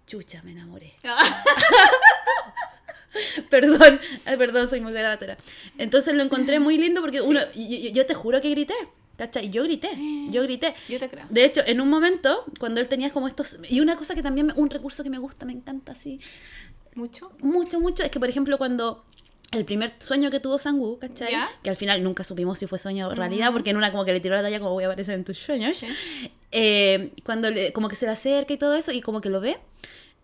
chucha, 0.07 0.43
me 0.43 0.53
enamoré. 0.53 0.93
perdón, 3.51 3.99
ay, 4.25 4.37
perdón, 4.37 4.69
soy 4.69 4.81
muy 4.81 4.93
grabadora. 4.93 5.37
Entonces 5.79 6.15
lo 6.15 6.23
encontré 6.23 6.61
muy 6.61 6.79
lindo 6.79 7.01
porque 7.01 7.21
uno, 7.21 7.41
y- 7.55 7.89
y- 7.89 7.93
yo, 7.93 8.07
te 8.07 8.15
juro 8.15 8.41
que 8.41 8.51
grité, 8.51 8.75
¿cachai? 9.17 9.51
Yo 9.51 9.65
grité, 9.65 9.89
yo 10.31 10.43
grité. 10.43 10.75
Yo 10.89 10.99
te 10.99 11.09
creo. 11.09 11.27
De 11.29 11.45
hecho, 11.45 11.63
en 11.67 11.81
un 11.81 11.89
momento, 11.89 12.45
cuando 12.59 12.81
él 12.81 12.89
tenía 12.89 13.11
como 13.11 13.27
estos... 13.29 13.59
Y 13.69 13.81
una 13.81 13.97
cosa 13.97 14.15
que 14.15 14.23
también, 14.23 14.47
me- 14.49 14.53
un 14.55 14.71
recurso 14.71 15.03
que 15.03 15.11
me 15.11 15.19
gusta, 15.19 15.45
me 15.45 15.53
encanta 15.53 15.93
así, 15.93 16.21
¿Mucho? 16.95 17.33
mucho, 17.41 17.81
mucho, 17.81 18.03
es 18.05 18.11
que, 18.11 18.21
por 18.21 18.29
ejemplo, 18.29 18.59
cuando 18.59 19.05
el 19.53 19.65
primer 19.65 19.95
sueño 19.99 20.31
que 20.31 20.39
tuvo 20.41 20.59
Sangu, 20.59 20.99
¿cachai? 20.99 21.33
¿Ya? 21.33 21.49
Que 21.63 21.71
al 21.71 21.77
final 21.77 22.03
nunca 22.05 22.23
supimos 22.25 22.59
si 22.59 22.67
fue 22.67 22.79
sueño 22.79 23.09
o 23.09 23.15
realidad, 23.15 23.53
porque 23.53 23.71
en 23.71 23.77
una 23.77 23.91
como 23.91 24.05
que 24.05 24.13
le 24.13 24.21
tiró 24.21 24.37
la 24.37 24.43
talla 24.43 24.59
como 24.61 24.73
voy 24.73 24.85
a 24.85 24.87
aparecer 24.87 25.15
en 25.15 25.25
tus 25.25 25.39
sueños. 25.39 25.77
Sí. 25.77 25.89
Eh, 26.53 27.13
cuando 27.25 27.51
le- 27.51 27.73
como 27.73 27.89
que 27.89 27.97
se 27.97 28.07
le 28.07 28.13
acerca 28.13 28.53
y 28.53 28.57
todo 28.59 28.75
eso, 28.75 28.93
y 28.93 29.01
como 29.01 29.21
que 29.21 29.29
lo 29.29 29.41
ve. 29.41 29.59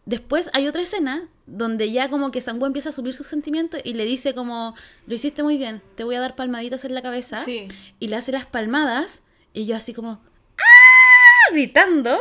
Después 0.04 0.50
hay 0.52 0.68
otra 0.68 0.82
escena 0.82 1.28
donde 1.46 1.90
ya 1.90 2.08
como 2.08 2.30
que 2.30 2.40
Sangu 2.40 2.64
empieza 2.66 2.90
a 2.90 2.92
subir 2.92 3.12
sus 3.14 3.26
sentimientos 3.26 3.80
y 3.82 3.94
le 3.94 4.04
dice 4.04 4.34
como, 4.34 4.76
lo 5.08 5.14
hiciste 5.16 5.42
muy 5.42 5.56
bien, 5.58 5.82
te 5.96 6.04
voy 6.04 6.14
a 6.14 6.20
dar 6.20 6.36
palmaditas 6.36 6.84
en 6.84 6.94
la 6.94 7.02
cabeza. 7.02 7.40
Sí. 7.44 7.66
Y 7.98 8.06
le 8.08 8.14
hace 8.16 8.30
las 8.30 8.46
palmadas 8.46 9.22
y 9.52 9.66
yo 9.66 9.74
así 9.76 9.92
como, 9.94 10.20
¡ah! 10.58 11.52
gritando. 11.52 12.16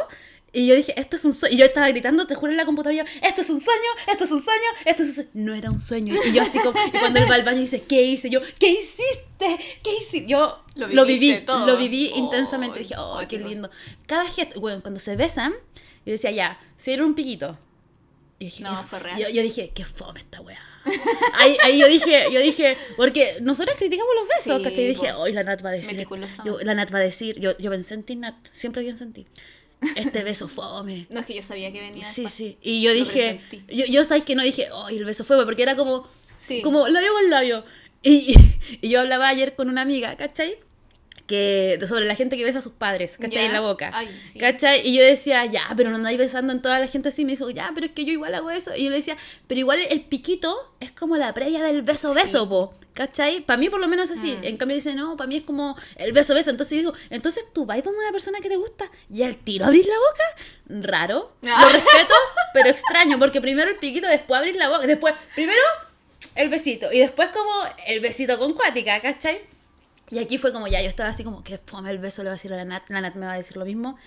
Y 0.55 0.67
yo 0.67 0.75
dije, 0.75 0.97
esto 0.97 1.17
es 1.17 1.25
un 1.25 1.33
sueño. 1.33 1.53
Y 1.53 1.59
yo 1.59 1.65
estaba 1.65 1.89
gritando, 1.89 2.25
te 2.25 2.33
juro 2.33 2.49
en 2.49 2.57
la 2.57 2.65
computadora, 2.65 3.03
yo, 3.03 3.09
esto 3.21 3.41
es 3.41 3.49
un 3.49 3.59
sueño, 3.59 3.89
esto 4.09 4.23
es 4.23 4.31
un 4.31 4.41
sueño, 4.41 4.61
esto 4.85 5.03
es 5.03 5.09
un 5.09 5.15
sueño. 5.15 5.29
No 5.33 5.53
era 5.53 5.69
un 5.69 5.81
sueño. 5.81 6.15
Y 6.25 6.31
yo 6.31 6.41
así 6.43 6.59
como, 6.59 6.79
y 6.87 6.97
cuando 6.97 7.19
él 7.19 7.29
va 7.29 7.35
al 7.35 7.43
baño 7.43 7.57
y 7.57 7.61
dice, 7.61 7.83
¿qué 7.83 8.01
hice? 8.03 8.29
Yo, 8.29 8.39
¿qué 8.57 8.69
hiciste? 8.71 9.57
¿Qué 9.83 9.93
hiciste? 9.99 10.27
Yo 10.27 10.63
Lo 10.75 10.87
lo, 10.87 11.05
viví, 11.05 11.41
todo. 11.45 11.65
lo 11.65 11.75
viví 11.75 12.09
Ay, 12.13 12.19
intensamente. 12.19 12.79
Dije, 12.79 12.95
oh, 12.97 13.17
ay, 13.17 13.27
qué 13.27 13.37
lindo. 13.37 13.69
Cada 14.07 14.25
gesto, 14.25 14.61
bueno, 14.61 14.81
cuando 14.81 15.01
se 15.01 15.17
besan, 15.17 15.53
yo 16.05 16.13
decía, 16.13 16.31
ya, 16.31 16.57
si 16.77 16.93
era 16.93 17.03
un 17.03 17.15
piquito. 17.15 17.57
Y 18.39 18.45
dije, 18.45 18.63
No, 18.63 18.81
fue 18.83 18.99
real. 18.99 19.19
Yo, 19.19 19.27
yo 19.27 19.41
dije, 19.41 19.71
qué 19.75 19.83
fome 19.83 20.21
esta 20.21 20.39
weá. 20.39 20.59
Ahí, 21.33 21.57
ahí 21.63 21.79
yo 21.79 21.87
dije, 21.87 22.27
yo 22.31 22.39
dije, 22.39 22.77
porque 22.95 23.39
nosotros 23.41 23.75
criticamos 23.77 24.13
los 24.15 24.27
besos, 24.27 24.57
Sí, 24.59 24.63
¿cachai? 24.63 24.83
Y 24.85 24.87
dije, 24.89 25.11
hoy 25.13 25.33
la 25.33 25.43
Nat 25.43 25.65
va 25.65 25.69
a 25.69 25.73
decir. 25.73 26.07
Yo, 26.45 26.59
la 26.61 26.75
Nat 26.75 26.93
va 26.93 26.99
a 26.99 27.01
decir, 27.01 27.39
yo, 27.39 27.57
yo 27.57 27.71
pensé 27.71 27.93
en 27.95 28.03
ti, 28.03 28.15
Nat, 28.15 28.35
siempre 28.53 28.81
bien 28.83 28.95
en 29.01 29.11
ti. 29.11 29.25
Este 29.95 30.23
beso 30.23 30.47
fome. 30.47 31.07
No 31.11 31.19
es 31.21 31.25
que 31.25 31.35
yo 31.35 31.41
sabía 31.41 31.71
que 31.71 31.79
venía. 31.81 32.03
Sí, 32.03 32.27
sí. 32.27 32.57
Y 32.61 32.81
yo 32.81 32.93
dije, 32.93 33.41
yo, 33.69 33.85
yo 33.85 34.03
sabes 34.03 34.23
que 34.23 34.35
no 34.35 34.43
dije, 34.43 34.67
ay, 34.73 34.97
el 34.97 35.05
beso 35.05 35.23
fue, 35.25 35.43
porque 35.45 35.63
era 35.63 35.75
como, 35.75 36.07
Sí. 36.37 36.61
como 36.61 36.87
labio 36.87 37.11
con 37.13 37.29
labio. 37.29 37.63
Y, 38.03 38.35
y 38.81 38.89
yo 38.89 38.99
hablaba 39.01 39.27
ayer 39.29 39.55
con 39.55 39.69
una 39.69 39.81
amiga, 39.81 40.15
¿cachai? 40.17 40.57
Que, 41.27 41.79
sobre 41.87 42.05
la 42.05 42.13
gente 42.13 42.37
que 42.37 42.43
besa 42.43 42.59
a 42.59 42.61
sus 42.61 42.73
padres, 42.73 43.17
¿cachai? 43.17 43.41
Ya. 43.41 43.45
En 43.47 43.53
la 43.53 43.61
boca. 43.61 43.89
Ay, 43.93 44.07
sí. 44.31 44.37
¿Cachai? 44.37 44.87
Y 44.87 44.95
yo 44.95 45.03
decía, 45.03 45.43
ya, 45.45 45.63
pero 45.75 45.89
no 45.89 45.95
andáis 45.95 46.19
besando 46.19 46.53
en 46.53 46.61
toda 46.61 46.77
la 46.79 46.85
gente 46.87 47.09
así. 47.09 47.25
Me 47.25 47.31
dijo, 47.31 47.49
ya, 47.49 47.71
pero 47.73 47.87
es 47.87 47.93
que 47.93 48.05
yo 48.05 48.11
igual 48.11 48.35
hago 48.35 48.51
eso. 48.51 48.75
Y 48.75 48.83
yo 48.83 48.89
le 48.91 48.97
decía, 48.97 49.17
pero 49.47 49.59
igual 49.59 49.79
el 49.89 50.01
piquito 50.01 50.55
es 50.79 50.91
como 50.91 51.17
la 51.17 51.33
previa 51.33 51.63
del 51.63 51.81
beso-beso, 51.81 52.43
Sí. 52.43 52.49
po. 52.49 52.73
¿Cachai? 52.93 53.41
Para 53.41 53.57
mí 53.57 53.69
por 53.69 53.79
lo 53.79 53.87
menos 53.87 54.11
es 54.11 54.19
así. 54.19 54.37
Mm. 54.39 54.43
En 54.43 54.57
cambio 54.57 54.75
dice, 54.75 54.93
no, 54.93 55.17
para 55.17 55.27
mí 55.27 55.37
es 55.37 55.43
como 55.43 55.75
el 55.95 56.13
beso-beso. 56.13 56.51
Entonces 56.51 56.75
yo 56.77 56.91
digo, 56.91 56.93
entonces 57.09 57.43
tú 57.53 57.65
vas 57.65 57.83
donde 57.83 57.99
una 57.99 58.11
persona 58.11 58.39
que 58.39 58.47
te 58.47 58.55
gusta 58.57 58.85
y 59.11 59.23
al 59.23 59.35
tiro 59.35 59.65
abrir 59.65 59.85
la 59.85 59.95
boca. 59.95 60.87
Raro. 60.87 61.33
Ah. 61.47 61.59
Lo 61.61 61.69
respeto, 61.69 62.13
pero 62.53 62.69
extraño. 62.69 63.17
Porque 63.17 63.41
primero 63.41 63.69
el 63.69 63.77
piquito, 63.77 64.07
después 64.07 64.39
abrir 64.39 64.55
la 64.57 64.69
boca. 64.69 64.85
Después, 64.85 65.15
primero 65.33 65.59
el 66.35 66.49
besito. 66.49 66.91
Y 66.91 66.99
después 66.99 67.29
como 67.29 67.51
el 67.87 67.99
besito 67.99 68.37
con 68.37 68.53
cuática, 68.53 69.01
¿cachai? 69.01 69.41
Y 70.11 70.19
aquí 70.19 70.37
fue 70.37 70.53
como 70.53 70.67
ya, 70.67 70.81
yo 70.81 70.89
estaba 70.89 71.09
así 71.09 71.23
como 71.23 71.43
que 71.43 71.57
fome 71.57 71.89
el 71.91 71.97
beso, 71.97 72.21
le 72.23 72.29
va 72.29 72.33
a 72.33 72.35
decir 72.37 72.53
a 72.53 72.57
la 72.57 72.65
Nat, 72.65 72.89
la 72.89 73.01
Nat 73.01 73.15
me 73.15 73.25
va 73.25 73.33
a 73.33 73.37
decir 73.37 73.57
lo 73.57 73.65
mismo. 73.65 73.97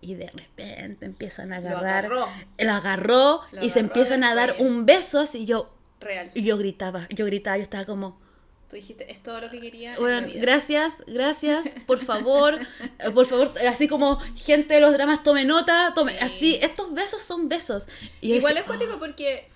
Y 0.00 0.14
de 0.16 0.26
repente 0.26 1.06
empiezan 1.06 1.52
a 1.52 1.60
Lo 1.60 1.68
agarrar. 1.78 2.04
agarró. 2.06 2.28
Lo 2.58 2.72
agarró 2.72 3.40
Lo 3.52 3.64
y 3.64 3.70
se 3.70 3.80
empiezan 3.80 4.22
a 4.24 4.34
dar 4.34 4.56
un 4.58 4.84
beso 4.84 5.24
y 5.32 5.46
yo, 5.46 5.72
Real. 6.00 6.30
y 6.34 6.42
yo 6.44 6.58
gritaba, 6.58 7.06
yo 7.10 7.24
gritaba, 7.24 7.56
yo 7.56 7.62
estaba 7.62 7.84
como, 7.84 8.20
Tú 8.68 8.76
dijiste, 8.76 9.10
es 9.10 9.22
todo 9.22 9.40
lo 9.40 9.48
que 9.50 9.60
quería. 9.60 9.94
en 9.94 10.00
bueno, 10.00 10.20
la 10.22 10.26
vida". 10.26 10.40
gracias, 10.40 11.04
gracias, 11.06 11.74
por 11.86 11.98
favor, 12.04 12.58
eh, 12.98 13.10
por 13.14 13.24
favor, 13.26 13.52
así 13.68 13.88
como 13.88 14.18
gente 14.36 14.74
de 14.74 14.80
los 14.80 14.92
dramas 14.92 15.22
tome 15.22 15.44
nota, 15.44 15.92
tome, 15.94 16.12
Sí. 16.12 16.18
así, 16.20 16.58
estos 16.60 16.92
besos 16.92 17.22
son 17.22 17.48
besos. 17.48 17.86
Y 18.20 18.34
Igual 18.34 18.54
decía, 18.54 18.60
es 18.60 18.66
cuático 18.66 18.92
"Ah". 18.96 18.98
porque 18.98 19.48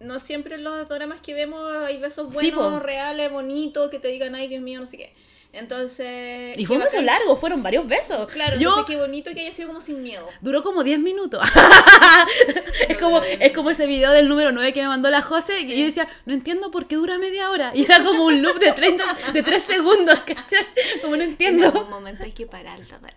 no 0.00 0.18
siempre 0.18 0.56
en 0.56 0.64
los 0.64 0.86
dramas 0.88 1.20
que 1.22 1.32
vemos 1.32 1.66
hay 1.86 1.96
besos 1.98 2.26
Sí, 2.30 2.34
buenos, 2.50 2.74
po. 2.74 2.80
reales, 2.80 3.30
bonitos, 3.32 3.88
que 3.90 3.98
te 4.00 4.08
digan, 4.08 4.34
ay, 4.34 4.48
Dios 4.48 4.60
mío, 4.62 4.80
no 4.80 4.86
sé 4.86 4.98
qué. 4.98 5.14
Entonces. 5.54 6.58
Y 6.58 6.66
fue 6.66 6.76
un 6.76 6.82
beso 6.82 7.00
largo, 7.00 7.36
fueron 7.36 7.62
varios 7.62 7.86
besos. 7.86 8.28
Claro, 8.28 8.56
yo, 8.58 8.70
entonces 8.70 8.94
qué 8.94 9.00
bonito 9.00 9.32
que 9.34 9.40
haya 9.40 9.52
sido 9.52 9.68
como 9.68 9.80
sin 9.80 10.02
miedo. 10.02 10.26
Duró 10.40 10.62
como 10.62 10.82
10 10.84 10.98
minutos. 10.98 11.42
es, 12.88 12.98
como, 12.98 13.20
es 13.22 13.52
como 13.52 13.70
ese 13.70 13.86
video 13.86 14.12
del 14.12 14.28
número 14.28 14.52
9 14.52 14.72
que 14.72 14.82
me 14.82 14.88
mandó 14.88 15.10
la 15.10 15.22
José. 15.22 15.60
Y 15.60 15.78
yo 15.78 15.84
decía, 15.86 16.08
no 16.26 16.34
entiendo 16.34 16.70
por 16.70 16.86
qué 16.86 16.96
dura 16.96 17.18
media 17.18 17.50
hora. 17.50 17.72
Y 17.74 17.84
era 17.84 18.02
como 18.02 18.24
un 18.26 18.42
loop 18.42 18.58
de 18.58 18.72
30, 18.72 19.04
de 19.32 19.42
3 19.42 19.62
segundos, 19.62 20.18
¿cachai? 20.20 20.66
Como 21.02 21.16
no 21.16 21.22
En 21.22 21.30
entiendo. 21.30 21.66
algún 21.66 21.90
momento 21.90 22.24
hay 22.24 22.32
que 22.32 22.46
parar, 22.46 22.80
Tatana. 22.80 23.14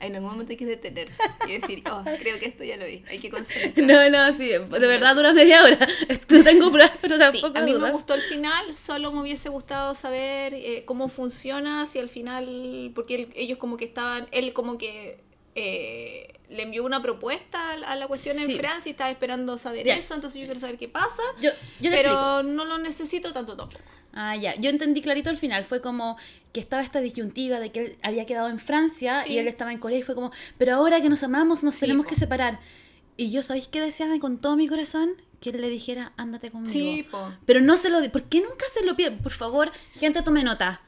En 0.00 0.14
algún 0.14 0.30
momento 0.32 0.50
hay 0.52 0.58
que 0.58 0.66
detenerse 0.66 1.22
y 1.48 1.52
decir, 1.58 1.82
oh, 1.90 2.02
creo 2.20 2.38
que 2.38 2.44
esto 2.46 2.64
ya 2.64 2.76
lo 2.76 2.84
vi, 2.84 3.02
hay 3.08 3.18
que 3.18 3.30
concentrarse. 3.30 3.80
No, 3.80 4.10
no, 4.10 4.36
sí, 4.36 4.48
de 4.48 4.58
verdad 4.86 5.14
dura 5.16 5.32
media 5.32 5.62
hora. 5.64 5.78
No 6.28 6.42
tengo 6.44 6.70
pruebas, 6.70 6.92
pero 7.00 7.14
Sí, 7.14 7.20
tampoco 7.20 7.58
a 7.58 7.62
mí 7.62 7.72
me 7.72 7.78
dudas. 7.78 7.92
gustó 7.92 8.14
el 8.14 8.20
final, 8.22 8.74
solo 8.74 9.12
me 9.12 9.22
hubiese 9.22 9.48
gustado 9.48 9.94
saber 9.94 10.52
eh, 10.54 10.82
cómo 10.84 11.08
funciona, 11.08 11.43
si 11.86 11.98
al 11.98 12.08
final, 12.08 12.92
porque 12.94 13.14
él- 13.14 13.32
ellos 13.36 13.58
como 13.58 13.76
que 13.76 13.84
estaban, 13.84 14.26
él 14.32 14.52
como 14.52 14.78
que 14.78 15.22
eh, 15.56 16.34
le 16.50 16.62
envió 16.64 16.84
una 16.84 17.00
propuesta 17.00 17.72
a 17.72 17.94
la- 17.96 18.06
cuestión 18.08 18.36
Sí. 18.36 18.52
en 18.52 18.58
Francia 18.58 18.88
y 18.88 18.92
estaba 18.92 19.10
esperando 19.10 19.56
saber 19.56 19.86
Ya. 19.86 19.94
eso, 19.96 20.14
entonces 20.14 20.40
yo 20.40 20.46
quiero 20.46 20.58
saber 20.60 20.76
qué 20.78 20.88
pasa, 20.88 21.22
Yo, 21.40 21.50
yo 21.80 21.90
pero 21.92 22.10
explico. 22.10 22.42
no 22.54 22.64
lo 22.64 22.78
necesito 22.78 23.32
tanto 23.32 23.56
tampoco. 23.56 23.80
Ah, 24.12 24.36
ya. 24.36 24.54
Yo 24.56 24.70
entendí 24.70 25.00
clarito 25.00 25.30
al 25.30 25.36
final. 25.36 25.64
Fue 25.64 25.80
como 25.80 26.16
que 26.52 26.60
estaba 26.60 26.82
esta 26.82 27.00
disyuntiva 27.00 27.58
de 27.60 27.70
que 27.72 27.80
él 27.80 27.98
había 28.02 28.26
quedado 28.26 28.48
en 28.48 28.58
Francia 28.60 29.22
Sí. 29.24 29.32
y 29.32 29.38
él 29.38 29.48
estaba 29.48 29.72
en 29.72 29.78
Corea 29.78 29.98
y 29.98 30.02
fue 30.02 30.14
como, 30.14 30.30
pero 30.58 30.74
ahora 30.76 31.00
que 31.00 31.08
nos 31.08 31.22
amamos 31.24 31.62
nos 31.64 31.74
Sí, 31.74 31.80
tenemos 31.80 32.04
po. 32.06 32.10
que 32.10 32.14
separar. 32.16 32.60
Y 33.16 33.30
yo, 33.30 33.42
¿sabéis 33.42 33.68
qué 33.68 33.80
deseaba 33.80 34.16
con 34.18 34.38
todo 34.38 34.56
mi 34.56 34.66
corazón? 34.68 35.10
Que 35.40 35.50
él 35.50 35.60
le 35.60 35.68
dijera, 35.68 36.12
ándate 36.16 36.50
conmigo. 36.50 37.10
po. 37.10 37.32
Pero 37.46 37.60
no 37.60 37.76
se 37.76 37.90
lo... 37.90 38.00
¿Por 38.10 38.24
qué 38.24 38.40
nunca 38.40 38.64
se 38.72 38.84
lo 38.84 38.96
pide? 38.96 39.12
Por 39.12 39.32
favor, 39.32 39.70
gente, 39.92 40.22
tome 40.22 40.42
nota. 40.44 40.80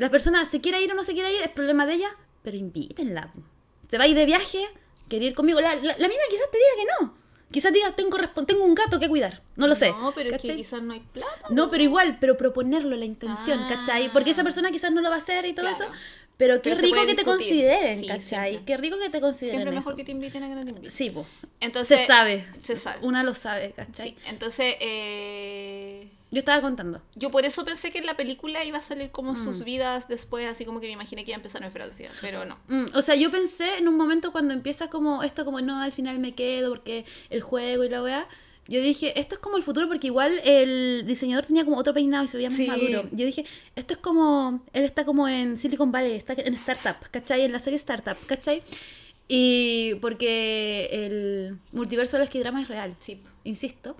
La 0.00 0.10
persona 0.10 0.44
se 0.46 0.60
quiere 0.60 0.82
ir 0.82 0.90
o 0.90 0.94
no 0.94 1.02
se 1.04 1.12
quiere 1.12 1.32
ir, 1.32 1.40
es 1.42 1.48
problema 1.48 1.86
de 1.86 1.94
ella, 1.94 2.08
pero 2.42 2.56
invítenla. 2.56 3.32
Se 3.90 3.98
va 3.98 4.04
a 4.04 4.08
ir 4.08 4.16
de 4.16 4.24
viaje, 4.26 4.58
quiere 5.08 5.26
ir 5.26 5.34
conmigo. 5.34 5.60
La, 5.60 5.74
la, 5.74 5.82
la 5.98 6.08
mina 6.08 6.22
quizás 6.30 6.50
te 6.50 6.58
diga 6.58 6.70
que 6.98 7.04
no. 7.04 7.14
Quizás 7.50 7.72
diga, 7.72 7.90
tengo, 7.96 8.16
tengo 8.46 8.64
un 8.64 8.74
gato 8.76 8.98
que 9.00 9.08
cuidar. 9.08 9.42
No 9.56 9.66
lo 9.66 9.74
sé. 9.74 9.90
No, 9.90 10.12
pero 10.12 10.34
es 10.34 10.40
que 10.40 10.54
quizás 10.56 10.82
no 10.82 10.92
hay 10.92 11.00
plata. 11.00 11.48
No, 11.50 11.68
pero 11.68 11.82
igual, 11.82 12.16
pero 12.20 12.36
proponerlo, 12.36 12.96
la 12.96 13.04
intención, 13.04 13.58
Ah. 13.64 13.68
¿cachai? 13.68 14.10
Porque 14.12 14.30
esa 14.30 14.42
persona 14.44 14.70
quizás 14.70 14.92
no 14.92 15.00
lo 15.00 15.08
va 15.10 15.16
a 15.16 15.18
hacer 15.18 15.44
y 15.46 15.52
todo 15.52 15.66
Claro. 15.66 15.84
eso. 15.84 15.92
Pero 16.36 16.62
qué 16.62 16.70
Pero 16.70 16.80
rico 16.82 17.06
que 17.06 17.14
te 17.16 17.24
consideren, 17.24 17.98
Sí, 17.98 18.06
¿cachai? 18.06 18.52
siempre. 18.52 18.64
Qué 18.64 18.76
rico 18.78 18.98
que 18.98 19.10
te 19.10 19.20
consideren. 19.20 19.58
Siempre 19.58 19.74
mejor 19.76 19.92
eso. 19.92 19.96
que 19.98 20.04
te 20.04 20.12
inviten 20.12 20.42
a 20.44 20.48
que 20.48 20.54
no 20.54 20.62
te 20.64 20.70
inviten. 20.70 20.90
Sí, 20.90 21.10
po. 21.10 21.26
Entonces, 21.60 22.00
se 22.00 22.06
sabe. 22.06 22.46
Se 22.56 22.76
sabe. 22.76 23.04
Una 23.04 23.22
lo 23.24 23.34
sabe, 23.34 23.72
¿cachai? 23.76 24.10
Sí, 24.10 24.16
entonces, 24.26 24.76
eh, 24.80 26.08
Yo 26.32 26.38
estaba 26.38 26.60
contando. 26.62 27.02
Yo 27.16 27.30
por 27.32 27.44
eso 27.44 27.64
pensé 27.64 27.90
que 27.90 27.98
en 27.98 28.06
la 28.06 28.14
película 28.16 28.64
iba 28.64 28.78
a 28.78 28.82
salir 28.82 29.10
como 29.10 29.32
Mm. 29.32 29.36
sus 29.44 29.64
vidas 29.64 30.06
después, 30.06 30.48
así 30.48 30.64
como 30.64 30.80
que 30.80 30.86
me 30.86 30.92
imaginé 30.92 31.24
que 31.24 31.32
iba 31.32 31.36
a 31.36 31.40
empezar 31.40 31.62
en 31.64 31.72
Francia, 31.72 32.08
pero 32.20 32.44
no. 32.44 32.56
Mm, 32.68 32.86
o 32.94 33.02
sea, 33.02 33.16
yo 33.16 33.30
pensé 33.32 33.78
en 33.78 33.88
un 33.88 33.96
momento 33.96 34.30
cuando 34.30 34.54
empieza 34.54 34.88
como 34.90 35.22
esto, 35.24 35.44
como 35.44 35.60
no, 35.60 35.80
al 35.82 35.92
final 35.92 36.18
me 36.20 36.34
quedo 36.34 36.68
porque 36.70 37.04
el 37.30 37.40
juego 37.42 37.82
y 37.84 37.88
la 37.88 38.02
weá. 38.02 38.28
Yo 38.68 38.80
dije, 38.80 39.18
esto 39.18 39.34
es 39.34 39.40
como 39.40 39.56
el 39.56 39.64
futuro 39.64 39.88
porque 39.88 40.06
igual 40.06 40.32
el 40.44 41.02
diseñador 41.04 41.44
tenía 41.46 41.64
como 41.64 41.76
otro 41.76 41.92
peinado 41.92 42.24
y 42.24 42.28
se 42.28 42.36
veía 42.36 42.50
más 42.50 42.56
Sí. 42.58 42.66
maduro. 42.68 43.08
Yo 43.10 43.26
dije, 43.26 43.44
esto 43.74 43.94
es 43.94 43.98
como, 43.98 44.62
él 44.72 44.84
está 44.84 45.04
como 45.04 45.26
en 45.26 45.56
Silicon 45.58 45.90
Valley, 45.90 46.12
está 46.14 46.34
en 46.34 46.54
Startup, 46.54 46.94
¿cachai? 47.10 47.40
En 47.42 47.50
la 47.50 47.58
serie 47.58 47.76
Startup, 47.78 48.16
¿cachai? 48.26 48.62
Y 49.26 49.94
porque 50.00 50.88
el 50.92 51.58
multiverso 51.72 52.16
de 52.16 52.24
los 52.24 52.32
K-drama 52.32 52.62
es 52.62 52.68
real, 52.68 52.94
Sí. 53.00 53.20
insisto. 53.44 53.96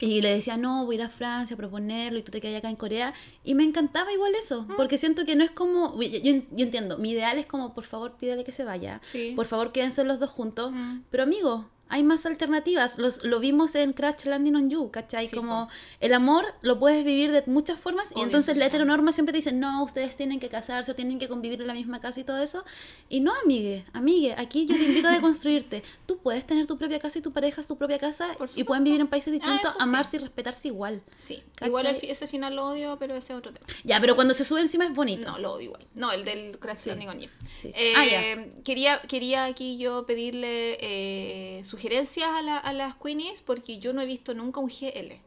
Y 0.00 0.22
le 0.22 0.32
decía, 0.32 0.56
no, 0.56 0.84
voy 0.84 0.96
a 0.96 0.98
ir 0.98 1.02
a 1.02 1.08
Francia 1.08 1.54
a 1.54 1.56
proponerlo 1.56 2.18
y 2.18 2.22
tú 2.22 2.30
te 2.30 2.40
quedas 2.40 2.58
acá 2.58 2.70
en 2.70 2.76
Corea. 2.76 3.14
Y 3.42 3.54
me 3.54 3.64
encantaba 3.64 4.12
igual 4.12 4.32
eso, 4.34 4.66
porque 4.76 4.96
siento 4.96 5.24
que 5.24 5.34
no 5.34 5.42
es 5.42 5.50
como, 5.50 6.00
yo, 6.00 6.32
yo 6.52 6.64
entiendo, 6.64 6.98
mi 6.98 7.10
ideal 7.10 7.38
es 7.38 7.46
como, 7.46 7.74
por 7.74 7.84
favor, 7.84 8.16
pídele 8.16 8.44
que 8.44 8.52
se 8.52 8.64
vaya. 8.64 9.00
Sí. 9.10 9.32
Por 9.34 9.46
favor, 9.46 9.72
quédense 9.72 10.04
los 10.04 10.20
dos 10.20 10.30
juntos. 10.30 10.72
Mm. 10.72 11.00
Pero 11.10 11.24
amigo, 11.24 11.68
hay 11.88 12.02
más 12.02 12.26
alternativas. 12.26 12.98
Los, 12.98 13.22
lo 13.24 13.40
vimos 13.40 13.74
en 13.74 13.92
Crash 13.92 14.24
Landing 14.24 14.56
on 14.56 14.70
You, 14.70 14.90
¿cachai? 14.90 15.28
Sí, 15.28 15.36
como 15.36 15.68
el 16.00 16.14
amor 16.14 16.44
lo 16.62 16.78
puedes 16.78 17.04
vivir 17.04 17.32
de 17.32 17.42
muchas 17.46 17.78
formas 17.78 18.10
y 18.10 18.14
Obvio, 18.14 18.24
entonces 18.24 18.54
sí, 18.54 18.58
la 18.58 18.66
sí. 18.66 18.68
heteronorma 18.70 19.12
siempre 19.12 19.32
te 19.32 19.38
dice, 19.38 19.52
no, 19.52 19.82
ustedes 19.84 20.16
tienen 20.16 20.40
que 20.40 20.48
casarse 20.48 20.90
o 20.90 20.94
tienen 20.94 21.18
que 21.18 21.28
convivir 21.28 21.60
en 21.60 21.66
la 21.66 21.74
misma 21.74 22.00
casa 22.00 22.20
y 22.20 22.24
todo 22.24 22.42
eso. 22.42 22.64
Y 23.08 23.20
no, 23.20 23.32
amigue, 23.44 23.84
amigue, 23.92 24.34
aquí 24.38 24.66
yo 24.66 24.76
te 24.76 24.84
invito 24.84 25.08
a 25.08 25.12
deconstruirte. 25.14 25.82
Tú 26.06 26.18
puedes 26.18 26.46
tener 26.46 26.66
tu 26.66 26.76
propia 26.78 26.98
casa 26.98 27.18
y 27.18 27.22
tu 27.22 27.32
pareja 27.32 27.62
tu 27.62 27.76
propia 27.76 27.98
casa 27.98 28.28
y 28.54 28.64
pueden 28.64 28.84
vivir 28.84 29.00
en 29.00 29.08
países 29.08 29.28
Ah, 29.28 29.32
distintos, 29.36 29.72
sí. 29.72 29.78
amarse 29.80 30.16
y 30.16 30.20
respetarse 30.20 30.68
igual. 30.68 31.02
Sí. 31.16 31.42
¿Cachai? 31.54 31.68
Igual 31.68 31.94
fi- 31.96 32.10
ese 32.10 32.26
final 32.26 32.54
lo 32.56 32.66
odio, 32.66 32.96
pero 32.98 33.14
ese 33.14 33.32
es 33.32 33.38
otro 33.38 33.52
tema. 33.52 33.66
Ya, 33.84 34.00
pero 34.00 34.14
cuando 34.14 34.32
se 34.32 34.44
sube 34.44 34.60
encima 34.60 34.84
es 34.86 34.94
bonito. 34.94 35.30
No, 35.30 35.38
lo 35.38 35.52
odio 35.54 35.64
igual. 35.66 35.86
No, 35.94 36.12
el 36.12 36.24
del 36.24 36.58
Crash 36.58 36.86
Landing 36.86 37.08
on 37.08 37.20
You. 37.20 37.28
Eh, 37.64 37.92
Ah, 37.96 38.04
ya. 38.06 38.62
quería, 38.62 39.00
quería 39.02 39.44
aquí 39.44 39.76
yo 39.78 40.06
pedirle 40.06 40.78
eh, 40.80 41.62
sugerencias 41.78 42.28
a, 42.30 42.42
la- 42.42 42.58
a 42.58 42.72
las 42.72 42.94
Queenies 42.96 43.42
porque 43.42 43.78
yo 43.78 43.92
no 43.92 44.00
he 44.00 44.06
visto 44.06 44.34
nunca 44.34 44.60
un 44.60 44.68
GL. 44.68 45.20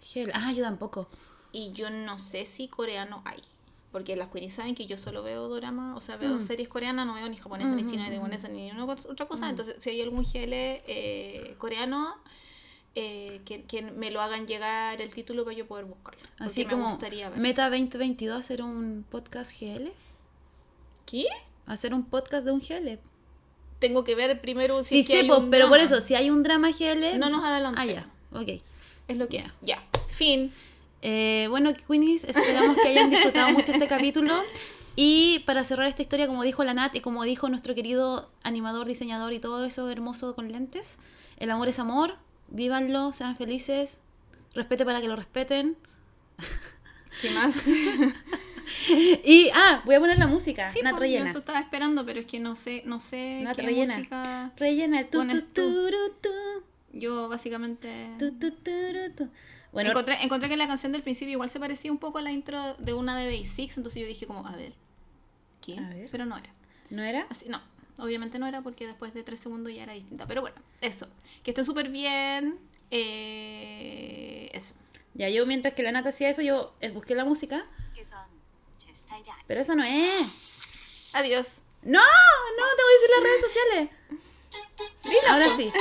Gel. 0.00 0.30
Ah, 0.34 0.52
yo 0.52 0.62
tampoco. 0.62 1.08
Y 1.52 1.72
yo 1.72 1.90
no 1.90 2.18
sé 2.18 2.44
si 2.46 2.68
coreano 2.68 3.22
hay. 3.24 3.42
Porque 3.92 4.16
las 4.16 4.28
Queenies 4.28 4.54
saben 4.54 4.74
que 4.74 4.86
yo 4.86 4.96
solo 4.96 5.22
veo 5.22 5.48
drama, 5.48 5.96
o 5.96 6.00
sea, 6.00 6.16
veo 6.16 6.34
Mm. 6.34 6.40
series 6.40 6.68
coreanas, 6.68 7.06
no 7.06 7.14
veo 7.14 7.28
ni 7.28 7.36
japonesa, 7.36 7.70
ni 7.70 7.86
china, 7.86 8.04
ni 8.04 8.10
taiwanesa, 8.10 8.48
ni 8.48 8.64
ninguna 8.70 8.84
otra 8.84 9.24
Mm. 9.24 9.28
cosa. 9.28 9.48
Entonces, 9.50 9.76
si 9.78 9.90
hay 9.90 10.02
algún 10.02 10.24
GL 10.24 10.52
eh, 10.86 11.54
coreano, 11.58 12.14
eh, 12.94 13.40
que, 13.44 13.62
que 13.64 13.82
me 13.82 14.10
lo 14.10 14.20
hagan 14.20 14.46
llegar 14.46 15.00
el 15.00 15.12
título 15.12 15.44
para 15.44 15.56
yo 15.56 15.66
poder 15.66 15.84
buscarlo. 15.86 16.20
Así 16.40 16.64
me 16.64 16.70
como 16.70 16.84
gustaría 16.88 17.30
ver. 17.30 17.38
Meta 17.38 17.70
2022 17.70 18.38
hacer 18.38 18.60
un 18.62 19.04
podcast 19.08 19.52
GL. 19.58 19.90
¿Qué? 21.06 21.26
Hacer 21.66 21.94
un 21.94 22.04
podcast 22.04 22.44
de 22.44 22.52
un 22.52 22.60
GL. 22.60 22.98
Tengo 23.78 24.04
que 24.04 24.14
ver 24.14 24.40
primero 24.40 24.82
si 24.82 24.88
Sí, 24.88 25.00
es 25.00 25.06
que 25.06 25.12
sí, 25.12 25.18
hay 25.20 25.28
po, 25.28 25.36
un 25.38 25.50
pero 25.50 25.68
por 25.68 25.78
drama. 25.78 25.86
eso, 25.96 26.00
si 26.04 26.14
hay 26.14 26.30
un 26.30 26.42
drama 26.42 26.70
GL. 26.70 27.18
No 27.18 27.30
nos 27.30 27.44
Ah, 27.44 27.48
adelantemos. 27.56 27.94
ya. 27.94 28.08
Ok. 28.38 28.62
Es 29.08 29.16
lo 29.16 29.28
que. 29.28 29.38
Ya. 29.38 29.54
Ya. 29.62 29.82
Fin. 30.08 30.52
Eh, 31.02 31.46
bueno, 31.48 31.72
Queenies, 31.74 32.24
esperamos 32.24 32.76
que 32.76 32.88
hayan 32.88 33.08
disfrutado 33.10 33.50
mucho 33.52 33.72
este 33.72 33.86
capítulo. 33.86 34.34
Y 34.96 35.38
para 35.46 35.62
cerrar 35.62 35.86
esta 35.86 36.02
historia, 36.02 36.26
como 36.26 36.42
dijo 36.42 36.64
la 36.64 36.74
Nat 36.74 36.96
y 36.96 37.00
como 37.00 37.22
dijo 37.22 37.48
nuestro 37.48 37.72
querido 37.76 38.28
animador, 38.42 38.88
diseñador 38.88 39.32
y 39.32 39.38
todo 39.38 39.64
eso 39.64 39.88
hermoso 39.90 40.34
con 40.34 40.50
lentes, 40.50 40.98
el 41.38 41.52
amor 41.52 41.68
es 41.68 41.78
amor, 41.78 42.16
vívanlo, 42.48 43.12
sean 43.12 43.36
felices, 43.36 44.00
respete 44.54 44.84
para 44.84 45.00
que 45.00 45.06
lo 45.06 45.14
respeten. 45.14 45.76
¿Qué 47.22 47.30
más? 47.30 47.54
y, 49.24 49.50
ah, 49.54 49.82
voy 49.84 49.94
a 49.94 50.00
poner 50.00 50.18
la 50.18 50.26
música. 50.26 50.70
Sí, 50.70 50.80
Nat 50.82 50.98
rellena. 50.98 51.30
Eso 51.30 51.40
estaba 51.40 51.60
esperando, 51.60 52.04
pero 52.04 52.20
es 52.20 52.26
que 52.26 52.40
no 52.40 52.56
sé, 52.56 52.82
no 52.86 53.00
sé 53.00 53.40
Nat 53.42 53.56
rellena. 53.58 53.96
música. 53.96 54.52
Rellena 54.56 55.00
el 55.00 55.08
tu, 55.08 55.22
Yo 56.92 57.28
básicamente. 57.28 57.88
Bueno, 59.72 59.90
encontré, 59.90 60.16
encontré 60.22 60.48
que 60.48 60.56
la 60.56 60.66
canción 60.66 60.92
del 60.92 61.02
principio 61.02 61.32
igual 61.32 61.50
se 61.50 61.60
parecía 61.60 61.92
un 61.92 61.98
poco 61.98 62.18
a 62.18 62.22
la 62.22 62.32
intro 62.32 62.74
de 62.78 62.94
una 62.94 63.16
de 63.16 63.26
Day 63.26 63.44
Six, 63.44 63.76
entonces 63.76 64.00
yo 64.00 64.08
dije 64.08 64.26
como, 64.26 64.46
a 64.46 64.56
ver, 64.56 64.72
¿qué? 65.60 65.78
A 65.78 65.88
ver. 65.88 66.08
Pero 66.10 66.24
no 66.24 66.36
era. 66.36 66.50
¿No 66.90 67.02
era? 67.02 67.26
Así, 67.28 67.46
no, 67.48 67.60
obviamente 67.98 68.38
no 68.38 68.46
era 68.46 68.62
porque 68.62 68.86
después 68.86 69.12
de 69.12 69.22
tres 69.22 69.40
segundos 69.40 69.74
ya 69.74 69.82
era 69.82 69.92
distinta. 69.92 70.26
Pero 70.26 70.40
bueno, 70.40 70.56
eso. 70.80 71.06
Que 71.42 71.50
esté 71.50 71.64
súper 71.64 71.90
bien. 71.90 72.58
Eh, 72.90 74.50
eso. 74.52 74.74
Ya 75.14 75.28
yo 75.28 75.44
mientras 75.46 75.74
que 75.74 75.82
la 75.82 75.92
Nata 75.92 76.10
hacía 76.10 76.30
eso, 76.30 76.42
yo 76.42 76.74
eh, 76.80 76.90
busqué 76.90 77.14
la 77.14 77.24
música 77.24 77.66
pero 79.46 79.60
eso 79.60 79.74
no 79.74 79.84
es. 79.84 80.26
Adiós. 81.12 81.60
No, 81.82 82.00
no, 82.00 82.64
te 82.76 82.82
voy 82.82 82.92
a 82.92 82.98
decir 82.98 83.10
las 83.14 83.22
redes 83.22 83.40
sociales. 83.40 83.98
Ahora 85.28 85.46
sí. 85.56 85.72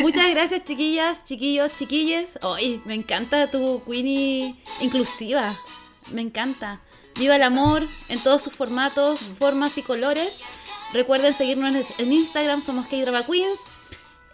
Muchas 0.00 0.30
gracias, 0.30 0.64
chiquillas, 0.64 1.24
chiquillos, 1.24 1.74
chiquilles. 1.76 2.38
Hoy 2.42 2.80
me 2.84 2.94
encanta 2.94 3.50
tu 3.50 3.82
Queenie 3.84 4.62
inclusiva. 4.80 5.56
Me 6.12 6.20
encanta. 6.20 6.80
Viva 7.16 7.36
el 7.36 7.42
amor 7.42 7.86
en 8.08 8.20
todos 8.20 8.42
sus 8.42 8.52
formatos, 8.52 9.20
formas 9.38 9.76
y 9.78 9.82
colores. 9.82 10.40
Recuerden 10.92 11.34
seguirnos 11.34 11.92
en 11.98 12.12
Instagram, 12.12 12.62
somos 12.62 12.86
K-Drama 12.86 13.24
Queens. 13.26 13.70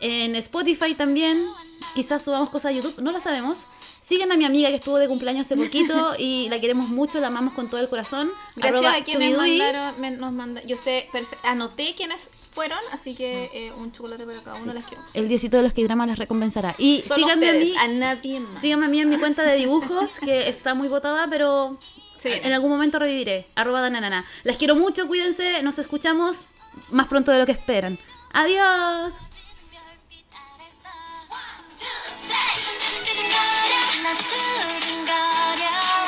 En 0.01 0.35
Spotify 0.37 0.95
también. 0.95 1.47
Quizás 1.95 2.23
subamos 2.23 2.51
cosas 2.51 2.71
a 2.71 2.73
YouTube, 2.73 3.01
no 3.01 3.13
lo 3.13 3.21
sabemos. 3.21 3.67
Sigan 4.07 4.31
a 4.31 4.37
mi 4.37 4.45
amiga 4.45 4.69
que 4.69 4.77
estuvo 4.77 4.99
de 4.99 5.09
cumpleaños 5.09 5.47
hace 5.49 5.57
poquito 5.57 6.15
y 6.19 6.49
la 6.49 6.61
queremos 6.61 6.89
mucho, 6.91 7.19
la 7.19 7.27
amamos 7.27 7.55
con 7.55 7.69
todo 7.69 7.81
el 7.81 7.89
corazón. 7.89 8.31
Gracias 8.55 8.77
Arroba 8.81 8.95
a 8.95 9.03
quienes 9.03 9.35
chubidui. 9.35 9.59
mandaron, 9.59 10.01
me- 10.01 10.11
nos 10.13 10.33
manda, 10.33 10.63
yo 10.63 10.77
sé, 10.77 11.09
perfe- 11.13 11.37
anoté 11.43 11.93
quiénes 11.97 12.31
fueron, 12.53 12.79
así 12.93 13.17
que 13.17 13.51
eh, 13.53 13.73
un 13.77 13.91
chocolate 13.91 14.25
para 14.25 14.41
cada 14.43 14.63
uno 14.63 14.73
las 14.75 14.87
quiero. 14.87 15.03
El 15.13 15.29
diosito 15.29 15.57
de 15.57 15.65
los 15.65 15.73
K-Drama 15.73 16.07
les 16.07 16.19
recompensará. 16.21 16.77
Y 16.79 17.03
Solo 17.03 17.27
síganme 17.27 17.49
a 17.49 17.53
mí, 17.55 17.75
a 17.77 17.89
nadie 17.89 18.39
más. 18.39 18.61
síganme 18.61 18.87
a 18.87 18.89
mí 18.89 19.01
en 19.01 19.09
mi 19.11 19.19
cuenta 19.19 19.43
de 19.43 19.57
dibujos, 19.57 20.21
que 20.21 20.49
está 20.49 20.75
muy 20.75 20.87
botada, 20.87 21.27
pero 21.29 21.77
Sí. 22.19 22.29
en 22.33 22.53
algún 22.53 22.71
momento 22.71 23.01
reviviré. 23.01 23.49
Arroba 23.57 23.81
dananana. 23.81 24.25
Las 24.45 24.57
quiero 24.57 24.77
mucho, 24.77 25.09
cuídense, 25.09 25.63
nos 25.65 25.81
escuchamos 25.81 26.47
más 26.93 27.09
pronto 27.09 27.33
de 27.33 27.41
lo 27.41 27.45
que 27.47 27.53
esperan. 27.53 27.99
Adiós. 28.33 29.15
나 34.03 34.15
두근거려. 34.15 36.06